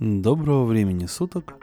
Доброго 0.00 0.64
времени 0.64 1.04
суток, 1.04 1.56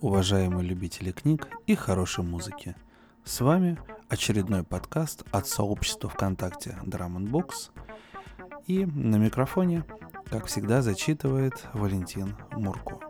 уважаемые 0.00 0.64
любители 0.64 1.10
книг 1.10 1.48
и 1.66 1.74
хорошей 1.74 2.22
музыки. 2.22 2.76
С 3.24 3.40
вами 3.40 3.80
очередной 4.08 4.62
подкаст 4.62 5.24
от 5.32 5.48
сообщества 5.48 6.08
ВКонтакте 6.08 6.78
Drum 6.84 7.16
Box. 7.28 7.72
И 8.68 8.86
на 8.86 9.16
микрофоне, 9.16 9.82
как 10.30 10.46
всегда, 10.46 10.82
зачитывает 10.82 11.66
Валентин 11.74 12.36
Мурко. 12.52 13.00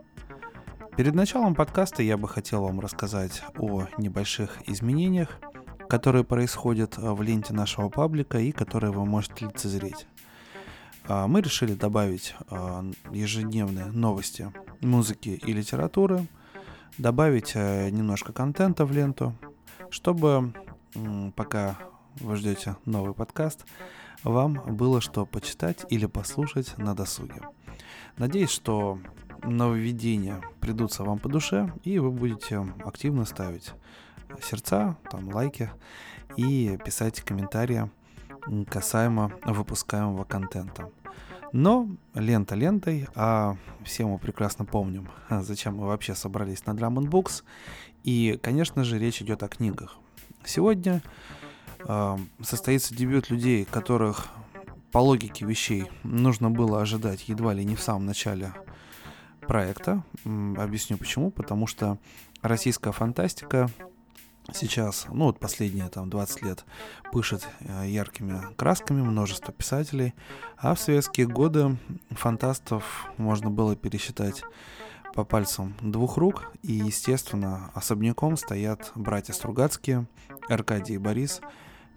Перед 0.97 1.13
началом 1.13 1.53
подкаста 1.53 2.01
я 2.01 2.17
бы 2.17 2.27
хотел 2.27 2.63
вам 2.63 2.79
рассказать 2.79 3.43
о 3.59 3.85
небольших 3.99 4.67
изменениях, 4.67 5.37
которые 5.89 6.23
происходят 6.23 6.97
в 6.97 7.21
ленте 7.21 7.53
нашего 7.53 7.89
паблика 7.89 8.39
и 8.39 8.51
которые 8.51 8.91
вы 8.91 9.05
можете 9.05 9.45
лицезреть. 9.45 10.07
А, 11.07 11.27
мы 11.27 11.41
решили 11.41 11.73
добавить 11.73 12.33
а, 12.49 12.83
ежедневные 13.11 13.85
новости 13.85 14.51
музыки 14.81 15.29
и 15.29 15.53
литературы, 15.53 16.27
добавить 16.97 17.51
э, 17.55 17.89
немножко 17.89 18.33
контента 18.33 18.85
в 18.85 18.91
ленту, 18.91 19.35
чтобы 19.89 20.53
пока 21.35 21.77
вы 22.19 22.35
ждете 22.35 22.75
новый 22.85 23.13
подкаст, 23.13 23.65
вам 24.23 24.53
было 24.75 25.01
что 25.01 25.25
почитать 25.25 25.85
или 25.89 26.05
послушать 26.05 26.77
на 26.77 26.95
досуге. 26.95 27.41
Надеюсь, 28.17 28.51
что 28.51 28.99
нововведения 29.43 30.41
придутся 30.59 31.03
вам 31.03 31.19
по 31.19 31.29
душе, 31.29 31.73
и 31.83 31.97
вы 31.99 32.11
будете 32.11 32.65
активно 32.85 33.25
ставить 33.25 33.73
сердца, 34.43 34.97
там, 35.09 35.33
лайки 35.33 35.71
и 36.35 36.77
писать 36.83 37.21
комментарии 37.21 37.89
касаемо 38.69 39.31
выпускаемого 39.45 40.23
контента. 40.23 40.89
Но 41.53 41.89
лента 42.13 42.55
лентой, 42.55 43.07
а 43.15 43.57
все 43.83 44.05
мы 44.05 44.17
прекрасно 44.17 44.65
помним, 44.65 45.09
зачем 45.29 45.77
мы 45.77 45.87
вообще 45.87 46.15
собрались 46.15 46.65
на 46.65 46.71
Drum 46.71 46.95
Books. 47.09 47.43
И, 48.03 48.39
конечно 48.41 48.83
же, 48.83 48.97
речь 48.97 49.21
идет 49.21 49.43
о 49.43 49.47
книгах. 49.47 49.97
Сегодня 50.43 51.03
э, 51.79 52.17
состоится 52.41 52.95
дебют 52.95 53.29
людей, 53.29 53.65
которых 53.65 54.29
по 54.91 54.99
логике 54.99 55.45
вещей 55.45 55.85
нужно 56.03 56.49
было 56.49 56.81
ожидать 56.81 57.29
едва 57.29 57.53
ли 57.53 57.63
не 57.63 57.75
в 57.75 57.81
самом 57.81 58.05
начале 58.05 58.53
проекта. 59.41 60.03
Объясню 60.25 60.97
почему. 60.97 61.31
Потому 61.31 61.67
что 61.67 61.97
российская 62.41 62.91
фантастика 62.91 63.69
сейчас, 64.53 65.05
ну 65.09 65.25
вот 65.25 65.39
последние 65.39 65.89
там 65.89 66.09
20 66.09 66.41
лет, 66.43 66.65
пышет 67.11 67.47
э, 67.59 67.87
яркими 67.87 68.41
красками 68.55 69.01
множество 69.01 69.53
писателей, 69.53 70.13
а 70.57 70.75
в 70.75 70.79
советские 70.79 71.27
годы 71.27 71.77
фантастов 72.11 73.11
можно 73.17 73.49
было 73.49 73.75
пересчитать 73.75 74.43
по 75.13 75.23
пальцам 75.23 75.75
двух 75.81 76.17
рук, 76.17 76.51
и, 76.61 76.73
естественно, 76.73 77.71
особняком 77.73 78.37
стоят 78.37 78.91
братья 78.95 79.33
Стругацкие, 79.33 80.07
Аркадий 80.47 80.95
и 80.95 80.97
Борис, 80.97 81.41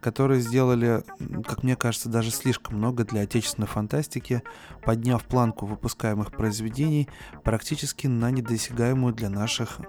которые 0.00 0.40
сделали, 0.40 1.02
как 1.46 1.62
мне 1.62 1.76
кажется, 1.76 2.08
даже 2.08 2.30
слишком 2.30 2.76
много 2.76 3.04
для 3.04 3.22
отечественной 3.22 3.68
фантастики, 3.68 4.42
подняв 4.82 5.24
планку 5.24 5.64
выпускаемых 5.64 6.30
произведений 6.30 7.08
практически 7.42 8.06
на 8.06 8.30
недосягаемую 8.30 9.14
для 9.14 9.30
наших 9.30 9.80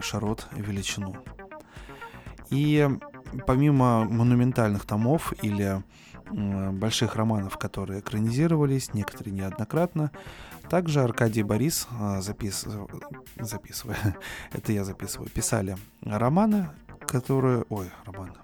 широт 0.00 0.46
величину. 0.52 1.16
И 2.50 2.88
помимо 3.46 4.04
монументальных 4.04 4.84
томов 4.84 5.32
или 5.42 5.82
больших 6.30 7.16
романов, 7.16 7.58
которые 7.58 8.00
экранизировались, 8.00 8.94
некоторые 8.94 9.34
неоднократно, 9.34 10.12
также 10.68 11.02
Аркадий 11.02 11.42
Борис, 11.42 11.88
а, 11.98 12.20
запис... 12.20 12.66
записывая, 13.36 14.16
это 14.52 14.72
я 14.72 14.84
записываю, 14.84 15.28
писали 15.28 15.76
романы, 16.02 16.70
которые... 17.06 17.64
Ой, 17.68 17.90
романы. 18.04 18.34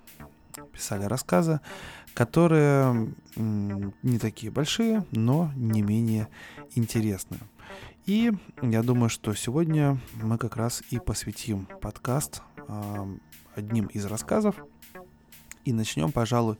Писали 0.72 1.05
рассказы, 1.05 1.61
которые 2.15 3.15
не 3.37 4.19
такие 4.19 4.50
большие, 4.50 5.05
но 5.12 5.53
не 5.55 5.83
менее 5.83 6.28
интересные. 6.75 7.41
И 8.06 8.33
я 8.62 8.83
думаю, 8.83 9.09
что 9.09 9.34
сегодня 9.34 9.99
мы 10.22 10.39
как 10.39 10.56
раз 10.56 10.83
и 10.91 10.99
посвятим 10.99 11.66
подкаст 11.81 12.43
одним 13.56 13.87
из 13.87 14.05
рассказов. 14.05 14.56
И 15.65 15.72
начнем, 15.72 16.12
пожалуй, 16.12 16.59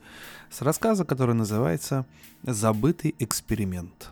с 0.49 0.61
рассказа, 0.61 1.05
который 1.05 1.35
называется 1.35 2.05
«Забытый 2.43 3.15
эксперимент». 3.19 4.11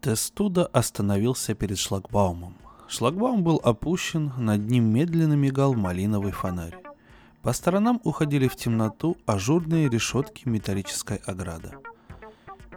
Тестуда 0.00 0.64
остановился 0.66 1.54
перед 1.54 1.78
шлагбаумом. 1.78 2.54
Шлагбаум 2.88 3.42
был 3.42 3.60
опущен, 3.62 4.32
над 4.38 4.60
ним 4.70 4.84
медленно 4.84 5.34
мигал 5.34 5.74
малиновый 5.74 6.32
фонарь. 6.32 6.78
По 7.42 7.52
сторонам 7.52 8.00
уходили 8.04 8.48
в 8.48 8.56
темноту 8.56 9.18
ажурные 9.26 9.90
решетки 9.90 10.48
металлической 10.48 11.18
ограды. 11.18 11.72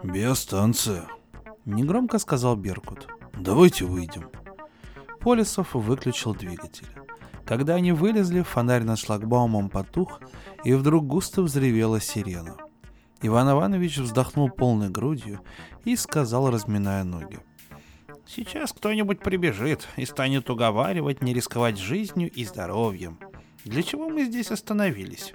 «Биостанция»,— 0.02 1.06
негромко 1.64 2.18
сказал 2.18 2.56
Беркут. 2.56 3.08
«Давайте 3.32 3.84
выйдем». 3.86 4.41
Полисов 5.22 5.74
выключил 5.74 6.34
двигатель. 6.34 6.88
Когда 7.44 7.76
они 7.76 7.92
вылезли, 7.92 8.42
фонарь 8.42 8.82
над 8.82 8.98
шлагбаумом 8.98 9.68
потух, 9.68 10.20
и 10.64 10.74
вдруг 10.74 11.06
густо 11.06 11.42
взревела 11.42 12.00
сирена. 12.00 12.56
Иван 13.20 13.50
Иванович 13.50 13.98
вздохнул 13.98 14.50
полной 14.50 14.90
грудью 14.90 15.40
и 15.84 15.94
сказал, 15.94 16.50
разминая 16.50 17.04
ноги. 17.04 17.38
«Сейчас 18.26 18.72
кто-нибудь 18.72 19.20
прибежит 19.20 19.86
и 19.96 20.06
станет 20.06 20.50
уговаривать 20.50 21.22
не 21.22 21.34
рисковать 21.34 21.78
жизнью 21.78 22.30
и 22.30 22.44
здоровьем. 22.44 23.18
Для 23.64 23.82
чего 23.82 24.08
мы 24.08 24.24
здесь 24.24 24.50
остановились?» 24.50 25.34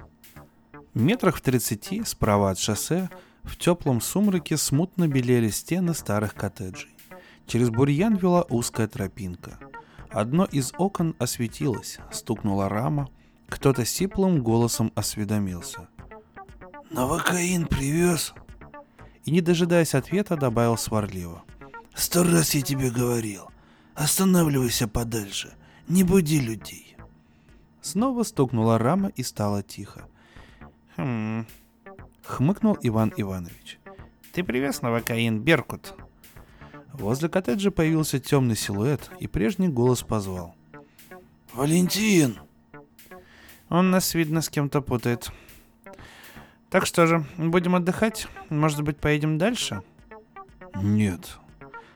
Метрах 0.93 1.37
в 1.37 1.41
тридцати 1.41 2.03
справа 2.03 2.51
от 2.51 2.59
шоссе 2.59 3.09
в 3.43 3.55
теплом 3.57 4.01
сумраке 4.01 4.57
смутно 4.57 5.07
белели 5.07 5.49
стены 5.49 5.93
старых 5.93 6.33
коттеджей. 6.33 6.89
Через 7.45 7.69
бурьян 7.69 8.15
вела 8.15 8.43
узкая 8.49 8.87
тропинка. 8.87 9.59
Одно 10.09 10.45
из 10.45 10.73
окон 10.77 11.15
осветилось, 11.19 11.99
стукнула 12.11 12.69
рама, 12.69 13.09
кто-то 13.49 13.85
сиплым 13.85 14.41
голосом 14.43 14.91
осведомился. 14.95 15.87
«Новокаин 16.89 17.65
привез?» 17.65 18.33
И, 19.25 19.31
не 19.31 19.41
дожидаясь 19.41 19.93
ответа, 19.93 20.37
добавил 20.37 20.77
сварливо. 20.77 21.43
«Сто 21.93 22.23
раз 22.23 22.55
я 22.55 22.61
тебе 22.61 22.89
говорил. 22.89 23.49
Останавливайся 23.95 24.87
подальше. 24.87 25.53
Не 25.87 26.03
буди 26.03 26.39
людей». 26.39 26.95
Снова 27.81 28.23
стукнула 28.23 28.77
рама 28.77 29.09
и 29.09 29.23
стало 29.23 29.63
тихо. 29.63 30.07
«Хм...»— 30.95 31.45
хмыкнул 32.23 32.77
Иван 32.81 33.13
Иванович. 33.17 33.79
«Ты 34.33 34.43
привез 34.43 34.81
новокаин, 34.81 35.41
Беркут?» 35.41 35.93
Возле 36.99 37.29
коттеджа 37.29 37.71
появился 37.71 38.19
темный 38.19 38.55
силуэт, 38.55 39.11
и 39.19 39.27
прежний 39.27 39.69
голос 39.69 40.01
позвал. 40.01 40.55
«Валентин!» 41.53 42.39
Он 43.69 43.91
нас, 43.91 44.13
видно, 44.13 44.41
с 44.41 44.49
кем-то 44.49 44.81
путает. 44.81 45.29
Так 46.69 46.85
что 46.85 47.05
же, 47.05 47.25
будем 47.37 47.75
отдыхать? 47.75 48.27
Может 48.49 48.81
быть, 48.81 48.97
поедем 48.97 49.37
дальше? 49.37 49.81
Нет, 50.75 51.37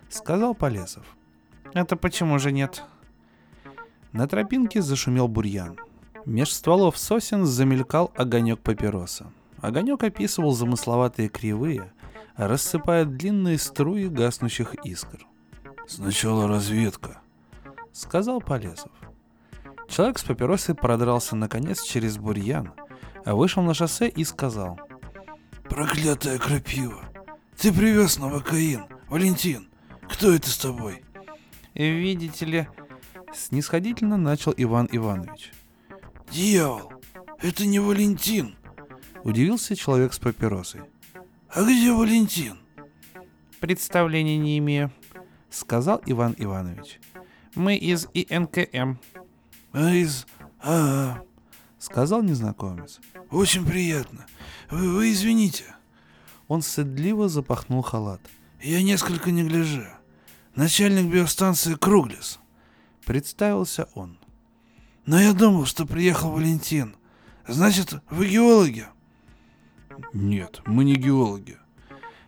сказал 0.09 0.53
Полесов. 0.53 1.05
Это 1.73 1.95
почему 1.95 2.39
же 2.39 2.51
нет? 2.51 2.83
На 4.11 4.27
тропинке 4.27 4.81
зашумел 4.81 5.27
бурьян. 5.27 5.77
Меж 6.25 6.51
стволов 6.51 6.97
сосен 6.97 7.45
замелькал 7.45 8.11
огонек 8.15 8.59
папироса. 8.59 9.31
Огонек 9.59 10.03
описывал 10.03 10.51
замысловатые 10.51 11.29
кривые, 11.29 11.93
рассыпая 12.35 13.05
длинные 13.05 13.57
струи 13.57 14.07
гаснущих 14.07 14.75
искр. 14.83 15.25
«Сначала 15.87 16.47
разведка»,— 16.47 17.21
сказал 17.91 18.41
Полесов. 18.41 18.91
Человек 19.87 20.19
с 20.19 20.23
папиросой 20.23 20.73
продрался 20.73 21.35
наконец 21.35 21.83
через 21.83 22.17
бурьян, 22.17 22.73
а 23.25 23.35
вышел 23.35 23.61
на 23.61 23.73
шоссе 23.73 24.07
и 24.07 24.23
сказал. 24.23 24.79
«Проклятая 25.63 26.37
крапива! 26.37 27.03
Ты 27.57 27.73
привез 27.73 28.17
новокаин! 28.17 28.85
Валентин, 29.09 29.69
кто 30.09 30.31
это 30.31 30.49
с 30.49 30.57
тобой?» 30.57 31.03
«Видите 31.73 32.45
ли...»— 32.45 32.67
снисходительно 33.33 34.17
начал 34.17 34.53
Иван 34.55 34.87
Иванович. 34.91 35.51
«Дьявол! 36.31 36.93
Это 37.41 37.65
не 37.65 37.79
Валентин!»— 37.79 38.55
удивился 39.23 39.75
человек 39.75 40.13
с 40.13 40.19
папиросой. 40.19 40.81
«А 41.53 41.63
где 41.63 41.91
Валентин?» 41.91 42.59
«Представления 43.59 44.37
не 44.37 44.57
имею»,— 44.59 44.91
сказал 45.49 46.01
Иван 46.05 46.35
Иванович. 46.37 46.99
«Мы 47.55 47.75
из 47.75 48.07
ИНКМ». 48.13 48.97
«А 49.73 49.91
из... 49.91 50.25
А, 50.61 51.17
-а— 51.17 51.27
сказал 51.79 52.21
незнакомец. 52.21 52.99
«Очень 53.29 53.65
приятно. 53.65 54.25
Вы, 54.69 54.93
вы 54.93 55.11
извините». 55.11 55.65
Он 56.47 56.61
стыдливо 56.61 57.29
запахнул 57.29 57.81
халат. 57.81 58.21
Я 58.61 58.83
несколько 58.83 59.31
не 59.31 59.43
гляжу. 59.43 59.87
Начальник 60.53 61.11
биостанции 61.11 61.73
Круглис. 61.73 62.39
Представился 63.05 63.89
он. 63.95 64.19
Но 65.07 65.19
я 65.19 65.33
думал, 65.33 65.65
что 65.65 65.87
приехал 65.87 66.31
Валентин. 66.31 66.95
Значит, 67.47 67.95
вы 68.11 68.27
геологи? 68.27 68.85
Нет, 70.13 70.61
мы 70.65 70.83
не 70.83 70.95
геологи. 70.95 71.57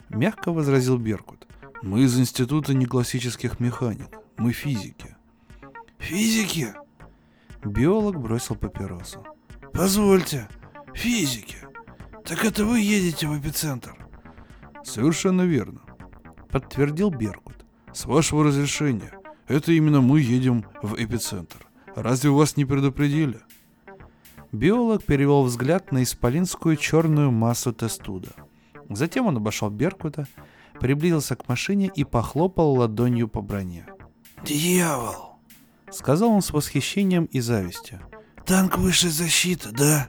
Мягко 0.10 0.52
возразил 0.52 0.98
Беркут. 0.98 1.48
Мы 1.82 2.04
из 2.04 2.18
Института 2.20 2.74
неклассических 2.74 3.60
механик. 3.60 4.10
Мы 4.38 4.54
физики. 4.54 5.16
Физики? 5.98 6.74
Биолог 7.64 8.20
бросил 8.20 8.56
папиросу. 8.56 9.26
Позвольте, 9.74 10.48
физики. 10.94 11.58
Так 12.26 12.46
это 12.46 12.66
вы 12.66 12.80
едете 12.80 13.28
в 13.28 13.40
эпицентр? 13.40 13.96
Совершенно 14.84 15.44
верно. 15.44 15.82
Подтвердил 16.50 17.10
Беркут. 17.10 17.66
С 17.92 18.06
вашего 18.06 18.44
разрешения. 18.44 19.12
Это 19.48 19.72
именно 19.72 20.02
мы 20.02 20.22
едем 20.22 20.66
в 20.82 20.96
эпицентр. 20.96 21.68
Разве 21.96 22.30
вас 22.30 22.58
не 22.58 22.66
предупредили? 22.66 23.42
Биолог 24.54 25.04
перевел 25.04 25.42
взгляд 25.42 25.92
на 25.92 26.04
исполинскую 26.04 26.78
черную 26.78 27.32
массу 27.32 27.74
тестуда. 27.74 28.30
Затем 28.88 29.26
он 29.26 29.38
обошел 29.38 29.72
Беркута, 29.72 30.28
приблизился 30.80 31.36
к 31.36 31.48
машине 31.50 31.92
и 31.96 32.04
похлопал 32.04 32.74
ладонью 32.76 33.28
по 33.28 33.42
броне. 33.42 33.88
«Дьявол!»— 34.46 35.40
сказал 35.92 36.30
он 36.30 36.44
с 36.44 36.52
восхищением 36.52 37.26
и 37.26 37.40
завистью. 37.40 38.00
«Танк 38.46 38.78
высшей 38.78 39.10
защиты, 39.10 39.70
да? 39.72 40.08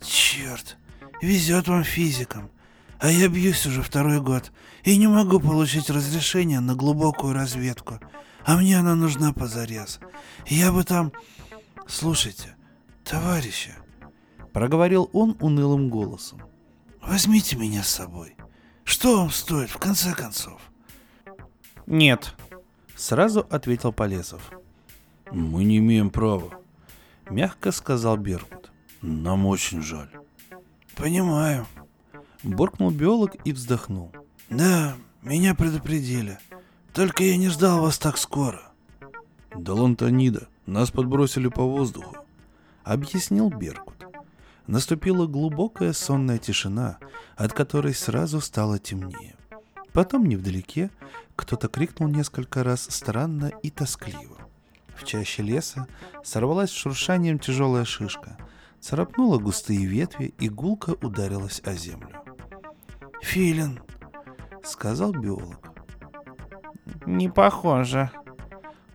Черт! 0.00 0.78
Везет 1.20 1.68
вам 1.68 1.84
физикам. 1.84 2.50
А 2.98 3.10
я 3.10 3.28
бьюсь 3.28 3.66
уже 3.66 3.82
второй 3.82 4.22
год 4.22 4.52
и 4.84 4.96
не 4.96 5.06
могу 5.06 5.38
получить 5.38 5.90
разрешение 5.90 6.60
на 6.60 6.74
глубокую 6.74 7.34
разведку. 7.34 8.00
А 8.46 8.56
мне 8.56 8.78
она 8.78 8.94
нужна 8.94 9.34
позарез. 9.34 10.00
Я 10.46 10.72
бы 10.72 10.82
там... 10.82 11.12
Слушайте, 11.86 12.56
товарищи, 13.04 13.74
проговорил 14.52 15.10
он 15.12 15.36
унылым 15.40 15.88
голосом. 15.88 16.42
Возьмите 17.00 17.56
меня 17.56 17.82
с 17.82 17.88
собой. 17.88 18.36
Что 18.84 19.18
вам 19.18 19.30
стоит, 19.30 19.70
в 19.70 19.78
конце 19.78 20.14
концов? 20.14 20.60
Нет, 21.86 22.34
сразу 22.96 23.46
ответил 23.50 23.92
Полесов. 23.92 24.52
Мы 25.30 25.64
не 25.64 25.78
имеем 25.78 26.10
права, 26.10 26.50
мягко 27.28 27.72
сказал 27.72 28.16
Беркут. 28.16 28.70
Нам 29.00 29.46
очень 29.46 29.82
жаль. 29.82 30.10
Понимаю. 30.96 31.66
Буркнул 32.42 32.90
биолог 32.90 33.34
и 33.44 33.52
вздохнул. 33.52 34.12
Да, 34.50 34.94
меня 35.22 35.54
предупредили. 35.54 36.38
Только 36.92 37.24
я 37.24 37.36
не 37.36 37.48
ждал 37.48 37.80
вас 37.80 37.98
так 37.98 38.18
скоро. 38.18 38.62
Да 39.54 39.74
Лантанида, 39.74 40.48
нас 40.66 40.90
подбросили 40.90 41.48
по 41.48 41.62
воздуху. 41.62 42.16
Объяснил 42.84 43.48
Беркут. 43.48 44.01
Наступила 44.66 45.26
глубокая 45.26 45.92
сонная 45.92 46.38
тишина, 46.38 46.98
от 47.36 47.52
которой 47.52 47.94
сразу 47.94 48.40
стало 48.40 48.78
темнее. 48.78 49.36
Потом 49.92 50.26
невдалеке 50.26 50.90
кто-то 51.36 51.68
крикнул 51.68 52.08
несколько 52.08 52.62
раз 52.62 52.86
странно 52.90 53.50
и 53.62 53.70
тоскливо. 53.70 54.38
В 54.94 55.04
чаще 55.04 55.42
леса 55.42 55.86
сорвалась 56.22 56.70
шуршанием 56.70 57.38
тяжелая 57.38 57.84
шишка, 57.84 58.38
царапнула 58.80 59.38
густые 59.38 59.84
ветви 59.84 60.34
и 60.38 60.48
гулко 60.48 60.90
ударилась 61.02 61.60
о 61.64 61.74
землю. 61.74 62.22
«Филин»,— 63.22 63.80
сказал 64.64 65.12
биолог. 65.12 65.72
Не 67.06 67.28
похоже. 67.28 68.10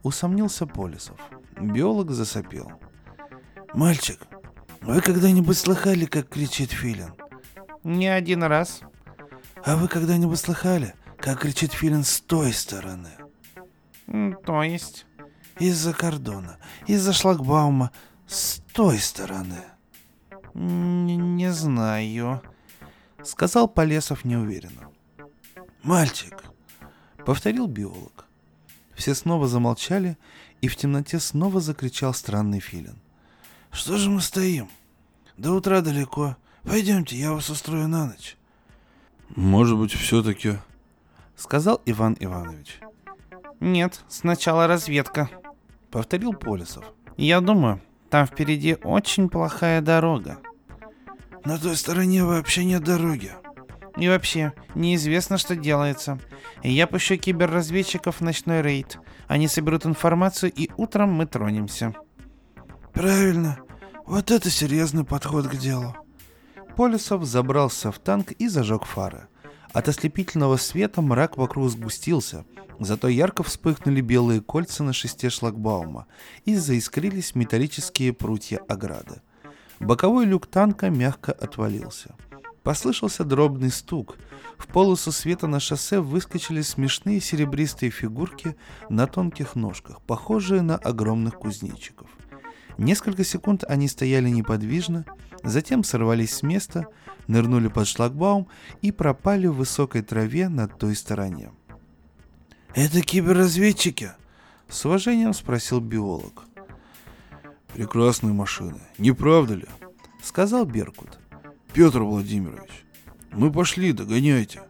Усомнился 0.03 0.65
Полисов. 0.65 1.19
Биолог 1.59 2.11
засопел. 2.11 2.71
«Мальчик, 3.73 4.19
вы 4.88 5.01
когда-нибудь 5.01 5.57
слыхали, 5.57 6.06
как 6.06 6.30
кричит 6.30 6.72
филин? 6.72 7.13
Не 7.84 8.07
один 8.07 8.44
раз. 8.44 8.80
А 9.66 9.75
вы 9.75 9.89
когда-нибудь 9.89 10.39
слыхали, 10.39 10.94
как 11.18 11.42
кричит 11.42 11.74
филин 11.74 12.06
с 12.06 12.22
той 12.22 12.54
стороны? 12.54 13.10
То 14.45 14.63
есть? 14.63 15.06
Из-за 15.60 15.94
кордона, 15.94 16.57
из-за 16.86 17.12
шлагбаума, 17.12 17.92
с 18.28 18.62
той 18.72 18.98
стороны. 19.00 19.62
Не, 20.54 21.18
не 21.18 21.51
знаю. 21.51 22.42
Сказал 23.24 23.68
Полесов 23.68 24.24
неуверенно. 24.24 24.89
Мальчик, 25.84 26.45
повторил 27.25 27.68
биолог. 27.68 28.25
Все 28.95 29.13
снова 29.13 29.50
замолчали, 29.50 30.18
и 30.62 30.69
в 30.69 30.78
темноте 30.78 31.19
снова 31.19 31.60
закричал 31.60 32.13
странный 32.13 32.62
филин. 32.62 33.01
Что 33.72 33.98
же 33.98 34.10
мы 34.10 34.22
стоим? 34.22 34.69
До 35.38 35.54
утра 35.54 35.81
далеко. 35.81 36.36
Пойдемте, 36.63 37.16
я 37.16 37.31
вас 37.31 37.50
устрою 37.50 37.88
на 37.88 38.07
ночь. 38.07 38.38
Может 39.36 39.78
быть, 39.78 39.94
все-таки... 39.94 40.57
Сказал 41.36 41.80
Иван 41.86 42.18
Иванович. 42.19 42.80
Нет, 43.60 44.04
сначала 44.07 44.66
разведка. 44.66 45.30
Повторил 45.92 46.34
Полисов. 46.34 46.84
Я 47.16 47.42
думаю, 47.42 47.80
там 48.10 48.25
впереди 48.25 48.78
очень 48.84 49.30
плохая 49.30 49.81
дорога. 49.81 50.39
На 51.45 51.60
той 51.60 51.78
стороне 51.78 52.24
вообще 52.24 52.66
нет 52.66 52.84
дороги. 52.84 53.31
И 53.98 54.07
вообще, 54.07 54.54
неизвестно, 54.75 55.38
что 55.38 55.56
делается. 55.56 56.19
Я 56.63 56.88
пущу 56.88 57.18
киберразведчиков 57.18 58.18
в 58.18 58.22
ночной 58.22 58.62
рейд. 58.62 59.00
Они 59.28 59.48
соберут 59.48 59.86
информацию, 59.86 60.51
и 60.51 60.69
утром 60.78 61.12
мы 61.13 61.25
тронемся. 61.25 61.94
Правильно. 62.94 63.60
Вот 64.07 64.31
это 64.31 64.50
серьезный 64.50 65.04
подход 65.04 65.48
к 65.48 65.57
делу. 65.57 65.94
Полисов 66.77 67.25
забрался 67.25 67.92
в 67.92 68.00
танк 68.00 68.31
и 68.31 68.48
зажег 68.48 68.86
фары. 68.86 69.27
От 69.74 69.89
ослепительного 69.89 70.56
света 70.56 71.01
мрак 71.01 71.36
вокруг 71.36 71.69
сгустился, 71.69 72.45
зато 72.80 73.09
ярко 73.09 73.44
вспыхнули 73.44 74.00
белые 74.00 74.39
кольца 74.39 74.86
на 74.86 74.94
шесте 74.94 75.30
шлагбаума 75.30 76.07
и 76.45 76.56
заискрились 76.56 77.36
металлические 77.36 78.13
прутья 78.13 78.59
ограды. 78.69 79.21
Боковой 79.81 80.24
люк 80.24 80.48
танка 80.48 80.89
мягко 80.89 81.33
отвалился. 81.33 82.15
Послышался 82.63 83.25
дробный 83.25 83.71
стук. 83.71 84.15
В 84.57 84.68
полосу 84.68 85.12
света 85.12 85.48
на 85.48 85.60
шоссе 85.60 86.00
выскочили 86.00 86.62
смешные 86.62 87.20
серебристые 87.20 87.89
фигурки 87.89 88.55
на 88.89 89.05
тонких 89.05 89.55
ножках, 89.55 90.01
похожие 90.03 90.62
на 90.62 90.77
огромных 90.77 91.34
кузнечиков. 91.34 92.10
Несколько 92.77 93.24
секунд 93.24 93.63
они 93.67 93.88
стояли 93.88 94.29
неподвижно, 94.29 95.05
затем 95.43 95.84
сорвались 95.84 96.36
с 96.36 96.43
места, 96.43 96.88
нырнули 97.27 97.67
под 97.67 97.88
шлагбаум 97.88 98.48
и 98.81 98.91
пропали 98.91 99.48
в 99.48 99.55
высокой 99.55 100.01
траве 100.01 100.50
на 100.50 100.67
той 100.67 100.96
стороне. 100.96 101.51
«Это 102.75 103.01
киберразведчики?»— 103.01 104.12
с 104.69 104.86
уважением 104.86 105.34
спросил 105.34 105.79
биолог. 105.79 106.43
«Прекрасные 107.74 108.34
машины, 108.34 108.79
не 108.98 109.12
правда 109.12 109.55
ли?»— 109.55 109.67
сказал 110.24 110.65
Беркут. 110.65 111.19
«Петр 111.74 112.01
Владимирович, 112.01 112.86
мы 113.31 113.51
пошли, 113.51 113.93
догоняйте». 113.93 114.62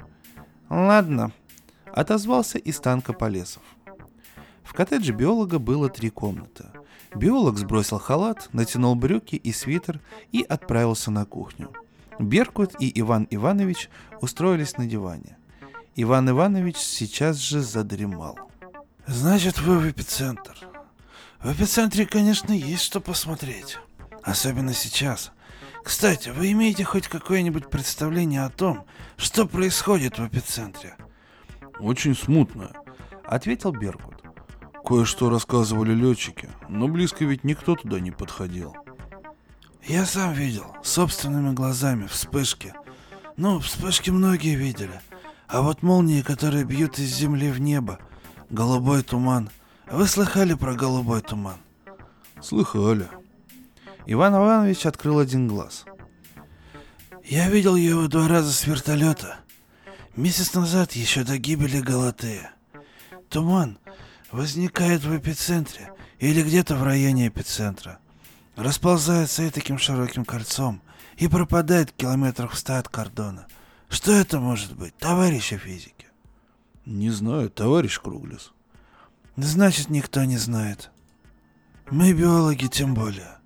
Ладно,— 0.70 1.32
отозвался 1.94 2.58
из 2.58 2.80
танка 2.80 3.14
Полесов. 3.14 3.64
В 4.64 4.74
коттедже 4.74 5.14
биолога 5.14 5.60
было 5.60 5.90
три 5.90 6.10
комнаты. 6.10 6.66
Биолог 7.16 7.58
сбросил 7.58 8.00
халат, 8.00 8.50
натянул 8.54 8.96
брюки 8.96 9.36
и 9.36 9.52
свитер 9.52 10.00
и 10.32 10.42
отправился 10.44 11.12
на 11.12 11.26
кухню. 11.26 11.72
Беркут 12.20 12.76
и 12.80 13.00
Иван 13.00 13.28
Иванович 13.30 13.90
устроились 14.22 14.78
на 14.78 14.86
диване. 14.86 15.38
Иван 15.96 16.30
Иванович 16.30 16.78
сейчас 16.78 17.38
же 17.38 17.62
задремал. 17.62 18.38
«Значит, 19.06 19.60
вы 19.60 19.80
в 19.80 19.90
эпицентр. 19.90 20.56
В 21.42 21.52
эпицентре, 21.54 22.06
конечно, 22.06 22.52
есть 22.52 22.84
что 22.84 23.00
посмотреть. 23.00 23.78
Особенно 24.24 24.74
сейчас. 24.74 25.32
Кстати, 25.84 26.30
вы 26.30 26.52
имеете 26.52 26.84
хоть 26.84 27.08
какое-нибудь 27.08 27.70
представление 27.70 28.44
о 28.44 28.50
том, 28.50 28.86
что 29.16 29.48
происходит 29.48 30.20
в 30.20 30.28
эпицентре?» 30.28 30.98
«Очень 31.80 32.16
смутно»,— 32.16 32.74
ответил 33.24 33.72
Беркут. 33.72 34.27
Кое-что 34.88 35.29
рассказывали 35.29 35.94
летчики, 35.94 36.48
но 36.70 36.88
близко 36.88 37.25
ведь 37.25 37.44
никто 37.44 37.75
туда 37.75 38.00
не 38.00 38.12
подходил. 38.12 38.74
Я 39.84 40.06
сам 40.06 40.32
видел, 40.32 40.77
собственными 40.82 41.53
глазами, 41.53 42.08
вспышки. 42.08 42.74
Ну, 43.36 43.60
вспышки 43.60 44.12
многие 44.12 44.56
видели. 44.56 45.01
А 45.50 45.62
вот 45.62 45.84
молнии, 45.84 46.22
которые 46.22 46.63
бьют 46.63 47.00
из 47.00 47.13
земли 47.13 47.51
в 47.51 47.60
небо, 47.60 48.00
голубой 48.50 49.03
туман. 49.03 49.50
Вы 49.91 50.08
слыхали 50.08 50.53
про 50.53 50.74
голубой 50.74 51.20
туман? 51.20 51.58
Слыхали. 52.41 53.10
Иван 54.06 54.36
Иванович 54.36 54.86
открыл 54.86 55.20
один 55.20 55.50
глаз. 55.50 55.84
Я 57.25 57.50
видел 57.50 57.75
его 57.75 58.08
два 58.08 58.29
раза 58.29 58.53
с 58.53 58.65
вертолета. 58.65 59.36
Месяц 60.15 60.53
назад, 60.53 60.94
еще 60.94 61.25
до 61.25 61.38
гибели 61.38 61.82
Галатея. 61.82 62.53
Туман 63.29 63.79
возникает 64.32 65.04
в 65.04 65.16
эпицентре 65.18 65.92
или 66.20 66.42
где-то 66.42 66.76
в 66.76 66.84
районе 66.84 67.28
эпицентра. 67.28 68.00
Расползается 68.56 69.44
и 69.44 69.50
таким 69.50 69.78
широким 69.78 70.26
кольцом 70.26 70.82
и 71.18 71.28
пропадает 71.28 71.92
в 71.92 71.94
километрах 71.94 72.52
в 72.52 72.58
ста 72.58 72.80
от 72.80 72.90
кордона. 72.90 73.48
Что 73.90 74.12
это 74.12 74.40
может 74.40 74.76
быть, 74.76 74.98
товарищи 74.98 75.58
физики? 75.58 76.08
Не 76.86 77.10
знаю, 77.10 77.50
товарищ 77.50 78.00
Круглис. 78.00 78.52
Значит, 79.36 79.90
никто 79.90 80.24
не 80.24 80.38
знает. 80.38 80.92
Мы, 81.90 82.14
биологи, 82.14 82.68
тем 82.68 82.94
более. 82.94 83.38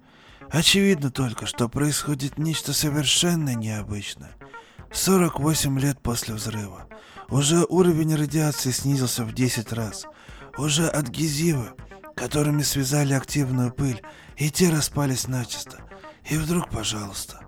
Очевидно 0.50 1.12
только, 1.12 1.46
что 1.46 1.70
происходит 1.70 2.38
нечто 2.38 2.74
совершенно 2.74 3.56
необычное. 3.56 4.32
48 4.92 5.80
лет 5.80 6.00
после 6.02 6.34
взрыва. 6.34 6.88
Уже 7.30 7.66
уровень 7.70 8.16
радиации 8.16 8.72
снизился 8.72 9.24
в 9.24 9.34
10 9.34 9.72
раз. 9.74 10.06
Уже 10.58 10.88
адгезивы, 10.88 11.72
которыми 12.15 12.62
связали 12.62 13.13
активную 13.13 13.72
пыль, 13.72 14.01
и 14.38 14.50
те 14.50 14.70
распались 14.70 15.27
начисто. 15.27 15.79
И 16.29 16.38
вдруг, 16.38 16.70
пожалуйста. 16.70 17.41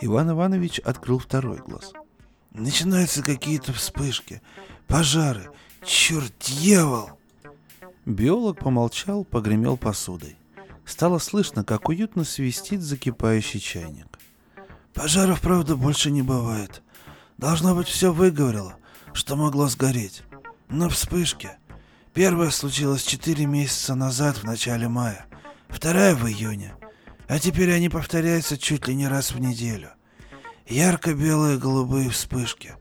Иван 0.00 0.30
Иванович 0.30 0.80
открыл 0.80 1.18
второй 1.18 1.58
глаз. 1.58 1.92
Начинаются 2.52 3.22
какие-то 3.22 3.72
вспышки, 3.72 4.42
пожары. 4.86 5.50
Черт, 5.84 6.32
дьявол! 6.40 7.10
Биолог 8.04 8.58
помолчал, 8.58 9.24
погремел 9.24 9.76
посудой. 9.76 10.36
Стало 10.84 11.18
слышно, 11.18 11.64
как 11.64 11.88
уютно 11.88 12.24
свистит 12.24 12.82
закипающий 12.82 13.60
чайник. 13.60 14.18
Пожаров, 14.92 15.40
правда, 15.40 15.76
больше 15.76 16.10
не 16.10 16.22
бывает. 16.22 16.82
Должно 17.38 17.74
быть, 17.74 17.88
все 17.88 18.12
выговорило, 18.12 18.76
что 19.12 19.36
могло 19.36 19.68
сгореть. 19.68 20.22
Но 20.68 20.88
вспышки. 20.88 21.50
Первая 22.14 22.50
случилась 22.50 23.04
четыре 23.04 23.46
месяца 23.46 23.94
назад, 23.94 24.36
в 24.36 24.44
начале 24.44 24.86
мая. 24.86 25.24
Вторая 25.68 26.14
в 26.14 26.28
июне. 26.28 26.74
А 27.26 27.38
теперь 27.38 27.72
они 27.72 27.88
повторяются 27.88 28.58
чуть 28.58 28.86
ли 28.86 28.94
не 28.94 29.08
раз 29.08 29.32
в 29.32 29.40
неделю. 29.40 29.88
Ярко-белые 30.66 31.56
голубые 31.56 32.10
вспышки. 32.10 32.74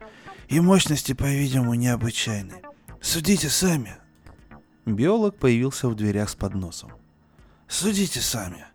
И 0.50 0.60
мощности, 0.60 1.14
по-видимому, 1.14 1.76
необычайные. 1.76 2.62
Судите 3.00 3.50
сами. 3.50 3.96
Биолог 4.86 5.38
появился 5.38 5.88
в 5.88 5.96
дверях 5.96 6.30
с 6.30 6.36
подносом. 6.36 6.92
Судите 7.70 8.20
сами. 8.20 8.66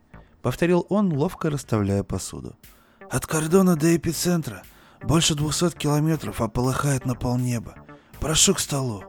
Повторил 0.41 0.87
он, 0.89 1.13
ловко 1.13 1.51
расставляя 1.51 2.03
посуду. 2.03 2.57
От 3.11 3.27
кордона 3.27 3.77
до 3.77 3.95
эпицентра 3.95 4.63
больше 5.03 5.35
двухсот 5.35 5.75
километров, 5.75 6.41
а 6.41 6.49
полыхает 6.49 7.05
на 7.05 7.15
полнеба. 7.15 7.75
Прошу 8.21 8.55
к 8.55 8.59
столу. 8.61 9.05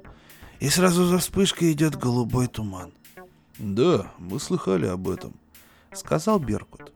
И 0.60 0.70
сразу 0.70 1.06
за 1.06 1.20
вспышкой 1.20 1.72
идет 1.72 1.96
голубой 1.96 2.48
туман. 2.48 2.92
Да, 3.60 4.12
мы 4.18 4.40
слыхали 4.40 4.86
об 4.86 5.08
этом, 5.10 5.34
сказал 5.94 6.40
Беркут. 6.40 6.92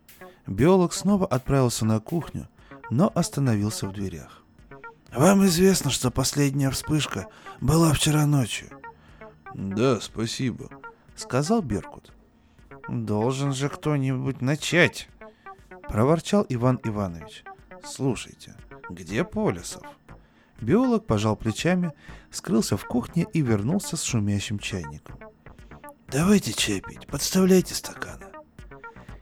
Биолог 0.47 0.93
снова 0.93 1.25
отправился 1.25 1.85
на 1.85 1.99
кухню, 1.99 2.47
но 2.89 3.11
остановился 3.13 3.87
в 3.87 3.93
дверях. 3.93 4.43
Вам 5.11 5.45
известно, 5.45 5.91
что 5.91 6.09
последняя 6.09 6.69
вспышка 6.69 7.27
была 7.59 7.93
вчера 7.93 8.25
ночью. 8.25 8.69
Да, 9.53 9.99
спасибо, 9.99 10.69
сказал 11.15 11.61
Беркут. 11.61 12.11
Должен 12.87 13.53
же 13.53 13.69
кто-нибудь 13.69 14.41
начать, 14.41 15.09
проворчал 15.87 16.45
Иван 16.49 16.79
Иванович. 16.83 17.43
Слушайте, 17.83 18.55
где 18.89 19.23
Полисов? 19.23 19.83
Биолог 20.61 21.07
пожал 21.07 21.35
плечами, 21.35 21.91
скрылся 22.29 22.77
в 22.77 22.85
кухне 22.85 23.25
и 23.33 23.41
вернулся 23.41 23.97
с 23.97 24.03
шумящим 24.03 24.59
чайником. 24.59 25.17
Давайте 26.07 26.53
чай 26.53 26.81
пить, 26.81 27.07
подставляйте 27.07 27.73
стаканы. 27.73 28.27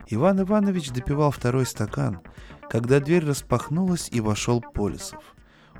Иван 0.08 0.42
Иванович 0.42 0.90
допивал 0.90 1.30
второй 1.30 1.64
стакан, 1.64 2.20
когда 2.68 3.00
дверь 3.00 3.24
распахнулась 3.24 4.08
и 4.10 4.20
вошел 4.20 4.60
Полисов. 4.60 5.22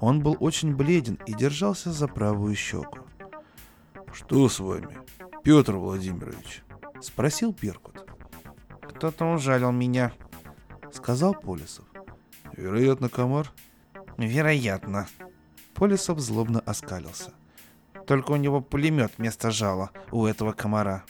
Он 0.00 0.21
был 0.21 0.37
очень 0.40 0.75
бледен 0.75 1.19
и 1.26 1.35
держался 1.35 1.93
за 1.93 2.09
правую 2.09 2.55
щеку. 2.55 3.00
«Что 4.12 4.49
с 4.49 4.61
вами, 4.61 4.99
Петр 5.45 5.75
Владимирович?»— 5.75 6.62
спросил 7.00 7.52
Перкут. 7.52 8.07
«Кто-то 8.81 9.26
ужалил 9.26 9.73
меня»,— 9.73 10.12
сказал 10.93 11.35
Полисов. 11.35 11.85
«Вероятно, 12.57 13.09
комар?» 13.09 13.52
«Вероятно». 14.17 15.07
Полисов 15.80 16.20
злобно 16.20 16.60
оскалился. 16.60 17.32
«Только 18.06 18.32
у 18.32 18.37
него 18.37 18.60
пулемет 18.60 19.12
вместо 19.16 19.50
жала, 19.50 19.92
у 20.12 20.26
этого 20.26 20.52
комара». 20.52 21.06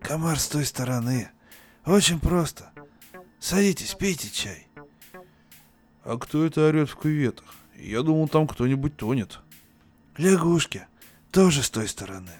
«Комар 0.00 0.38
с 0.38 0.46
той 0.46 0.64
стороны. 0.64 1.28
Очень 1.84 2.20
просто. 2.20 2.70
Садитесь, 3.40 3.96
пейте 3.96 4.30
чай». 4.30 4.68
«А 6.04 6.16
кто 6.18 6.44
это 6.44 6.68
орет 6.68 6.88
в 6.88 6.94
кюветах? 6.94 7.52
Я 7.76 8.02
думал, 8.02 8.28
там 8.28 8.46
кто-нибудь 8.46 8.96
тонет». 8.96 9.40
«Лягушки. 10.18 10.86
Тоже 11.32 11.64
с 11.64 11.70
той 11.70 11.88
стороны». 11.88 12.30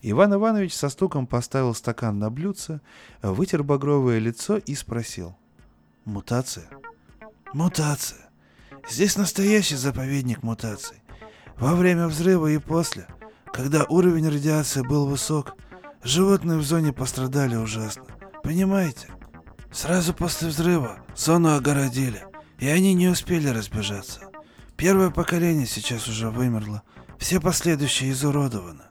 Иван 0.00 0.32
Иванович 0.32 0.74
со 0.74 0.88
стуком 0.88 1.26
поставил 1.26 1.74
стакан 1.74 2.18
на 2.18 2.30
блюдце, 2.30 2.80
вытер 3.20 3.62
багровое 3.62 4.20
лицо 4.20 4.56
и 4.56 4.74
спросил. 4.74 5.36
«Мутация?» 6.06 6.70
«Мутация. 7.52 8.25
Здесь 8.88 9.16
настоящий 9.16 9.76
заповедник 9.76 10.42
мутаций. 10.42 11.02
Во 11.58 11.74
время 11.74 12.06
взрыва 12.06 12.46
и 12.48 12.58
после, 12.58 13.08
когда 13.52 13.84
уровень 13.84 14.28
радиации 14.28 14.82
был 14.82 15.06
высок, 15.06 15.56
животные 16.04 16.58
в 16.58 16.62
зоне 16.62 16.92
пострадали 16.92 17.56
ужасно. 17.56 18.04
Понимаете? 18.42 19.08
Сразу 19.72 20.14
после 20.14 20.48
взрыва 20.48 20.98
зону 21.16 21.56
огородили, 21.56 22.24
и 22.58 22.68
они 22.68 22.94
не 22.94 23.08
успели 23.08 23.48
разбежаться. 23.48 24.20
Первое 24.76 25.10
поколение 25.10 25.66
сейчас 25.66 26.06
уже 26.06 26.30
вымерло, 26.30 26.82
все 27.18 27.40
последующие 27.40 28.12
изуродованы. 28.12 28.84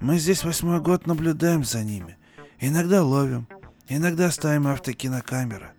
Мы 0.00 0.18
здесь 0.18 0.44
восьмой 0.44 0.80
год 0.80 1.06
наблюдаем 1.06 1.64
за 1.64 1.82
ними. 1.82 2.18
Иногда 2.58 3.02
ловим, 3.02 3.48
иногда 3.88 4.30
ставим 4.30 4.66
автокинокамеры. 4.66 5.70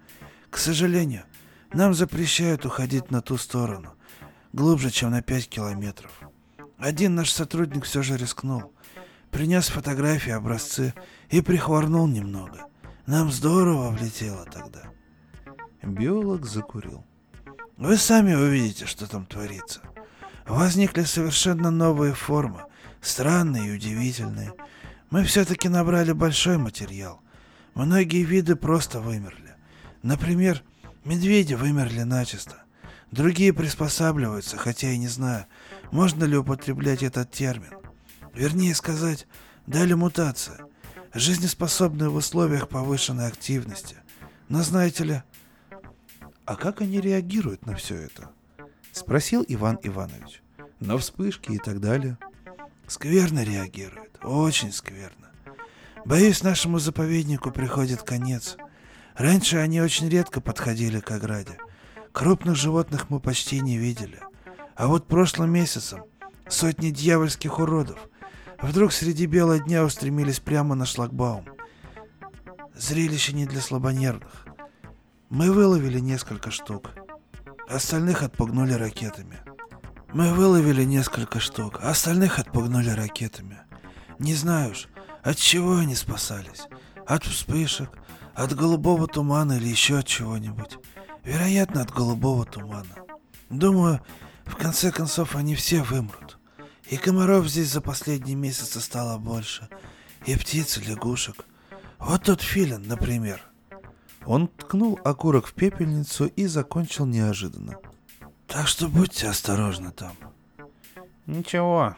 К 0.50 0.58
сожалению, 0.58 1.24
нам 1.74 1.94
запрещают 1.94 2.66
уходить 2.66 3.12
на 3.12 3.22
ту 3.22 3.38
сторону, 3.38 3.94
глубже, 4.54 4.90
чем 4.90 5.12
на 5.12 5.22
пять 5.22 5.48
километров. 5.48 6.12
Один 6.78 7.16
наш 7.16 7.32
сотрудник 7.32 7.86
все 7.86 8.02
же 8.02 8.18
рискнул. 8.18 8.74
Принес 9.30 9.70
фотографии, 9.70 10.32
образцы 10.32 10.94
и 11.30 11.42
прихворнул 11.42 12.08
немного. 12.08 12.66
Нам 13.06 13.32
здорово 13.32 13.90
влетело 13.90 14.46
тогда. 14.46 14.92
Биолог 15.82 16.46
закурил. 16.46 17.06
Вы 17.78 17.98
сами 17.98 18.34
увидите, 18.34 18.86
что 18.86 19.08
там 19.08 19.26
творится. 19.26 19.82
Возникли 20.48 21.04
совершенно 21.04 21.72
новые 21.72 22.14
формы, 22.14 22.66
странные 23.00 23.70
и 23.70 23.76
удивительные. 23.76 24.54
Мы 25.10 25.24
все-таки 25.24 25.70
набрали 25.70 26.12
большой 26.12 26.58
материал. 26.58 27.22
Многие 27.74 28.24
виды 28.24 28.56
просто 28.56 29.00
вымерли. 29.00 29.56
Например, 30.04 30.64
медведи 31.06 31.54
вымерли 31.54 32.02
начисто. 32.04 32.64
Другие 33.12 33.54
приспосабливаются, 33.54 34.58
хотя 34.58 34.90
и 34.92 34.98
не 34.98 35.08
знаю, 35.08 35.46
можно 35.92 36.24
ли 36.24 36.38
употреблять 36.38 37.04
этот 37.04 37.32
термин. 37.32 37.74
Вернее 38.34 38.74
сказать, 38.74 39.28
дали 39.68 39.94
мутация. 39.94 40.60
Жизнеспособные 41.14 42.10
в 42.10 42.16
условиях 42.16 42.70
повышенной 42.70 43.28
активности. 43.28 43.98
Но 44.48 44.64
знаете 44.64 45.04
ли... 45.04 45.24
А 46.46 46.56
как 46.56 46.82
они 46.82 47.02
реагируют 47.02 47.66
на 47.66 47.76
все 47.76 47.96
это? 47.96 48.30
Спросил 48.94 49.46
Иван 49.48 49.78
Иванович. 49.84 50.42
На 50.80 50.98
вспышки 50.98 51.52
и 51.52 51.58
так 51.58 51.80
далее. 51.80 52.18
Скверно 52.88 53.44
реагируют, 53.44 54.20
очень 54.24 54.72
скверно. 54.72 55.32
Боюсь, 56.06 56.44
нашему 56.44 56.80
заповеднику 56.80 57.52
приходит 57.52 58.02
конец. 58.02 58.58
Раньше 59.16 59.58
они 59.58 59.82
очень 59.82 60.10
редко 60.10 60.42
подходили 60.42 61.00
к 61.00 61.12
ограде. 61.12 61.58
Крупных 62.12 62.56
животных 62.56 63.10
мы 63.10 63.20
почти 63.20 63.60
не 63.60 63.78
видели. 63.78 64.20
А 64.76 64.88
вот 64.88 65.08
прошлым 65.08 65.52
месяцем 65.52 66.04
сотни 66.48 66.90
дьявольских 66.90 67.60
уродов 67.60 68.00
вдруг 68.62 68.92
среди 68.94 69.26
бела 69.26 69.60
дня 69.60 69.84
устремились 69.84 70.40
прямо 70.40 70.76
на 70.76 70.86
шлагбаум. 70.86 71.46
Зрелище 72.76 73.34
не 73.34 73.46
для 73.46 73.62
слабонервных. 73.62 74.48
Мы 75.30 75.52
выловили 75.52 76.00
несколько 76.00 76.52
штук. 76.52 76.92
Остальных 77.70 78.24
отпугнули 78.24 78.74
ракетами. 78.74 79.40
Мы 80.14 80.34
выловили 80.34 80.84
несколько 80.84 81.40
штук, 81.40 81.80
остальных 81.82 82.38
отпугнули 82.38 82.90
ракетами. 82.90 83.60
Не 84.20 84.36
знаю 84.36 84.72
уж, 84.72 84.88
от 85.24 85.38
чего 85.38 85.78
они 85.78 85.96
спасались. 85.96 86.68
От 87.08 87.24
вспышек, 87.24 87.98
от 88.36 88.54
голубого 88.56 89.08
тумана 89.08 89.54
или 89.54 89.68
еще 89.68 90.00
от 90.00 90.08
чего-нибудь. 90.08 90.78
Вероятно, 91.24 91.82
от 91.82 91.92
голубого 91.92 92.46
тумана. 92.46 92.96
Думаю, 93.50 94.02
в 94.46 94.56
конце 94.56 94.92
концов, 94.92 95.36
они 95.36 95.56
все 95.56 95.84
вымрут. 95.84 96.38
И 96.90 96.98
комаров 96.98 97.48
здесь 97.48 97.70
за 97.70 97.82
последние 97.82 98.36
месяцы 98.36 98.80
стало 98.82 99.18
больше. 99.18 99.70
И 100.26 100.36
птиц, 100.36 100.78
и 100.78 100.82
лягушек. 100.82 101.46
Вот 102.00 102.24
тот 102.24 102.42
филин, 102.42 102.88
например. 102.88 103.42
Он 104.26 104.48
ткнул 104.48 105.00
окурок 105.04 105.48
в 105.48 105.54
пепельницу 105.54 106.26
и 106.26 106.46
закончил 106.46 107.06
неожиданно. 107.06 107.78
Так 108.48 108.68
что 108.68 108.88
будьте 108.88 109.28
осторожны 109.28 109.92
там. 109.92 110.14
Ничего. 111.26 111.96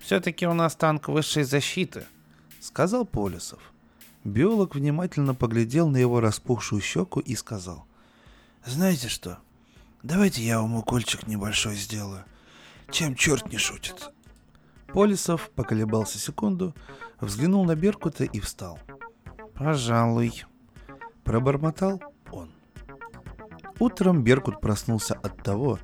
Все-таки 0.00 0.46
у 0.46 0.54
нас 0.54 0.74
танк 0.74 1.08
высшей 1.08 1.42
защиты, 1.44 2.06
сказал 2.60 3.04
Полисов. 3.04 3.60
Биолог 4.24 4.74
внимательно 4.74 5.34
поглядел 5.34 5.88
на 5.88 5.96
его 5.96 6.20
распухшую 6.20 6.80
щеку 6.80 7.20
и 7.20 7.34
сказал. 7.34 7.86
Знаете 8.64 9.08
что? 9.08 9.38
Давайте 10.02 10.42
я 10.42 10.60
вам 10.60 10.74
укольчик 10.74 11.26
небольшой 11.26 11.76
сделаю. 11.76 12.24
Чем 12.90 13.14
черт 13.14 13.50
не 13.50 13.58
шутит. 13.58 14.10
Полисов 14.88 15.50
поколебался 15.54 16.18
секунду, 16.18 16.74
взглянул 17.20 17.64
на 17.64 17.74
Беркута 17.74 18.24
и 18.24 18.40
встал. 18.40 18.78
«Пожалуй»,— 19.54 20.44
пробормотал 21.24 22.00
он. 22.30 22.50
Утром 23.78 24.22
Беркут 24.22 24.60
проснулся 24.60 25.14
от 25.14 25.42
того, 25.42 25.78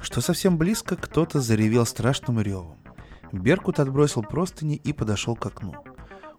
что 0.00 0.20
совсем 0.20 0.58
близко 0.58 0.96
кто-то 0.96 1.40
заревел 1.40 1.86
страшным 1.86 2.40
ревом. 2.40 2.76
Беркут 3.32 3.80
отбросил 3.80 4.22
простыни 4.22 4.76
и 4.76 4.92
подошел 4.92 5.36
к 5.36 5.46
окну. 5.46 5.74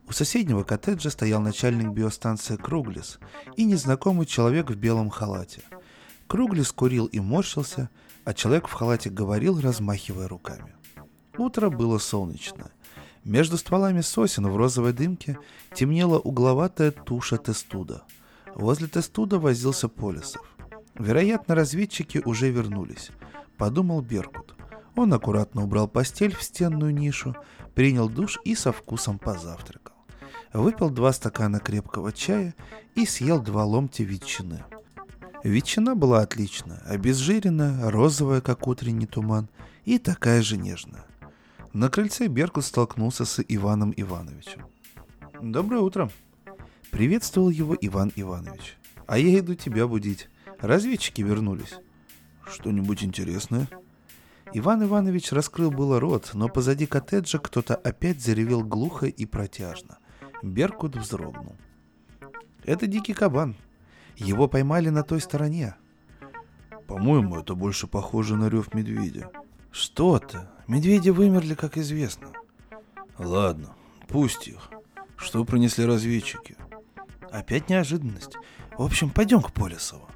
У 0.07 0.13
соседнего 0.13 0.63
коттеджа 0.63 1.09
стоял 1.09 1.41
начальник 1.41 1.89
биостанции 1.89 2.57
Круглис 2.57 3.19
и 3.55 3.63
незнакомый 3.63 4.25
человек 4.25 4.69
в 4.69 4.75
белом 4.75 5.09
халате. 5.09 5.61
Круглис 6.27 6.71
курил 6.71 7.05
и 7.05 7.19
морщился, 7.19 7.89
а 8.25 8.33
человек 8.33 8.67
в 8.67 8.73
халате 8.73 9.09
говорил, 9.09 9.59
размахивая 9.59 10.27
руками. 10.27 10.75
Утро 11.37 11.69
было 11.69 11.97
солнечное. 11.97 12.71
Между 13.23 13.57
стволами 13.57 14.01
сосен 14.01 14.47
в 14.47 14.57
розовой 14.57 14.93
дымке 14.93 15.37
темнела 15.73 16.19
угловатая 16.19 16.91
туша 16.91 17.37
тестуда. 17.37 18.03
Возле 18.55 18.87
тестуда 18.87 19.39
возился 19.39 19.87
Полисов. 19.87 20.41
Вероятно, 20.95 21.55
разведчики 21.55 22.21
уже 22.25 22.49
вернулись, 22.49 23.11
подумал 23.57 24.01
Беркут. 24.01 24.55
Он 24.95 25.13
аккуратно 25.13 25.63
убрал 25.63 25.87
постель 25.87 26.35
в 26.35 26.43
стенную 26.43 26.93
нишу, 26.93 27.35
принял 27.75 28.09
душ 28.09 28.39
и 28.43 28.55
со 28.55 28.71
вкусом 28.71 29.19
позавтракал. 29.19 29.90
Выпил 30.53 30.89
два 30.89 31.13
стакана 31.13 31.59
крепкого 31.59 32.11
чая 32.11 32.53
и 32.95 33.05
съел 33.05 33.41
два 33.41 33.63
ломтя 33.63 34.03
ветчины. 34.03 34.63
Ветчина 35.43 35.95
была 35.95 36.21
отличная, 36.21 36.81
обезжиренная, 36.85 37.89
розовая, 37.89 38.41
как 38.41 38.67
утренний 38.67 39.07
туман, 39.07 39.49
и 39.85 39.97
такая 39.97 40.41
же 40.41 40.57
нежная. 40.57 41.05
На 41.73 41.89
крыльце 41.89 42.27
Беркут 42.27 42.65
столкнулся 42.65 43.25
с 43.25 43.41
Иваном 43.47 43.93
Ивановичем. 43.95 44.67
«Доброе 45.41 45.81
утро!» 45.81 46.11
Приветствовал 46.91 47.49
его 47.49 47.75
Иван 47.79 48.11
Иванович. 48.15 48.77
«А 49.07 49.17
я 49.17 49.39
иду 49.39 49.55
тебя 49.55 49.87
будить. 49.87 50.29
Разведчики 50.59 51.21
вернулись». 51.21 51.73
«Что-нибудь 52.45 53.03
интересное?» 53.03 53.67
Иван 54.53 54.83
Иванович 54.83 55.31
раскрыл 55.31 55.71
было 55.71 55.99
рот, 56.01 56.31
но 56.33 56.49
позади 56.49 56.85
коттеджа 56.85 57.39
кто-то 57.39 57.73
опять 57.73 58.21
заревел 58.21 58.63
глухо 58.63 59.05
и 59.05 59.25
протяжно. 59.25 59.97
Беркут 60.41 60.95
вздрогнул. 60.95 61.55
«Это 62.63 62.87
дикий 62.87 63.13
кабан. 63.13 63.55
Его 64.15 64.47
поймали 64.47 64.89
на 64.89 65.03
той 65.03 65.21
стороне». 65.21 65.75
«По-моему, 66.87 67.39
это 67.39 67.55
больше 67.55 67.87
похоже 67.87 68.35
на 68.35 68.49
рев 68.49 68.73
медведя». 68.73 69.31
«Что 69.71 70.19
ты? 70.19 70.39
Медведи 70.67 71.09
вымерли, 71.09 71.53
как 71.53 71.77
известно». 71.77 72.29
«Ладно, 73.17 73.75
пусть 74.07 74.47
их. 74.47 74.69
Что 75.15 75.45
принесли 75.45 75.85
разведчики?» 75.85 76.57
«Опять 77.31 77.69
неожиданность. 77.69 78.35
В 78.77 78.81
общем, 78.81 79.09
пойдем 79.09 79.41
к 79.41 79.53
Полисову». 79.53 80.09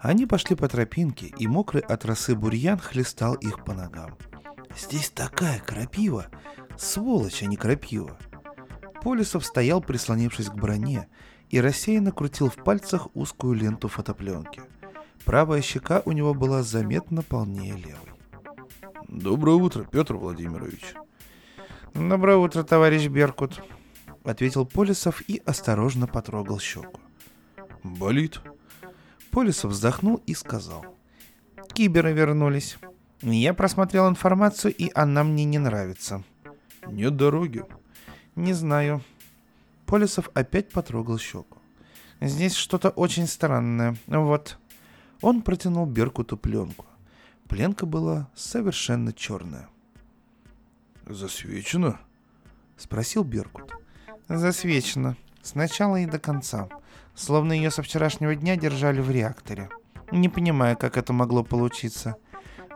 Они 0.00 0.26
пошли 0.26 0.56
по 0.56 0.68
тропинке, 0.68 1.26
и 1.26 1.46
мокрый 1.46 1.82
от 1.82 2.04
росы 2.04 2.34
бурьян 2.34 2.78
хлестал 2.78 3.34
их 3.34 3.64
по 3.64 3.72
ногам. 3.72 4.16
«Здесь 4.76 5.10
такая 5.10 5.60
крапива! 5.60 6.26
Сволочь, 6.76 7.42
а 7.42 7.46
не 7.46 7.56
крапива!» 7.56 8.18
Полисов 9.02 9.44
стоял, 9.44 9.80
прислонившись 9.80 10.48
к 10.48 10.54
броне, 10.54 11.08
и 11.50 11.60
рассеянно 11.60 12.12
крутил 12.12 12.48
в 12.48 12.56
пальцах 12.56 13.08
узкую 13.14 13.54
ленту 13.54 13.88
фотопленки. 13.88 14.62
Правая 15.24 15.60
щека 15.60 16.02
у 16.04 16.12
него 16.12 16.34
была 16.34 16.62
заметно 16.62 17.22
полнее 17.22 17.74
левой. 17.74 18.12
«Доброе 19.08 19.56
утро, 19.56 19.84
Петр 19.84 20.14
Владимирович!» 20.14 20.94
«Доброе 21.94 22.36
утро, 22.36 22.62
товарищ 22.62 23.08
Беркут!»— 23.08 23.60
ответил 24.24 24.64
Полисов 24.64 25.22
и 25.28 25.42
осторожно 25.44 26.06
потрогал 26.06 26.58
щеку. 26.58 27.00
«Болит?» 27.82 28.40
Полисов 29.30 29.72
вздохнул 29.72 30.22
и 30.26 30.34
сказал. 30.34 30.96
Киберы 31.74 32.12
вернулись. 32.12 32.78
Я 33.20 33.54
просмотрел 33.54 34.08
информацию, 34.08 34.74
и 34.74 34.90
она 34.94 35.24
мне 35.24 35.44
не 35.44 35.58
нравится. 35.58 36.22
Нет 36.86 37.16
дороги. 37.16 37.64
Не 38.36 38.52
знаю. 38.52 39.02
Полисов 39.86 40.30
опять 40.34 40.70
потрогал 40.70 41.18
щеку. 41.18 41.58
Здесь 42.20 42.54
что-то 42.54 42.90
очень 42.90 43.26
странное. 43.26 43.96
Вот. 44.06 44.58
Он 45.20 45.42
протянул 45.42 45.86
Беркуту 45.86 46.36
пленку. 46.36 46.86
Пленка 47.48 47.86
была 47.86 48.28
совершенно 48.34 49.12
черная. 49.12 49.68
«Засвечено?»— 51.06 52.00
спросил 52.76 53.24
Беркут. 53.24 53.74
«Засвечено. 54.28 55.16
С 55.42 55.54
начала 55.54 55.96
и 55.96 56.06
до 56.06 56.18
конца 56.18 56.68
словно 57.14 57.52
ее 57.52 57.70
со 57.70 57.82
вчерашнего 57.82 58.34
дня 58.34 58.56
держали 58.56 59.00
в 59.00 59.10
реакторе. 59.10 59.68
Не 60.10 60.28
понимаю, 60.28 60.76
как 60.76 60.96
это 60.96 61.12
могло 61.12 61.42
получиться. 61.42 62.16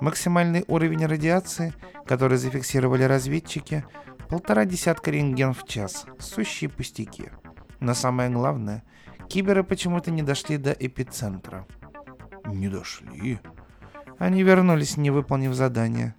Максимальный 0.00 0.64
уровень 0.68 1.06
радиации, 1.06 1.72
который 2.06 2.38
зафиксировали 2.38 3.04
разведчики, 3.04 3.84
полтора 4.28 4.64
десятка 4.64 5.10
рентген 5.10 5.54
в 5.54 5.66
час. 5.66 6.06
Сущие 6.18 6.70
пустяки. 6.70 7.30
Но 7.80 7.94
самое 7.94 8.30
главное, 8.30 8.82
киберы 9.28 9.64
почему-то 9.64 10.10
не 10.10 10.22
дошли 10.22 10.56
до 10.56 10.72
эпицентра. 10.72 11.66
Не 12.46 12.68
дошли? 12.68 13.40
Они 14.18 14.42
вернулись, 14.42 14.96
не 14.96 15.10
выполнив 15.10 15.54
задание. 15.54 16.14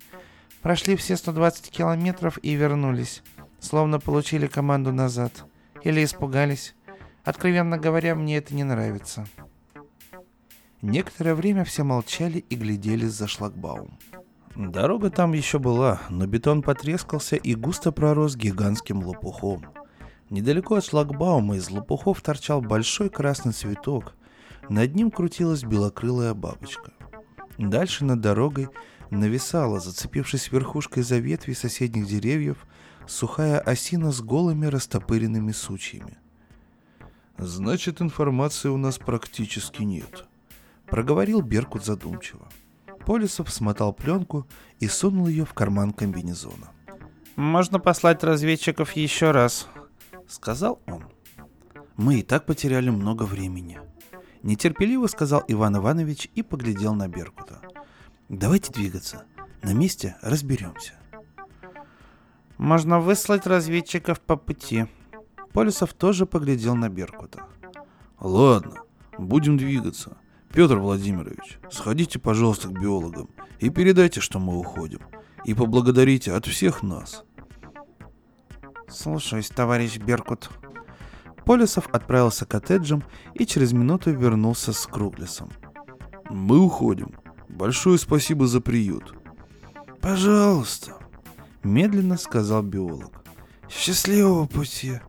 Прошли 0.62 0.96
все 0.96 1.18
120 1.18 1.70
километров 1.70 2.38
и 2.42 2.54
вернулись. 2.54 3.24
Словно 3.60 4.00
получили 4.00 4.48
команду 4.48 4.92
назад. 4.92 5.46
Или 5.84 6.04
испугались. 6.04 6.76
Откровенно 7.24 7.78
говоря, 7.78 8.16
мне 8.16 8.38
это 8.38 8.54
не 8.56 8.64
нравится. 8.64 9.26
Некоторое 10.82 11.34
время 11.34 11.64
все 11.64 11.84
молчали 11.84 12.40
и 12.40 12.56
глядели 12.56 13.06
за 13.06 13.28
шлагбаум. 13.28 13.98
Дорога 14.58 15.10
там 15.10 15.34
еще 15.34 15.60
была, 15.60 16.02
но 16.10 16.26
бетон 16.26 16.62
потрескался 16.62 17.36
и 17.36 17.54
густо 17.54 17.92
пророс 17.92 18.36
гигантским 18.36 19.04
лопухом. 19.04 19.66
Недалеко 20.30 20.76
от 20.76 20.86
шлагбаума 20.86 21.58
из 21.58 21.70
лопухов 21.70 22.22
торчал 22.22 22.62
большой 22.62 23.10
красный 23.10 23.54
цветок. 23.54 24.16
Над 24.68 24.96
ним 24.96 25.12
крутилась 25.12 25.64
белокрылая 25.64 26.34
бабочка. 26.34 26.92
Дальше 27.58 28.04
над 28.04 28.20
дорогой 28.20 28.70
нависала, 29.12 29.80
зацепившись 29.80 30.52
верхушкой 30.52 31.04
за 31.04 31.20
ветви 31.20 31.54
соседних 31.54 32.08
деревьев, 32.08 32.66
сухая 33.06 33.60
осина 33.60 34.12
с 34.12 34.22
голыми 34.22 34.66
растопыренными 34.66 35.52
сучьями– 35.52 36.18
Значит, 37.38 38.02
информации 38.02 38.70
у 38.70 38.78
нас 38.78 38.98
практически 38.98 39.84
нет. 39.84 40.26
Проговорил 40.88 41.42
Беркут 41.42 41.86
задумчиво. 41.86 42.48
Полисов 43.08 43.50
смотал 43.50 43.94
пленку 43.94 44.46
и 44.82 44.90
сунул 44.90 45.28
ее 45.28 45.46
в 45.46 45.54
карман 45.54 45.94
комбинезона. 45.94 46.74
«Можно 47.38 47.80
послать 47.80 48.22
разведчиков 48.22 48.92
еще 48.98 49.32
раз»,— 49.32 49.70
сказал 50.28 50.82
он. 50.86 51.06
«Мы 51.96 52.20
и 52.20 52.22
так 52.22 52.46
потеряли 52.46 52.90
много 52.90 53.24
времени»,— 53.24 53.80
нетерпеливо 54.44 55.08
сказал 55.08 55.42
Иван 55.48 55.78
Иванович 55.78 56.30
и 56.36 56.44
поглядел 56.44 56.94
на 56.96 57.08
Беркута. 57.08 57.62
«Давайте 58.28 58.74
двигаться. 58.74 59.24
На 59.64 59.72
месте 59.74 60.18
разберемся». 60.22 60.96
«Можно 62.58 63.00
выслать 63.00 63.48
разведчиков 63.48 64.20
по 64.20 64.36
пути», 64.36 64.86
Полисов 65.54 65.94
тоже 65.94 66.26
поглядел 66.26 66.76
на 66.76 66.90
Беркута. 66.90 67.46
«Ладно, 68.20 68.82
будем 69.18 69.56
двигаться. 69.56 70.18
Петр 70.58 70.80
Владимирович, 70.80 71.60
сходите, 71.70 72.18
пожалуйста, 72.18 72.70
к 72.70 72.72
биологам 72.72 73.30
и 73.60 73.70
передайте, 73.70 74.22
что 74.22 74.40
мы 74.40 74.58
уходим. 74.58 75.02
И 75.46 75.54
поблагодарите 75.54 76.34
от 76.34 76.48
всех 76.48 76.82
нас». 76.82 77.24
«Слушаюсь, 78.90 79.50
товарищ 79.50 80.00
Беркут». 80.00 80.50
Полисов 81.46 81.88
отправился 81.92 82.48
к 82.48 82.50
коттеджам 82.50 83.04
и 83.36 83.46
через 83.46 83.72
минуту 83.72 84.10
вернулся 84.10 84.74
с 84.74 84.88
Круглисом. 84.88 85.52
«Мы 86.32 86.58
уходим. 86.58 87.12
Большое 87.48 88.00
спасибо 88.00 88.48
за 88.48 88.60
приют. 88.60 89.14
Пожалуйста, 90.02 90.98
Медленно 91.62 92.18
сказал 92.18 92.64
биолог. 92.64 93.24
счастливого 93.70 94.48
пути. 94.48 95.02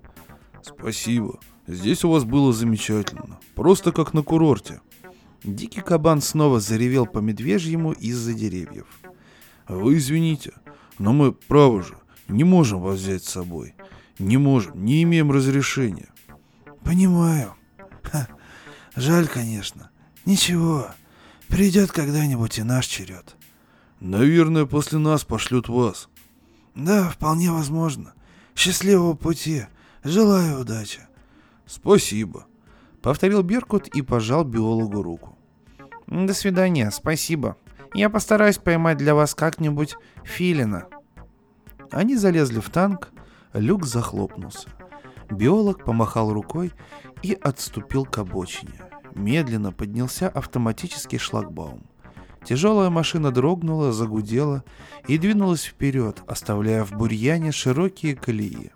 Спасибо. 0.61 1.41
Здесь 1.67 2.05
у 2.05 2.11
вас 2.11 2.25
было 2.25 2.53
замечательно. 2.53 3.41
Просто 3.55 3.93
как 3.93 4.13
на 4.13 4.23
курорте. 4.23 4.83
Дикий 5.45 5.81
кабан 5.81 6.21
снова 6.21 6.61
заревел 6.61 7.07
по 7.07 7.19
медвежьему 7.19 7.93
из-за 7.93 8.35
деревьев. 8.35 8.87
Вы 9.69 9.99
извините, 9.99 10.53
но 10.99 11.13
мы, 11.13 11.33
право 11.33 11.83
же, 11.83 11.97
не 12.27 12.45
можем 12.45 12.81
вас 12.81 12.99
взять 12.99 13.25
с 13.25 13.31
собой. 13.31 13.75
Не 14.19 14.37
можем, 14.37 14.85
не 14.85 15.03
имеем 15.05 15.31
разрешения. 15.31 16.09
Понимаю. 16.83 17.55
Ха, 18.03 18.27
жаль, 18.97 19.29
конечно. 19.29 19.91
Ничего, 20.25 20.89
придет 21.47 21.93
когда-нибудь 21.93 22.59
и 22.59 22.63
наш 22.63 22.87
черед. 22.87 23.37
Наверное, 24.01 24.67
после 24.67 24.99
нас 24.99 25.25
пошлют 25.25 25.69
вас. 25.69 26.09
Да, 26.75 27.09
вполне 27.11 27.53
возможно. 27.53 28.15
Счастливого 28.57 29.15
пути. 29.15 29.67
Желаю 30.03 30.61
удачи. 30.61 31.01
Спасибо. 31.67 32.48
Повторил 33.09 33.43
Беркут 33.43 33.89
и 33.89 34.03
пожал 34.03 34.45
биологу 34.45 35.01
руку. 35.01 35.39
До 36.09 36.35
свидания, 36.35 36.91
спасибо. 36.91 37.57
Я 37.95 38.11
постараюсь 38.11 38.59
поймать 38.59 38.99
для 38.99 39.15
вас 39.15 39.35
как-нибудь 39.35 39.97
филина. 40.25 40.89
Они 41.91 42.17
залезли 42.17 42.61
в 42.61 42.69
танк, 42.69 43.09
люк 43.55 43.87
захлопнулся. 43.87 44.69
Биолог 45.31 45.87
помахал 45.87 46.35
рукой 46.35 46.71
и 47.23 47.33
отступил 47.33 48.05
к 48.05 48.19
обочине. 48.19 48.79
Медленно 49.15 49.73
поднялся 49.73 50.29
автоматический 50.29 51.17
шлагбаум. 51.17 51.85
Тяжелая 52.45 52.91
машина 52.91 53.31
дрогнула, 53.31 53.91
загудела 53.91 54.65
и 55.07 55.17
двинулась 55.17 55.65
вперед, 55.65 56.23
оставляя 56.27 56.85
в 56.85 56.93
бурьяне 56.93 57.53
широкие 57.53 58.15
колеи. 58.15 58.71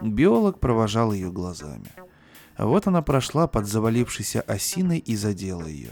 Биолог 0.00 0.60
провожал 0.60 1.12
ее 1.12 1.30
глазами. 1.30 1.92
Вот 2.58 2.86
она 2.86 3.02
прошла 3.02 3.46
под 3.46 3.66
завалившейся 3.66 4.40
осиной 4.40 4.98
и 4.98 5.16
задела 5.16 5.66
ее. 5.66 5.90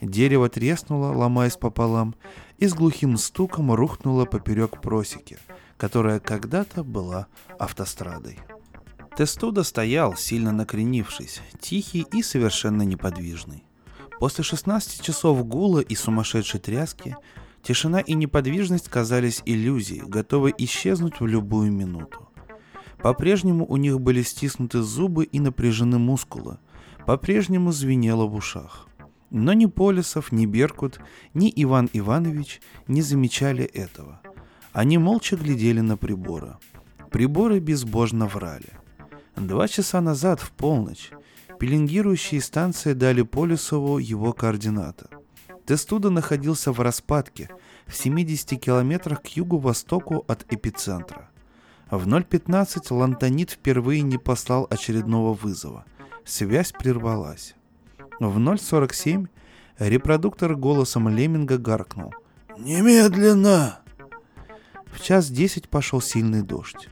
Дерево 0.00 0.48
треснуло, 0.48 1.12
ломаясь 1.12 1.56
пополам, 1.56 2.14
и 2.58 2.66
с 2.66 2.74
глухим 2.74 3.16
стуком 3.16 3.72
рухнуло 3.72 4.24
поперек 4.24 4.80
просеки, 4.80 5.38
которая 5.76 6.20
когда-то 6.20 6.84
была 6.84 7.26
автострадой. 7.58 8.38
Тестуда 9.16 9.64
стоял, 9.64 10.16
сильно 10.16 10.52
накренившись, 10.52 11.40
тихий 11.60 12.06
и 12.12 12.22
совершенно 12.22 12.82
неподвижный. 12.82 13.64
После 14.20 14.44
16 14.44 15.02
часов 15.02 15.44
гула 15.44 15.80
и 15.80 15.94
сумасшедшей 15.96 16.60
тряски 16.60 17.16
тишина 17.62 18.00
и 18.00 18.14
неподвижность 18.14 18.88
казались 18.88 19.42
иллюзией, 19.44 20.02
готовой 20.02 20.54
исчезнуть 20.56 21.20
в 21.20 21.26
любую 21.26 21.72
минуту. 21.72 22.27
По-прежнему 23.02 23.64
у 23.66 23.76
них 23.76 24.00
были 24.00 24.22
стиснуты 24.22 24.82
зубы 24.82 25.24
и 25.24 25.40
напряжены 25.40 25.98
мускулы, 25.98 26.58
по-прежнему 27.06 27.72
звенело 27.72 28.26
в 28.26 28.34
ушах. 28.34 28.88
Но 29.30 29.52
ни 29.52 29.66
Полисов, 29.66 30.32
ни 30.32 30.46
Беркут, 30.46 31.00
ни 31.34 31.52
Иван 31.54 31.88
Иванович 31.92 32.60
не 32.86 33.02
замечали 33.02 33.64
этого. 33.64 34.20
Они 34.72 34.98
молча 34.98 35.36
глядели 35.36 35.80
на 35.80 35.96
приборы. 35.96 36.56
Приборы 37.10 37.58
безбожно 37.60 38.26
врали. 38.26 38.72
Два 39.36 39.68
часа 39.68 40.00
назад, 40.00 40.40
в 40.40 40.50
полночь, 40.50 41.10
пеленгирующие 41.58 42.40
станции 42.40 42.92
дали 42.94 43.22
Полюсову 43.22 43.98
его 43.98 44.32
координаты. 44.32 45.06
Тестуда 45.66 46.10
находился 46.10 46.72
в 46.72 46.80
распадке, 46.80 47.50
в 47.86 47.94
70 47.94 48.60
километрах 48.60 49.22
к 49.22 49.28
югу-востоку 49.28 50.24
от 50.26 50.50
эпицентра. 50.52 51.27
В 51.90 52.06
0.15 52.06 52.92
Лантонит 52.94 53.50
впервые 53.50 54.02
не 54.02 54.18
послал 54.18 54.66
очередного 54.68 55.32
вызова. 55.32 55.84
Связь 56.24 56.72
прервалась. 56.72 57.54
В 58.20 58.38
0.47 58.38 59.28
репродуктор 59.78 60.54
голосом 60.54 61.08
Леминга 61.08 61.56
гаркнул. 61.56 62.12
Немедленно! 62.58 63.78
В 64.86 65.00
час 65.00 65.30
10 65.30 65.68
пошел 65.68 66.00
сильный 66.00 66.42
дождь. 66.42 66.88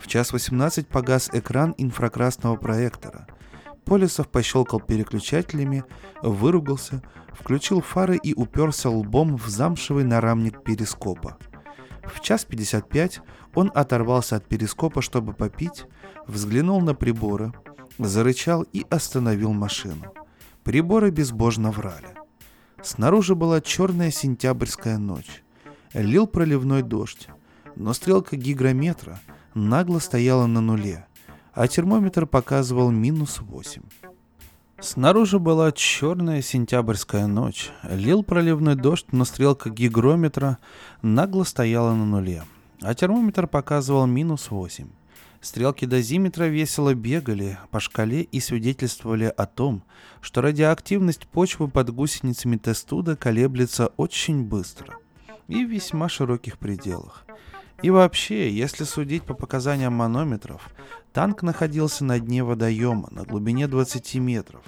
В 0.00 0.08
час 0.08 0.32
18 0.32 0.88
погас 0.88 1.30
экран 1.32 1.74
инфракрасного 1.78 2.56
проектора. 2.56 3.28
Полисов 3.84 4.28
пощелкал 4.28 4.80
переключателями, 4.80 5.84
выругался, 6.22 7.02
включил 7.32 7.80
фары 7.80 8.16
и 8.16 8.34
уперся 8.34 8.90
лбом 8.90 9.36
в 9.36 9.48
замшевый 9.48 10.04
нарамник 10.04 10.64
перископа. 10.64 11.36
В 12.04 12.20
час 12.20 12.44
55 12.44 13.20
он 13.54 13.70
оторвался 13.74 14.36
от 14.36 14.46
перископа, 14.46 15.02
чтобы 15.02 15.32
попить, 15.32 15.86
взглянул 16.26 16.80
на 16.80 16.94
приборы, 16.94 17.52
зарычал 17.98 18.62
и 18.62 18.84
остановил 18.90 19.52
машину. 19.52 20.12
Приборы 20.64 21.10
безбожно 21.10 21.70
врали. 21.70 22.16
Снаружи 22.82 23.34
была 23.34 23.60
черная 23.60 24.10
сентябрьская 24.10 24.98
ночь. 24.98 25.42
Лил 25.92 26.26
проливной 26.26 26.82
дождь, 26.82 27.28
но 27.76 27.92
стрелка 27.92 28.36
гигрометра 28.36 29.20
нагло 29.54 29.98
стояла 29.98 30.46
на 30.46 30.60
нуле, 30.60 31.06
а 31.52 31.68
термометр 31.68 32.26
показывал 32.26 32.90
минус 32.90 33.40
8. 33.40 33.82
Снаружи 34.80 35.38
была 35.38 35.70
черная 35.70 36.42
сентябрьская 36.42 37.28
ночь. 37.28 37.70
Лил 37.88 38.24
проливной 38.24 38.74
дождь, 38.74 39.06
но 39.12 39.24
стрелка 39.24 39.70
гигрометра 39.70 40.58
нагло 41.02 41.44
стояла 41.44 41.94
на 41.94 42.04
нуле, 42.04 42.42
а 42.82 42.94
термометр 42.94 43.46
показывал 43.46 44.06
минус 44.06 44.50
8. 44.50 44.88
Стрелки 45.40 45.86
дозиметра 45.86 46.44
весело 46.44 46.94
бегали 46.94 47.58
по 47.70 47.80
шкале 47.80 48.22
и 48.22 48.38
свидетельствовали 48.38 49.32
о 49.36 49.46
том, 49.46 49.82
что 50.20 50.40
радиоактивность 50.40 51.26
почвы 51.26 51.68
под 51.68 51.90
гусеницами 51.90 52.56
тестуда 52.56 53.16
колеблется 53.16 53.88
очень 53.96 54.44
быстро 54.44 54.98
и 55.48 55.64
в 55.64 55.70
весьма 55.70 56.08
широких 56.08 56.58
пределах. 56.58 57.26
И 57.82 57.90
вообще, 57.90 58.50
если 58.52 58.84
судить 58.84 59.24
по 59.24 59.34
показаниям 59.34 59.94
манометров, 59.94 60.70
танк 61.12 61.42
находился 61.42 62.04
на 62.04 62.20
дне 62.20 62.44
водоема 62.44 63.08
на 63.10 63.24
глубине 63.24 63.66
20 63.66 64.14
метров. 64.16 64.62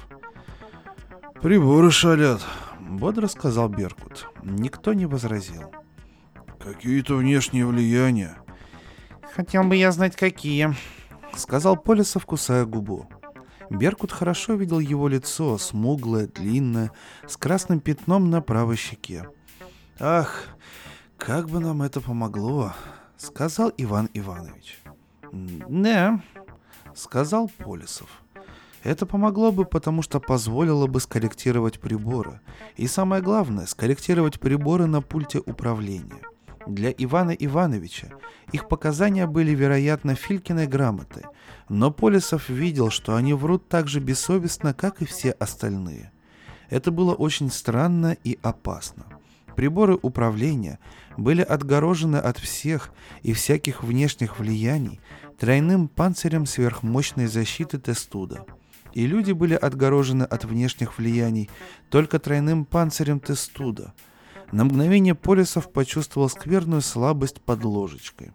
Приборы 1.40 1.92
шалят. 1.92 2.40
Бодро 2.80 3.28
сказал 3.28 3.68
Беркут. 3.68 4.28
Никто 4.42 4.92
не 4.92 5.06
возразил. 5.06 5.70
Какие-то 6.64 7.16
внешние 7.16 7.66
влияния. 7.66 8.38
Хотел 9.34 9.64
бы 9.64 9.76
я 9.76 9.92
знать, 9.92 10.16
какие. 10.16 10.74
Сказал 11.36 11.76
Полисов, 11.76 12.24
кусая 12.24 12.64
губу. 12.64 13.06
Беркут 13.68 14.12
хорошо 14.12 14.54
видел 14.54 14.78
его 14.78 15.08
лицо, 15.08 15.58
смуглое, 15.58 16.26
длинное, 16.26 16.90
с 17.26 17.36
красным 17.36 17.80
пятном 17.80 18.30
на 18.30 18.40
правой 18.40 18.76
щеке. 18.76 19.28
«Ах, 20.00 20.46
как 21.18 21.50
бы 21.50 21.60
нам 21.60 21.82
это 21.82 22.00
помогло!»— 22.00 22.72
сказал 23.18 23.70
Иван 23.76 24.08
Иванович. 24.14 24.80
«Да»,— 25.32 26.22
сказал 26.94 27.50
Полисов. 27.58 28.08
Это 28.82 29.04
помогло 29.04 29.52
бы, 29.52 29.64
потому 29.64 30.02
что 30.02 30.18
позволило 30.18 30.86
бы 30.86 31.00
скорректировать 31.00 31.80
приборы. 31.80 32.40
И 32.76 32.86
самое 32.86 33.22
главное, 33.22 33.66
скорректировать 33.66 34.40
приборы 34.40 34.86
на 34.86 35.02
пульте 35.02 35.40
управления. 35.40 36.20
Для 36.66 36.90
Ивана 36.90 37.32
Ивановича 37.32 38.08
их 38.52 38.68
показания 38.68 39.26
были, 39.26 39.50
вероятно, 39.50 40.14
Филькиной 40.14 40.66
грамоты, 40.66 41.22
но 41.68 41.90
Полисов 41.90 42.48
видел, 42.48 42.90
что 42.90 43.16
они 43.16 43.34
врут 43.34 43.68
так 43.68 43.88
же 43.88 44.00
бессовестно, 44.00 44.72
как 44.72 45.02
и 45.02 45.04
все 45.04 45.30
остальные. 45.32 46.10
Это 46.70 46.90
было 46.90 47.14
очень 47.14 47.50
странно 47.50 48.16
и 48.24 48.38
опасно. 48.42 49.04
Приборы 49.56 49.98
управления 50.00 50.78
были 51.16 51.42
отгорожены 51.42 52.16
от 52.16 52.38
всех 52.38 52.92
и 53.22 53.32
всяких 53.32 53.84
внешних 53.84 54.38
влияний 54.38 55.00
тройным 55.38 55.88
панцирем 55.88 56.46
сверхмощной 56.46 57.26
защиты 57.26 57.78
Тестуда. 57.78 58.44
И 58.92 59.06
люди 59.06 59.32
были 59.32 59.54
отгорожены 59.54 60.24
от 60.24 60.44
внешних 60.44 60.98
влияний 60.98 61.50
только 61.90 62.18
тройным 62.18 62.64
панцирем 62.64 63.20
Тестуда. 63.20 63.92
На 64.54 64.62
мгновение 64.62 65.16
Полисов 65.16 65.72
почувствовал 65.72 66.28
скверную 66.28 66.80
слабость 66.80 67.40
под 67.40 67.64
ложечкой. 67.64 68.30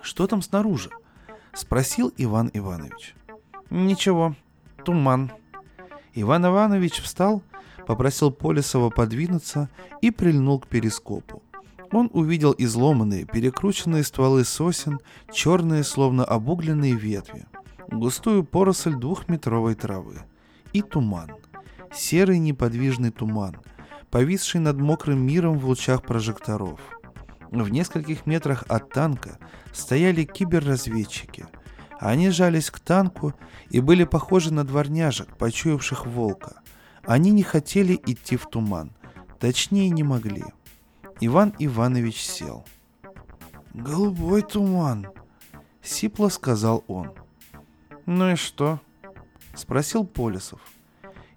«Что 0.00 0.26
там 0.26 0.42
снаружи?»— 0.42 0.90
спросил 1.54 2.12
Иван 2.16 2.50
Иванович. 2.52 3.14
Ничего, 3.70 4.34
туман. 4.84 5.30
Иван 6.14 6.46
Иванович 6.46 7.00
встал, 7.02 7.40
попросил 7.86 8.32
Полисова 8.32 8.90
подвинуться 8.90 9.70
и 10.00 10.10
прильнул 10.10 10.58
к 10.58 10.66
перископу. 10.66 11.40
Он 11.92 12.10
увидел 12.12 12.52
изломанные, 12.58 13.24
перекрученные 13.24 14.02
стволы 14.02 14.42
сосен, 14.42 14.98
черные, 15.32 15.84
словно 15.84 16.24
обугленные 16.24 16.96
ветви, 16.96 17.46
густую 17.92 18.42
поросль 18.42 18.96
двухметровой 18.96 19.76
травы 19.76 20.22
и 20.72 20.82
туман. 20.82 21.30
Серый 21.94 22.40
неподвижный 22.40 23.12
туман, 23.12 23.58
повисший 24.12 24.60
над 24.60 24.78
мокрым 24.78 25.26
миром 25.26 25.58
в 25.58 25.66
лучах 25.66 26.02
прожекторов. 26.02 26.78
В 27.50 27.68
нескольких 27.70 28.26
метрах 28.26 28.62
от 28.68 28.90
танка 28.90 29.38
стояли 29.72 30.24
киберразведчики. 30.24 31.46
Они 31.98 32.28
жались 32.28 32.70
к 32.70 32.78
танку 32.78 33.32
и 33.70 33.80
были 33.80 34.04
похожи 34.04 34.52
на 34.52 34.64
дворняжек, 34.64 35.34
почуявших 35.38 36.06
волка. 36.06 36.60
Они 37.04 37.30
не 37.30 37.42
хотели 37.42 37.98
идти 38.06 38.36
в 38.36 38.48
туман, 38.50 38.92
точнее 39.40 39.88
не 39.88 40.02
могли. 40.02 40.44
Иван 41.20 41.54
Иванович 41.58 42.22
сел. 42.22 42.66
«Голубой 43.72 44.42
туман»,— 44.42 45.06
сипло 45.82 46.28
сказал 46.28 46.84
он. 46.86 47.12
«Ну 48.04 48.32
и 48.32 48.36
что?»— 48.36 48.78
спросил 49.54 50.04
Полисов. 50.04 50.60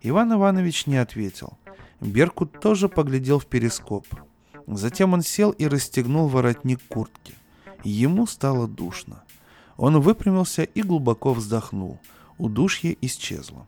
Иван 0.02 0.34
Иванович 0.34 0.88
не 0.88 0.98
ответил. 0.98 1.58
Беркут 2.02 2.60
тоже 2.60 2.90
поглядел 2.90 3.40
в 3.40 3.46
перископ. 3.46 4.06
Затем 4.68 5.14
он 5.14 5.22
сел 5.22 5.52
и 5.52 5.68
расстегнул 5.68 6.28
воротник 6.28 6.82
куртки. 6.88 7.36
Ему 7.84 8.26
стало 8.26 8.68
душно. 8.68 9.24
Он 9.78 10.00
выпрямился 10.00 10.64
и 10.64 10.82
глубоко 10.82 11.34
вздохнул. 11.34 12.00
Удушье 12.38 12.98
исчезло. 13.02 13.68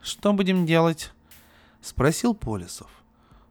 «Что 0.00 0.32
будем 0.32 0.66
делать?»— 0.66 1.12
спросил 1.80 2.34
Полисов. 2.34 2.90